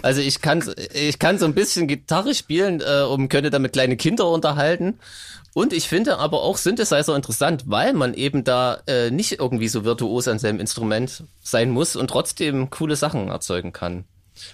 [0.02, 0.64] Also ich kann,
[0.94, 4.98] ich kann so ein bisschen Gitarre spielen äh, und könnte damit kleine Kinder unterhalten.
[5.54, 9.84] Und ich finde aber auch Synthesizer interessant, weil man eben da äh, nicht irgendwie so
[9.84, 14.04] virtuos an seinem Instrument sein muss und trotzdem coole Sachen erzeugen kann.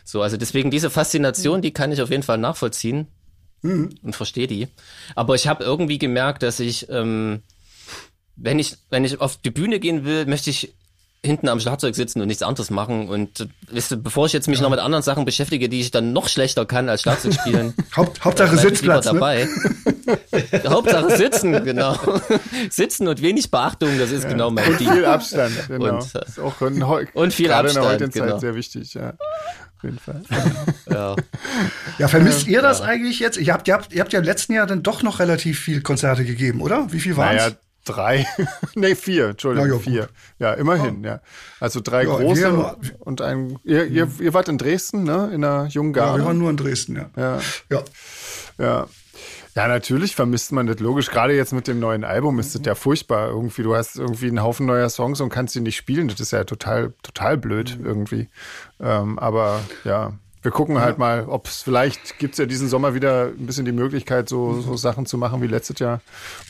[0.05, 3.07] So, also deswegen diese Faszination, die kann ich auf jeden Fall nachvollziehen
[3.63, 4.69] und verstehe die.
[5.15, 7.43] Aber ich habe irgendwie gemerkt, dass ich, ähm,
[8.37, 10.75] wenn ich, wenn ich auf die Bühne gehen will, möchte ich
[11.25, 13.09] hinten am Schlagzeug sitzen und nichts anderes machen.
[13.09, 15.91] Und äh, wisst ihr, bevor ich jetzt mich noch mit anderen Sachen beschäftige, die ich
[15.91, 19.13] dann noch schlechter kann als Schlagzeug spielen, Haupt, Hauptsache Sitzplatz, ne?
[19.13, 19.49] dabei.
[20.69, 21.97] Hauptsache sitzen, genau.
[22.71, 24.91] sitzen und wenig Beachtung, das ist genau mein Ding.
[24.93, 25.97] Viel Abstand, genau.
[25.97, 28.39] Und, äh, ist auch in, und viel gerade in der Abstand, heutigen Zeit genau.
[28.39, 29.15] sehr wichtig, ja.
[29.77, 30.23] Auf jeden Fall.
[30.91, 31.15] Ja.
[31.99, 33.39] Ja, vermisst ihr das eigentlich jetzt?
[33.39, 35.83] Ihr habt, ihr, habt, ihr habt ja im letzten Jahr dann doch noch relativ viel
[35.83, 36.93] Konzerte gegeben, oder?
[36.93, 37.43] Wie viel waren es?
[37.45, 37.57] Naja,
[37.89, 38.27] drei.
[38.75, 40.09] nee, vier, Entschuldigung, ja, vier.
[40.39, 41.21] Ja, immerhin, ja.
[41.61, 43.59] Also drei Ja, große wir und ein.
[43.65, 45.31] Ihr, ihr, ihr wart in Dresden, ne?
[45.33, 46.23] In der jungen ja, Garde.
[46.23, 47.11] wir waren nur in Dresden, ja.
[47.17, 47.41] ja,
[47.71, 47.83] Ja.
[48.59, 48.87] ja.
[49.55, 51.11] Ja, natürlich vermisst man das logisch.
[51.11, 53.31] Gerade jetzt mit dem neuen Album ist das ja furchtbar.
[53.31, 56.07] Irgendwie, du hast irgendwie einen Haufen neuer Songs und kannst sie nicht spielen.
[56.07, 58.29] Das ist ja total, total blöd irgendwie.
[58.79, 60.13] Ähm, aber ja,
[60.43, 63.65] wir gucken halt mal, ob es vielleicht gibt es ja diesen Sommer wieder ein bisschen
[63.65, 66.01] die Möglichkeit, so, so Sachen zu machen wie letztes Jahr.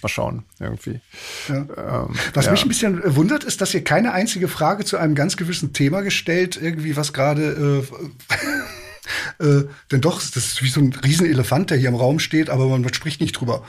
[0.02, 1.00] Mal schauen, irgendwie.
[1.48, 1.56] Ja.
[1.56, 2.52] Ähm, Was ja.
[2.52, 5.72] mich ein bisschen äh, wundert, ist, dass ihr keine einzige Frage zu einem ganz gewissen
[5.72, 7.82] Thema gestellt, irgendwie was gerade,
[9.40, 12.50] äh, äh, denn doch, das ist wie so ein Riesenelefant, der hier im Raum steht,
[12.50, 13.64] aber man spricht nicht drüber.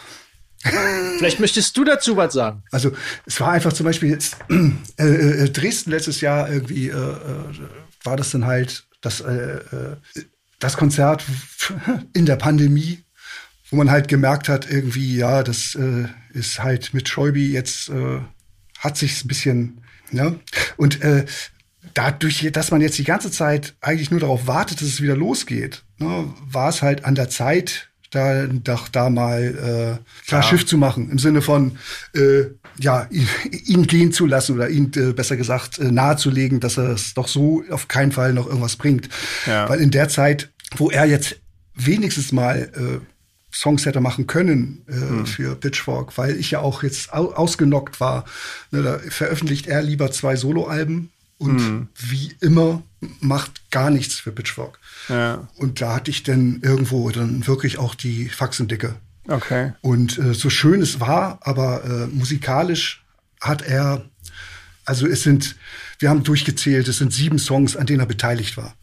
[0.61, 2.63] Vielleicht möchtest du dazu was sagen.
[2.71, 2.91] Also
[3.25, 4.37] es war einfach zum Beispiel jetzt
[4.97, 7.53] äh, äh, Dresden letztes Jahr irgendwie äh, äh,
[8.03, 9.97] war das dann halt das, äh, äh,
[10.59, 11.23] das Konzert
[12.13, 13.03] in der Pandemie,
[13.69, 18.19] wo man halt gemerkt hat, irgendwie, ja, das äh, ist halt mit Schäubi jetzt äh,
[18.79, 19.81] hat sich ein bisschen,
[20.11, 20.39] ne?
[20.77, 21.25] Und äh,
[21.93, 25.83] dadurch, dass man jetzt die ganze Zeit eigentlich nur darauf wartet, dass es wieder losgeht,
[25.97, 30.77] ne, war es halt an der Zeit, da doch da mal äh, klar Schiff zu
[30.77, 31.77] machen im Sinne von
[32.15, 32.45] äh,
[32.79, 33.27] ja ihn,
[33.65, 37.27] ihn gehen zu lassen oder ihn äh, besser gesagt äh, nahezulegen, dass er es doch
[37.27, 39.09] so auf keinen Fall noch irgendwas bringt,
[39.45, 39.69] Ja.
[39.69, 41.35] weil in der Zeit, wo er jetzt
[41.75, 42.99] wenigstens mal äh,
[43.55, 48.25] Songs hätte machen können äh, für Pitchfork, weil ich ja auch jetzt au ausgenockt war.
[48.71, 51.09] Ne, da veröffentlicht er lieber zwei Soloalben
[51.39, 52.83] und wie immer
[53.21, 54.77] macht gar nichts für Pitchfork.
[55.07, 58.95] Ja, Und da hatte ich dann irgendwo dann wirklich auch die Faxendicke.
[59.27, 59.73] okay.
[59.81, 63.03] Und äh, so schön es war, aber äh, musikalisch
[63.39, 64.03] hat er,
[64.85, 65.55] also es sind,
[65.99, 68.75] wir haben durchgezählt, es sind sieben Songs, an denen er beteiligt war.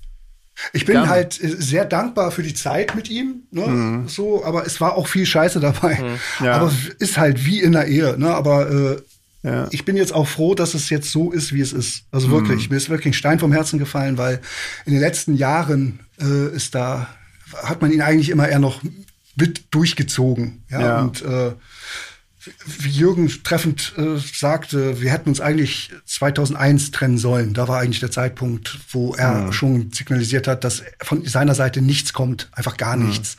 [0.73, 1.11] Ich bin Gerne.
[1.11, 4.05] halt äh, sehr dankbar für die Zeit mit ihm, ne?
[4.07, 6.19] so, aber es war auch viel Scheiße dabei.
[6.43, 6.55] Ja.
[6.55, 8.35] Aber ist halt wie in der Ehe, ne?
[8.35, 9.03] Aber äh,
[9.47, 9.69] Ja.
[9.71, 12.05] ich bin jetzt auch froh, dass es jetzt so ist, wie es ist.
[12.11, 14.41] Also wirklich, mir ist wirklich ein Stein vom Herzen gefallen, weil
[14.87, 17.07] in den letzten Jahren äh, ist da,
[17.63, 18.83] hat man ihn eigentlich immer eher noch
[19.37, 20.65] mit durchgezogen.
[20.69, 21.01] Ja, Ja.
[21.03, 21.53] und äh,
[22.67, 27.55] wie Jürgen treffend äh, sagte, wir hätten uns eigentlich 2001 trennen sollen.
[27.55, 32.13] Da war eigentlich der Zeitpunkt, wo er schon signalisiert hat, dass von seiner Seite nichts
[32.13, 33.37] kommt, einfach gar nichts.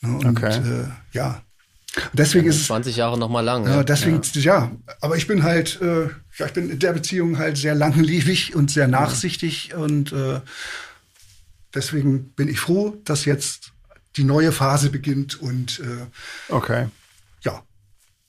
[0.00, 0.56] Ne, Und Okay.
[0.58, 1.42] äh, ja,
[2.12, 3.66] deswegen ist es 20 Jahre noch mal lang.
[3.66, 3.82] ja, Ja.
[3.84, 4.70] deswegen, ja.
[5.00, 6.04] aber ich bin halt, äh,
[6.38, 10.40] ja, ich bin in der Beziehung halt sehr langlebig und sehr nachsichtig und äh,
[11.74, 13.72] deswegen bin ich froh, dass jetzt
[14.16, 16.06] die neue Phase beginnt und äh,
[16.52, 16.86] Okay.
[17.42, 17.62] ja.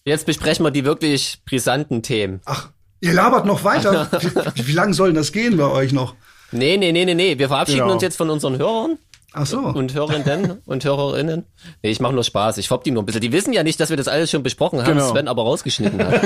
[0.04, 2.42] Jetzt besprechen wir die wirklich brisanten Themen.
[2.46, 2.70] Ach,
[3.02, 4.10] ihr labert noch weiter.
[4.56, 6.16] wie, wie lange soll denn das gehen bei euch noch?
[6.52, 7.38] Nee, nee, nee, nee, nee.
[7.38, 7.94] Wir verabschieden Genau.
[7.94, 8.98] uns jetzt von unseren Hörern
[9.38, 9.60] Ach so.
[9.60, 11.44] und Hörerinnen und Hörerinnen.
[11.84, 12.58] Nee, ich mache nur Spaß.
[12.58, 13.20] Ich fopp die nur ein bisschen.
[13.22, 15.10] Die wissen ja nicht, dass wir das alles schon besprochen haben, Genau.
[15.12, 16.22] Sven aber rausgeschnitten hat.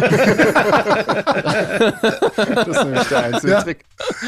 [2.56, 3.62] Das ist nämlich der einzige Ja.
[3.64, 3.86] Trick.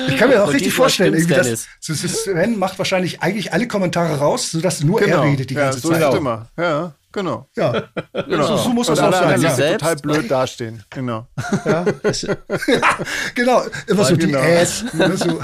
[0.08, 4.52] ich kann mir auch Und richtig vorstellen, irgendwie, Sven macht wahrscheinlich eigentlich alle Kommentare raus,
[4.52, 5.66] sodass nur er redet die Genau.
[5.68, 6.14] ja, ganze so Zeit.
[6.16, 6.48] immer.
[6.58, 7.50] Ja, genau.
[7.56, 8.48] Ja, genau.
[8.48, 9.42] so, so muss das auch sein.
[9.42, 9.54] Ja.
[9.54, 9.82] selbst.
[9.82, 10.84] total blöd dastehen.
[10.90, 11.28] Genau.
[13.36, 14.40] Genau, immer so die genau.
[14.40, 14.86] Äs.
[14.94, 15.40] Ne, so.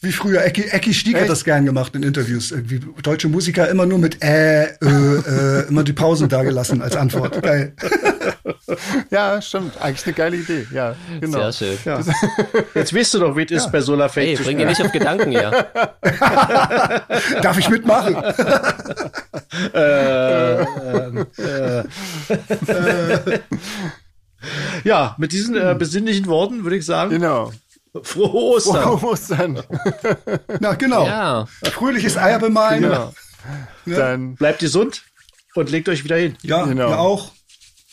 [0.00, 2.50] Wie früher, Ecki, Ecki Stieg hat das gern gemacht in Interviews.
[2.50, 6.96] Irgendwie deutsche Musiker immer nur mit äh, äh, äh, immer die Pausen da gelassen als
[6.96, 7.40] Antwort.
[7.42, 7.74] Geil.
[9.10, 9.80] Ja, stimmt.
[9.80, 10.66] Eigentlich eine geile Idee.
[10.72, 11.50] Ja, genau.
[11.50, 11.78] Sehr schön.
[11.84, 12.00] Ja.
[12.74, 15.30] Jetzt weißt du doch, wie es ist, bei Solarfake Hey, bring dir nicht auf Gedanken
[15.30, 15.50] hier.
[17.42, 18.16] Darf ich mitmachen?
[24.84, 27.50] Ja, mit diesen äh, besinnlichen Worten würde ich sagen, Genau.
[28.02, 28.82] frohe Ostern.
[28.98, 29.62] Frohe Ostern.
[30.60, 31.06] Na, genau.
[31.06, 31.46] Ja.
[31.72, 32.82] Fröhliches Eier bemalen.
[32.82, 33.14] Genau.
[33.86, 35.02] Dann Bleibt gesund
[35.54, 36.36] und legt euch wieder hin.
[36.42, 36.88] Ja, Genau.
[36.90, 37.32] ihr auch.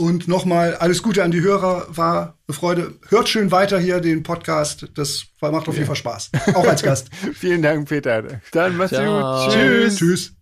[0.02, 1.86] Und nochmal alles Gute an die Hörer.
[1.90, 2.96] War eine Freude.
[3.10, 4.90] Hört schön weiter hier den Podcast.
[4.96, 6.32] Das macht auf jeden Fall Spaß.
[6.56, 7.10] Auch als Gast.
[7.34, 8.24] vielen Dank, Peter.
[8.52, 9.46] Dann mach's Ciao.
[9.46, 9.54] gut.
[9.54, 9.98] Tschüss.
[9.98, 10.41] Tschüss.